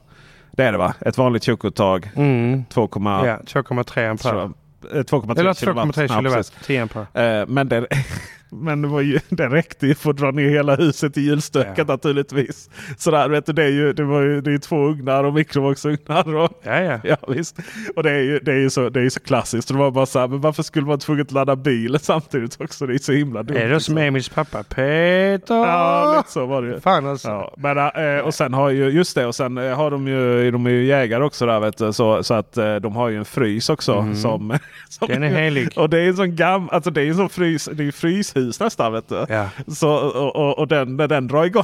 Det 0.60 0.66
är 0.66 0.72
det 0.72 0.78
va? 0.78 0.94
Ett 1.02 1.18
vanligt 1.18 1.44
tjock-uttag. 1.44 2.12
Mm. 2.16 2.66
2, 2.66 2.82
Ja, 2.82 3.40
2,3 3.46 4.10
ampere. 4.10 4.18
tror 4.32 4.42
jag. 4.42 4.54
Eh, 5.00 5.04
2,3 5.04 5.40
Eller 5.40 5.54
kilowatt. 5.54 5.86
2,3 5.96 6.02
Ja, 6.02 6.08
kilowatt, 6.08 6.36
precis. 6.38 6.54
10 6.68 6.82
ampere. 6.82 7.40
Eh, 7.40 7.46
men 7.48 7.70
det, 7.70 7.88
Men 8.52 8.82
det, 8.82 8.88
var 8.88 9.02
ju, 9.02 9.20
det 9.30 9.48
räckte 9.48 9.88
ju 9.88 9.96
för 9.96 10.10
att 10.10 10.18
dra 10.18 10.32
ner 10.32 10.50
hela 10.50 10.76
huset 10.76 11.18
i 11.18 11.22
julstöket 11.22 11.74
Ja. 11.78 11.84
naturligtvis. 11.84 12.70
Sådär, 12.98 13.30
vet 13.30 13.46
du, 13.46 13.54
det 13.54 13.64
är 13.64 13.70
ju, 13.70 13.94
det 13.94 14.04
var 14.04 14.22
ju, 14.22 14.42
det 14.42 14.54
är 14.54 14.58
två 14.58 14.76
ugnar 14.88 15.24
och 15.24 15.34
mikrovågsugnar. 15.34 16.36
Och, 16.36 16.50
Ja, 16.64 16.82
ja. 16.82 17.00
Ja 17.04 17.18
visst. 17.28 17.58
Och 17.96 18.04
det 18.04 18.12
är 18.12 18.22
ju, 18.22 18.40
det 18.40 18.52
är 18.52 18.58
ju, 18.58 18.70
så, 18.70 18.90
det 18.90 19.00
är 19.00 19.04
ju 19.04 19.10
så 19.10 19.20
klassiskt. 19.20 19.68
Det 19.68 19.74
var 19.74 19.92
bara 19.92 20.06
så 20.06 20.20
här, 20.20 20.28
men 20.28 20.42
varför 20.42 20.64
skulle 20.64 20.86
man 20.86 21.00
tvungen 21.00 21.22
att 21.22 21.32
ladda 21.32 21.56
bilen 21.56 22.00
samtidigt 22.04 22.62
också? 22.62 22.86
Det 22.86 22.94
är 22.94 22.98
så 22.98 23.12
himla 23.12 23.44
dumt. 23.44 23.58
Är 23.58 23.62
det 23.70 23.70
som 23.70 23.76
liksom. 23.76 23.98
Emils 23.98 24.30
pappa? 24.30 24.64
Peter! 24.64 25.56
Ja, 25.56 26.16
lite 26.18 26.32
så 26.32 26.46
var 26.46 26.62
det 26.62 26.68
ju. 26.68 26.80
Fan 26.80 27.06
alltså. 27.08 27.28
Ja, 27.28 27.54
men, 27.58 27.78
eh, 27.78 28.26
och 28.26 28.34
sen 28.34 28.54
har 28.54 28.70
ju, 28.70 28.90
just 28.90 29.16
det, 29.16 29.26
och 29.26 29.36
sen 29.36 29.58
eh, 29.58 29.76
har 29.76 29.92
de 29.92 30.08
ju, 30.08 30.52
de 30.52 30.66
är 30.66 30.70
ju 30.70 30.86
jägare 30.86 31.24
också 31.24 31.46
där 31.46 31.60
vet 31.60 31.78
du, 31.78 31.94
så, 31.94 32.24
så 32.24 32.34
att 32.34 32.58
eh, 32.58 32.76
de 32.76 32.96
har 32.96 33.10
ju 33.10 33.18
en 33.18 33.26
frys 33.26 33.70
också. 33.70 33.94
Mm. 33.94 34.16
Som, 34.16 34.58
som, 34.90 35.08
Den 35.08 35.24
är 35.24 35.30
helig. 35.30 35.70
Och 35.76 35.90
det 35.90 36.00
är 36.00 36.08
en 36.08 36.16
sån 36.16 36.36
gam, 36.36 36.70
alltså 36.72 36.92
det 36.92 37.02
är 37.02 37.08
en 37.08 37.16
sån 37.16 37.30
frys, 37.30 37.70
det 37.74 37.84
är 37.84 37.86
ju 37.86 37.92
fryshus 38.40 38.60
nästan 38.60 38.94
vet 38.94 39.10
du. 39.10 39.26
Ja. 39.30 39.50
Så, 39.68 39.90
och, 39.90 40.36
och, 40.36 40.60
och 40.60 40.68
den, 40.68 40.98
när 40.98 41.08
den 41.08 41.28
drar 41.28 41.46
igång. 41.46 41.64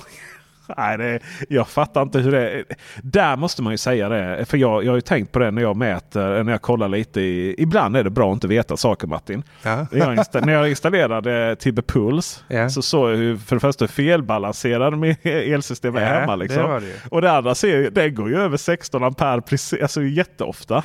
Nej, 0.78 0.98
det, 0.98 1.20
jag 1.50 1.68
fattar 1.68 2.02
inte 2.02 2.20
hur 2.20 2.32
det 2.32 2.50
är. 2.50 2.64
Där 3.02 3.38
måste 3.38 3.62
man 3.62 3.74
ju 3.74 3.78
säga 3.78 4.10
det. 4.10 4.46
För 4.46 4.58
jag, 4.58 4.84
jag 4.84 4.92
har 4.92 4.96
ju 4.96 5.02
tänkt 5.02 5.32
på 5.32 5.40
det 5.40 5.52
när 5.52 5.62
jag 5.62 5.76
mäter, 5.76 6.44
när 6.44 6.52
jag 6.52 6.62
kollar 6.62 6.88
lite. 6.88 7.22
I, 7.22 7.56
ibland 7.58 7.98
är 7.98 8.04
det 8.04 8.10
bra 8.10 8.30
att 8.30 8.34
inte 8.34 8.48
veta 8.48 8.78
saker 8.78 9.08
Martin. 9.08 9.44
Ja. 9.64 9.88
Jag, 9.92 10.46
när 10.46 10.54
jag 10.54 10.70
installerade 10.70 11.56
Tibbe 11.56 11.82
Puls 11.82 12.44
Ja. 12.48 12.70
så 12.70 12.82
såg 12.82 13.12
jag 13.12 13.16
hur 13.18 13.38
för 13.38 13.56
det 13.56 13.60
första 13.60 13.84
hur 13.86 13.88
felbalanserad 13.88 14.98
med 14.98 15.16
elsystemet 15.24 16.02
är 16.02 16.14
Ja, 16.14 16.20
hemma. 16.20 16.36
Liksom. 16.36 16.64
det 16.64 16.80
det. 16.80 16.94
Och 17.12 17.22
det 17.22 17.32
andra 17.32 17.56
ser, 17.56 17.90
det 17.92 18.10
går 18.10 18.30
ju 18.30 18.38
över 18.38 18.58
16 18.58 19.04
ampere 19.04 19.42
precis, 19.42 19.82
alltså 19.82 20.04
jätteofta. 20.04 20.82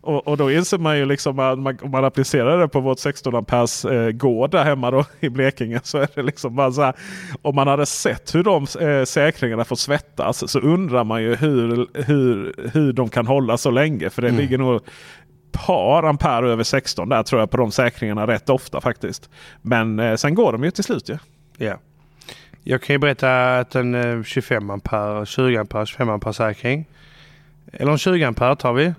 Och, 0.00 0.28
och 0.28 0.36
då 0.36 0.50
inser 0.52 0.78
man 0.78 0.98
ju 0.98 1.04
liksom 1.06 1.38
att 1.38 1.58
man, 1.58 1.78
om 1.82 1.90
man 1.90 2.04
applicerar 2.04 2.58
det 2.58 2.68
på 2.68 2.80
vårt 2.80 2.98
16 2.98 3.34
amperes 3.34 3.84
eh, 3.84 4.10
gård 4.10 4.50
där 4.50 4.64
hemma 4.64 4.90
då, 4.90 5.04
i 5.20 5.28
Blekinge 5.28 5.80
så 5.82 5.98
är 5.98 6.08
det 6.14 6.22
liksom 6.22 6.56
bara 6.56 6.72
så 6.72 6.82
här. 6.82 6.94
Om 7.42 7.54
man 7.54 7.68
hade 7.68 7.86
sett 7.86 8.34
hur 8.34 8.42
de 8.42 8.66
eh, 8.80 9.04
säkringarna 9.04 9.64
får 9.64 9.76
svettas 9.76 10.50
så 10.50 10.58
undrar 10.58 11.04
man 11.04 11.22
ju 11.22 11.34
hur, 11.34 11.86
hur, 11.94 12.54
hur 12.72 12.92
de 12.92 13.08
kan 13.08 13.26
hålla 13.26 13.56
så 13.56 13.70
länge. 13.70 14.10
För 14.10 14.22
det 14.22 14.28
Mm. 14.28 14.40
ligger 14.40 14.58
nog 14.58 14.80
par 15.52 16.02
ampere 16.02 16.50
över 16.50 16.64
16 16.64 17.08
där 17.08 17.22
tror 17.22 17.40
jag 17.40 17.50
på 17.50 17.56
de 17.56 17.70
säkringarna 17.70 18.26
rätt 18.26 18.48
ofta 18.50 18.80
faktiskt. 18.80 19.30
Men 19.62 19.98
eh, 19.98 20.14
sen 20.16 20.34
går 20.34 20.52
de 20.52 20.64
ju 20.64 20.70
till 20.70 20.84
slut 20.84 21.08
ju. 21.08 21.18
Ja. 21.56 21.74
Jag 22.62 22.82
kan 22.82 22.94
ju 22.94 22.98
berätta 22.98 23.58
att 23.58 23.74
en 23.74 23.94
eh, 23.94 24.22
25 24.22 24.70
ampere, 24.70 25.26
20 25.26 25.56
ampere, 25.56 25.86
25 25.86 26.08
ampere 26.10 26.32
säkring. 26.32 26.84
Eller 27.72 27.92
en 27.92 27.98
20 27.98 28.24
ampere 28.24 28.56
tar 28.56 28.72
vi. 28.72 28.94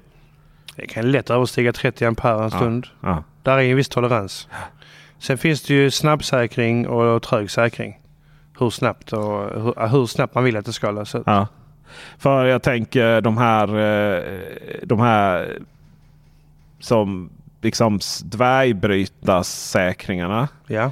Det 0.80 0.88
kan 0.88 1.12
lätt 1.12 1.30
överstiga 1.30 1.74
30 1.74 2.06
ampere 2.06 2.44
en 2.44 2.52
stund. 2.52 2.88
Ja. 3.02 3.24
Där 3.44 3.58
är 3.58 3.62
en 3.62 3.76
viss 3.76 3.90
tolerans. 3.90 4.48
Sen 5.20 5.38
finns 5.38 5.62
det 5.62 5.74
ju 5.74 5.92
snabbsäkring 5.92 6.88
och 6.88 7.24
trög 7.24 7.52
säkring. 7.52 8.00
Hur 8.60 8.70
snabbt, 8.70 9.14
och, 9.14 9.62
hur, 9.62 9.88
hur 9.88 10.06
snabbt 10.06 10.36
man 10.36 10.44
vill 10.44 10.58
att 10.58 10.66
det 10.66 10.74
ska 10.74 10.92
lösa. 10.92 11.24
Ja. 11.26 11.48
För 12.18 12.46
jag 12.46 12.64
tänker 12.64 13.22
de 13.22 13.38
här, 13.38 13.68
eh, 13.68 14.24
de 14.84 15.00
här 15.00 15.58
som 16.80 17.30
liksom 17.62 18.00
dvärgbrytarsäkringarna. 18.24 20.48
Ja. 20.68 20.92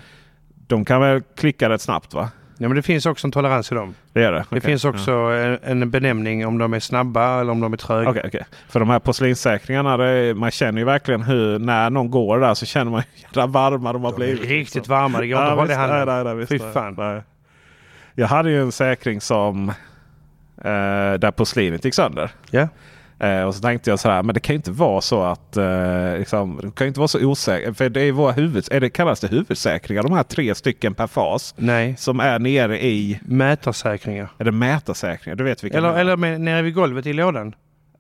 De 0.67 0.85
kan 0.85 1.01
väl 1.01 1.21
klicka 1.35 1.69
rätt 1.69 1.81
snabbt 1.81 2.13
va? 2.13 2.29
Ja, 2.57 2.67
men 2.67 2.75
det 2.75 2.81
finns 2.81 3.05
också 3.05 3.27
en 3.27 3.31
tolerans 3.31 3.71
i 3.71 3.75
dem. 3.75 3.95
Det 4.13 4.21
gör 4.21 4.31
det? 4.31 4.37
Det 4.39 4.45
Okej. 4.49 4.61
finns 4.61 4.85
också 4.85 5.11
en, 5.11 5.59
en 5.81 5.89
benämning 5.91 6.47
om 6.47 6.57
de 6.57 6.73
är 6.73 6.79
snabba 6.79 7.41
eller 7.41 7.51
om 7.51 7.59
de 7.59 7.73
är 7.73 7.77
tröga. 7.77 8.03
Ja. 8.03 8.09
Okej, 8.09 8.23
okej. 8.25 8.45
För 8.69 8.79
de 8.79 8.89
här 8.89 8.99
porslinssäkringarna, 8.99 9.97
det 9.97 10.33
man 10.33 10.51
känner 10.51 10.79
ju 10.79 10.85
verkligen 10.85 11.21
hur 11.21 11.59
när 11.59 11.89
någon 11.89 12.11
går 12.11 12.39
där 12.39 12.53
så 12.53 12.65
känner 12.65 12.91
man 12.91 13.03
hur 13.33 13.47
varma 13.47 13.93
de 13.93 14.03
har 14.03 14.11
De 14.11 14.15
blivit. 14.15 14.41
riktigt 14.41 14.75
liksom. 14.75 14.95
varma. 14.95 15.19
Det 15.19 15.27
går 15.27 15.39
inte 15.39 15.51
att 15.51 15.57
hålla 15.57 15.73
i 15.73 15.75
handen. 15.75 16.47
Fy 16.47 16.59
fan. 16.59 16.95
nej. 16.97 17.21
Jag 18.15 18.27
hade 18.27 18.49
ju 18.49 18.61
en 18.61 18.71
säkring 18.71 19.21
som 19.21 19.69
eh, 20.57 21.13
där 21.19 21.31
porslinet 21.31 21.85
gick 21.85 21.93
sönder. 21.93 22.31
Ja. 22.51 22.67
Eh, 23.19 23.43
och 23.43 23.55
så 23.55 23.61
tänkte 23.61 23.89
jag 23.89 23.99
så 23.99 24.09
här, 24.09 24.23
men 24.23 24.33
det 24.33 24.39
kan 24.39 24.53
ju 24.53 24.57
inte 24.57 24.71
vara 24.71 25.01
så 25.01 25.21
att 25.23 25.57
eh, 25.57 26.17
liksom, 26.17 26.59
det 26.63 26.71
kan 26.75 26.85
ju 26.85 26.87
inte 26.87 26.99
vara 26.99 27.07
så 27.07 27.25
osäkert. 27.25 27.77
För 27.77 27.89
det 27.89 28.01
är 28.01 28.11
våra 28.11 28.31
huvud, 28.31 28.67
är 28.71 28.79
det, 28.79 28.89
kallas 28.89 29.19
det 29.19 29.27
huvudsäkringar? 29.27 30.03
De 30.03 30.11
här 30.13 30.23
tre 30.23 30.55
stycken 30.55 30.93
per 30.93 31.07
fas 31.07 31.55
Nej. 31.57 31.95
som 31.97 32.19
är 32.19 32.39
nere 32.39 32.83
i, 32.85 33.19
Mätarsäkringar. 33.25 34.29
är 34.37 34.45
det 34.45 34.51
mätarsäkringar? 34.51 35.35
Du 35.35 35.43
vet 35.43 35.63
vilka 35.63 35.77
Eller, 35.77 35.93
eller 35.97 36.17
med, 36.17 36.41
nere 36.41 36.61
vid 36.61 36.73
golvet 36.73 37.05
i 37.05 37.13
lådan. 37.13 37.55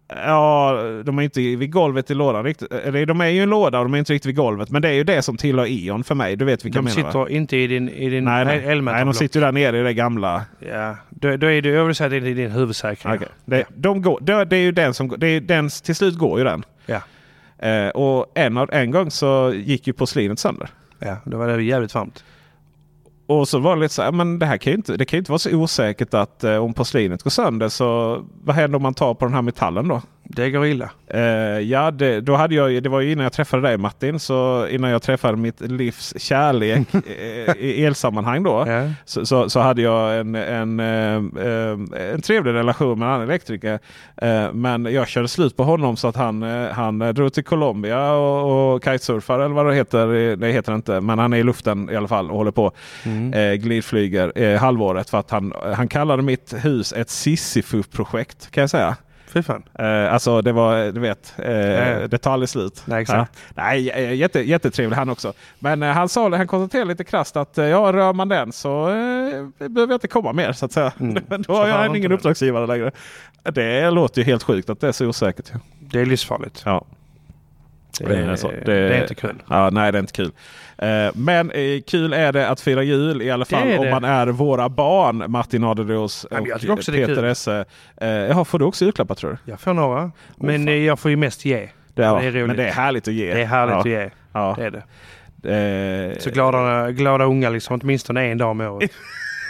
Ja, 0.09 0.79
de 1.05 1.19
är 1.19 1.23
inte 1.23 1.39
vid 1.39 1.71
golvet 1.71 2.11
i 2.11 2.13
lådan 2.13 2.43
riktigt. 2.43 2.71
Eller 2.71 3.05
de 3.05 3.21
är 3.21 3.25
ju 3.27 3.39
i 3.39 3.43
en 3.43 3.49
låda 3.49 3.79
och 3.79 3.85
de 3.85 3.93
är 3.93 3.97
inte 3.97 4.13
riktigt 4.13 4.29
vid 4.29 4.35
golvet. 4.35 4.69
Men 4.69 4.81
det 4.81 4.89
är 4.89 4.93
ju 4.93 5.03
det 5.03 5.21
som 5.21 5.37
tillhör 5.37 5.65
Eon 5.69 6.03
för 6.03 6.15
mig. 6.15 6.35
Du 6.35 6.45
vet 6.45 6.65
vilka 6.65 6.79
De 6.81 6.87
jag 6.87 6.95
menar 6.97 7.11
va? 7.13 7.25
sitter 7.25 7.35
inte 7.35 7.57
i 7.57 7.67
din, 7.67 7.89
i 7.89 8.09
din 8.09 8.23
Nej, 8.25 8.45
nej. 8.45 8.81
nej, 8.81 9.05
de 9.05 9.13
sitter 9.13 9.39
ju 9.39 9.45
där 9.45 9.51
nere 9.51 9.79
i 9.79 9.83
det 9.83 9.93
gamla. 9.93 10.45
Ja, 10.59 10.95
då, 11.09 11.37
då 11.37 11.47
är 11.51 11.61
det, 11.61 11.69
jag 11.69 11.85
vill 11.85 11.95
säga 11.95 12.05
att 12.05 12.11
det 12.23 12.29
är 12.29 12.35
din 12.35 12.51
huvudsäkring. 12.51 13.13
Okej. 13.13 13.27
Det, 13.45 13.65
de 13.75 14.01
går, 14.01 14.19
det, 14.21 14.45
det 14.45 14.55
är 14.55 14.61
ju 14.61 14.71
den 14.71 14.93
som 14.93 15.15
det 15.17 15.27
är 15.27 15.41
den, 15.41 15.69
till 15.69 15.95
slut 15.95 16.17
går 16.17 16.37
ju 16.39 16.43
den. 16.45 16.63
Ja. 16.85 17.01
Eh, 17.67 17.89
och 17.89 18.31
en, 18.35 18.57
en 18.57 18.91
gång 18.91 19.11
så 19.11 19.53
gick 19.55 19.87
ju 19.87 19.93
porslinet 19.93 20.39
sönder. 20.39 20.69
ja, 20.99 21.17
då 21.25 21.37
var 21.37 21.47
det 21.47 21.63
jävligt 21.63 21.95
varmt. 21.95 22.23
Och 23.27 23.47
så 23.47 23.59
var 23.59 23.75
det 23.75 23.81
lite 23.81 23.93
så 23.93 24.01
här, 24.01 24.11
men 24.11 24.39
det 24.39 24.45
här 24.45 24.57
kan 24.57 24.71
ju 24.71 24.77
inte, 24.77 24.97
det 24.97 25.05
kan 25.05 25.17
ju 25.17 25.19
inte 25.19 25.31
vara 25.31 25.39
så 25.39 25.55
osäkert 25.55 26.13
att 26.13 26.43
eh, 26.43 26.55
om 26.55 26.73
porslinet 26.73 27.23
går 27.23 27.31
sönder 27.31 27.69
så 27.69 28.19
vad 28.43 28.55
händer 28.55 28.75
om 28.75 28.83
man 28.83 28.93
tar 28.93 29.13
på 29.13 29.25
den 29.25 29.33
här 29.33 29.41
metallen 29.41 29.87
då? 29.87 30.01
Det 30.29 30.51
går 30.51 30.65
illa. 30.65 30.89
Eh, 31.07 31.21
ja, 31.59 31.91
det, 31.91 32.21
då 32.21 32.35
hade 32.35 32.55
jag, 32.55 32.83
det 32.83 32.89
var 32.89 33.01
ju 33.01 33.11
innan 33.11 33.23
jag 33.23 33.33
träffade 33.33 33.63
dig 33.63 33.77
Martin. 33.77 34.19
Så 34.19 34.67
innan 34.67 34.89
jag 34.89 35.01
träffade 35.01 35.37
mitt 35.37 35.61
livs 35.61 36.13
kärlek 36.17 36.87
eh, 36.93 37.55
i 37.57 37.85
elsammanhang 37.85 38.43
då. 38.43 38.63
Ja. 38.67 38.89
Så, 39.05 39.25
så, 39.25 39.49
så 39.49 39.59
hade 39.59 39.81
jag 39.81 40.19
en, 40.19 40.35
en, 40.35 40.79
eh, 40.79 41.45
eh, 41.45 42.13
en 42.13 42.21
trevlig 42.21 42.53
relation 42.53 42.99
med 42.99 43.07
en 43.07 43.13
annan 43.13 43.29
elektriker. 43.29 43.79
Eh, 44.17 44.53
men 44.53 44.85
jag 44.85 45.07
körde 45.07 45.27
slut 45.27 45.57
på 45.57 45.63
honom 45.63 45.97
så 45.97 46.07
att 46.07 46.15
han, 46.15 46.41
han 46.71 46.99
drog 46.99 47.33
till 47.33 47.43
Colombia 47.43 48.11
och, 48.11 48.73
och 48.73 48.83
kitesurfar 48.83 49.39
eller 49.39 49.55
vad 49.55 49.65
det 49.65 49.75
heter. 49.75 50.35
Det 50.35 50.51
heter 50.51 50.71
det 50.71 50.75
inte. 50.75 51.01
Men 51.01 51.19
han 51.19 51.33
är 51.33 51.37
i 51.37 51.43
luften 51.43 51.89
i 51.89 51.95
alla 51.95 52.07
fall 52.07 52.31
och 52.31 52.37
håller 52.37 52.51
på. 52.51 52.71
Mm. 53.03 53.33
Eh, 53.33 53.53
glidflyger 53.53 54.57
halvåret 54.57 55.09
för 55.09 55.19
att 55.19 55.31
han, 55.31 55.53
han 55.75 55.87
kallade 55.87 56.23
mitt 56.23 56.53
hus 56.63 56.93
ett 56.93 57.09
Sisyfo-projekt 57.09 58.51
kan 58.51 58.61
jag 58.61 58.69
säga. 58.69 58.95
Fy 59.27 59.43
fan. 59.43 59.63
Eh, 59.79 60.13
alltså 60.13 60.41
det 60.41 60.51
var, 60.51 60.91
du 60.91 60.99
vet, 60.99 61.33
eh, 61.37 62.09
det 62.09 62.17
tar 62.17 62.31
aldrig 62.31 62.49
slut. 62.49 62.83
Nej, 62.85 63.01
exakt. 63.01 63.31
Ja. 63.55 63.63
Nej, 63.63 63.89
eh, 63.89 64.13
jätte, 64.13 64.39
jättetrevlig 64.39 64.95
han 64.95 65.09
också. 65.09 65.33
Men 65.59 65.83
eh, 65.83 65.89
han 65.89 66.09
sa, 66.09 66.35
han 66.37 66.47
konstaterade 66.47 66.89
lite 66.89 67.03
krasst 67.03 67.37
att 67.37 67.57
eh, 67.57 67.65
ja, 67.65 67.91
rör 67.93 68.13
man 68.13 68.29
den 68.29 68.51
så 68.51 68.89
eh, 68.89 69.67
behöver 69.67 69.93
jag 69.93 69.95
inte 69.95 70.07
komma 70.07 70.33
mer 70.33 70.51
så 70.51 70.65
att 70.65 70.71
säga. 70.71 70.93
Mm. 70.99 71.23
Då 71.47 71.53
har 71.53 71.67
jag 71.67 71.97
ingen 71.97 72.11
uppdragsgivare 72.11 72.67
längre. 72.67 72.91
Det 73.43 73.89
låter 73.89 74.21
ju 74.21 74.25
helt 74.25 74.43
sjukt 74.43 74.69
att 74.69 74.79
det 74.79 74.87
är 74.87 74.91
så 74.91 75.05
osäkert. 75.05 75.51
Det 75.79 76.01
är 76.01 76.05
livsfarligt. 76.05 76.61
Ja. 76.65 76.85
Det, 77.99 78.17
är 78.17 78.35
så. 78.35 78.51
det, 78.51 78.61
Det- 78.65 78.73
är 78.97 79.01
inte 79.01 79.15
kul. 79.15 79.35
Ja, 79.49 79.69
nej, 79.69 79.91
det 79.91 79.97
är 79.97 79.99
inte 79.99 80.13
kul. 80.13 80.31
Eh, 80.77 81.11
men 81.15 81.51
eh, 81.51 81.81
kul 81.87 82.13
är 82.13 82.31
det 82.31 82.49
att 82.49 82.61
fira 82.61 82.83
jul 82.83 83.21
i 83.21 83.31
alla 83.31 83.45
fall 83.45 83.63
om 83.77 83.85
det. 83.85 83.91
man 83.91 84.03
är 84.03 84.27
våra 84.27 84.69
barn 84.69 85.31
Martin 85.31 85.63
Ja, 85.63 85.73
men 85.75 85.97
och 85.97 86.89
är 86.89 87.07
Peter. 87.07 87.23
Esse. 87.23 87.65
Eh, 88.01 88.09
jaha, 88.09 88.45
får 88.45 88.59
du 88.59 88.65
också 88.65 88.85
julklappar 88.85 89.15
tror 89.15 89.31
du? 89.31 89.51
Jag 89.51 89.59
får 89.59 89.73
några. 89.73 90.11
Men 90.37 90.65
fan. 90.65 90.83
jag 90.83 90.99
får 90.99 91.11
ju 91.11 91.17
mest 91.17 91.45
ge. 91.45 91.69
Det 91.93 92.03
är, 92.03 92.19
Det 92.21 92.27
är 92.27 92.31
roligt. 92.31 92.47
men 92.47 92.57
det 92.57 92.67
är 92.67 92.71
härligt 92.71 93.07
att 93.07 93.13
ge. 93.13 93.33
Det 93.33 93.41
är 93.41 93.45
härligt 93.45 93.73
ja. 93.73 93.79
att 93.79 93.85
ge. 93.85 94.09
Ja. 94.33 94.55
Det 94.57 94.65
är 94.65 94.71
det. 94.71 96.21
Så 96.21 96.29
glada, 96.29 96.91
glada 96.91 97.25
unga 97.25 97.49
liksom. 97.49 97.79
Åtminstone 97.81 98.25
en 98.25 98.37
dag 98.37 98.51
om 98.51 98.61
året. 98.61 98.91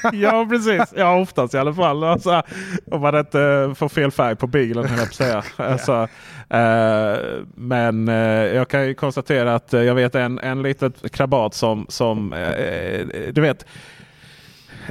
ja 0.14 0.48
precis, 0.50 0.94
ja 0.98 1.20
oftast 1.20 1.54
i 1.54 1.58
alla 1.58 1.74
fall. 1.74 2.04
Alltså, 2.04 2.44
om 2.92 3.02
man 3.02 3.20
inte 3.20 3.74
får 3.78 3.90
fel 3.90 4.12
färg 4.12 4.36
på 4.36 4.48
bilen 4.48 4.86
höll 4.86 5.00
jag 5.00 5.14
säga. 5.14 5.44
Alltså, 5.56 6.08
eh, 6.50 7.18
men 7.56 8.08
eh, 8.08 8.16
jag 8.56 8.68
kan 8.68 8.88
ju 8.88 8.94
konstatera 8.94 9.56
att 9.56 9.74
eh, 9.74 9.82
jag 9.82 9.96
vet 9.96 10.16
en, 10.16 10.40
en 10.40 10.62
litet 10.62 11.12
krabat 11.12 11.54
som, 11.54 11.86
som 11.90 12.34
eh, 12.34 13.08
du 13.32 13.42
vet. 13.42 13.66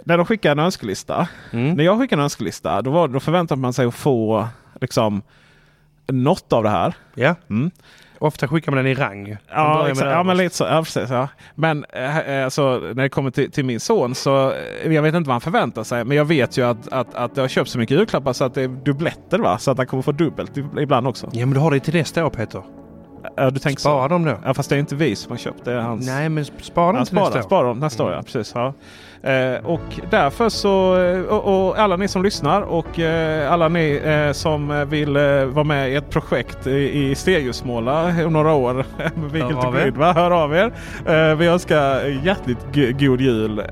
När 0.05 0.17
de 0.17 0.27
skickar 0.27 0.53
en 0.53 0.59
önskelista. 0.59 1.29
Mm. 1.51 1.75
När 1.75 1.85
jag 1.85 2.01
skickar 2.01 2.17
en 2.17 2.23
önskelista 2.23 2.83
då, 2.83 2.91
var, 2.91 3.09
då 3.09 3.21
förväntar 3.21 3.57
man 3.57 3.73
sig 3.73 3.87
att 3.87 3.95
få 3.95 4.49
liksom 4.81 5.23
något 6.07 6.53
av 6.53 6.63
det 6.63 6.69
här. 6.71 6.95
Ja. 7.15 7.35
Mm. 7.51 7.71
Ofta 8.19 8.49
skickar 8.49 8.73
man 8.73 8.85
den 8.85 8.93
i 8.93 8.95
rang. 8.95 9.37
Ja, 9.51 9.89
exakt. 9.89 10.11
ja 10.11 10.23
men 10.23 10.37
lite 10.37 10.57
så. 10.57 10.65
Ja, 10.65 10.83
precis, 10.83 11.11
ja. 11.11 11.29
Men 11.55 11.85
eh, 11.93 12.19
eh, 12.19 12.45
alltså, 12.45 12.79
när 12.79 13.03
det 13.03 13.09
kommer 13.09 13.31
till, 13.31 13.51
till 13.51 13.65
min 13.65 13.81
son 13.81 14.15
så 14.15 14.53
eh, 14.53 14.93
jag 14.93 15.03
vet 15.03 15.15
inte 15.15 15.29
vad 15.29 15.35
han 15.35 15.41
förväntar 15.41 15.85
sig. 15.85 16.05
Men 16.05 16.17
jag 16.17 16.25
vet 16.25 16.59
ju 16.59 16.67
att, 16.67 16.93
att, 16.93 17.15
att 17.15 17.35
det 17.35 17.41
har 17.41 17.49
köpt 17.49 17.71
så 17.71 17.79
mycket 17.79 17.97
julklappar 17.99 18.33
så 18.33 18.45
att 18.45 18.55
det 18.55 18.63
är 18.63 18.69
dubbletter. 18.69 19.39
Va? 19.39 19.59
Så 19.59 19.71
att 19.71 19.79
han 19.79 19.87
kommer 19.87 20.03
få 20.03 20.13
dubbelt 20.13 20.57
ibland 20.57 21.07
också. 21.07 21.29
Ja 21.33 21.47
men 21.47 21.55
du 21.55 21.61
har 21.61 21.71
det 21.71 21.81
till 21.81 21.95
nästa 21.95 22.27
år 22.27 22.31
Peter. 22.31 22.63
Ja, 23.37 23.51
du 23.51 23.59
tänker 23.59 23.81
Spara 23.81 24.05
så. 24.05 24.09
dem 24.09 24.25
då. 24.25 24.39
Ja, 24.45 24.55
fast 24.55 24.71
det 24.71 24.77
är 24.77 24.81
inte 24.81 24.95
vi 24.95 25.17
som 25.17 25.31
har 25.31 25.39
köpt 25.39 25.65
det. 25.65 25.73
är 25.73 25.81
hans. 25.81 26.07
Nej, 26.07 26.29
men 26.29 26.45
spara 26.45 26.93
dem 26.93 27.05
till 27.05 27.15
nästa 27.15 27.39
år. 27.39 27.43
spara 27.43 27.69
dem 27.69 27.79
nästa 27.79 28.05
år, 28.05 28.13
ja. 28.13 28.23
Precis, 28.23 28.53
ja. 28.55 28.75
Eh, 29.27 29.67
och 29.67 30.01
därför 30.11 30.49
så, 30.49 30.97
eh, 31.03 31.21
och, 31.21 31.69
och 31.69 31.79
alla 31.79 31.97
ni 31.97 32.09
som 32.09 32.23
lyssnar 32.23 32.63
och 32.63 32.99
eh, 32.99 33.53
alla 33.53 33.69
ni 33.69 34.01
eh, 34.05 34.33
som 34.33 34.87
vill 34.89 35.13
vara 35.47 35.65
med 35.65 35.91
i 35.91 35.95
ett 35.95 36.11
projekt 36.11 36.67
i, 36.67 37.11
i 37.11 37.15
Stegjusmåla 37.15 38.15
om 38.27 38.33
några 38.33 38.53
år. 38.53 38.85
Vilket 39.33 39.85
gud, 39.85 39.97
va? 39.97 40.13
Hör 40.13 40.31
av 40.31 40.55
er. 40.55 40.73
Vi 41.35 41.47
önskar 41.47 42.05
hjärtligt 42.25 42.59
god 43.01 43.21
jul 43.21 43.63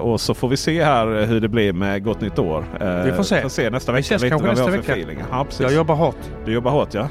och 0.00 0.20
så 0.20 0.34
får 0.34 0.48
vi 0.48 0.56
se 0.56 0.84
här 0.84 1.26
hur 1.26 1.40
det 1.40 1.48
blir 1.48 1.72
med 1.72 2.04
Gott 2.04 2.20
Nytt 2.20 2.38
År. 2.38 2.64
Vi 3.04 3.12
får 3.12 3.22
se. 3.22 3.42
Får 3.42 3.48
se 3.48 3.70
nästa 3.70 3.92
vecka. 3.92 4.08
kanske 4.08 4.26
vi 4.28 4.32
har 4.34 4.48
nästa 4.48 4.70
vecka. 4.70 4.96
Ja. 5.30 5.46
Jag 5.60 5.72
jobbar 5.72 5.94
hårt. 5.94 6.16
Du 6.44 6.52
jobbar 6.52 6.70
hårt 6.70 6.94
ja. 6.94 7.08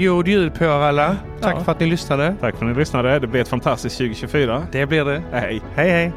God 0.00 0.28
jul 0.28 0.50
på 0.50 0.64
er 0.64 0.68
alla. 0.68 1.16
Tack 1.40 1.54
Ja. 1.58 1.64
för 1.64 1.72
att 1.72 1.80
ni 1.80 1.86
lyssnade. 1.86 2.34
tack 2.40 2.56
för 2.56 2.66
att 2.66 2.72
ni 2.72 2.78
lyssnade. 2.78 3.18
Det 3.18 3.26
blir 3.26 3.40
ett 3.40 3.48
fantastiskt 3.48 3.96
2024. 3.98 4.62
Det 4.72 4.86
blir 4.86 5.04
det. 5.04 5.22
Hej! 5.32 5.62
Hej 5.74 5.90
hej! 5.90 6.12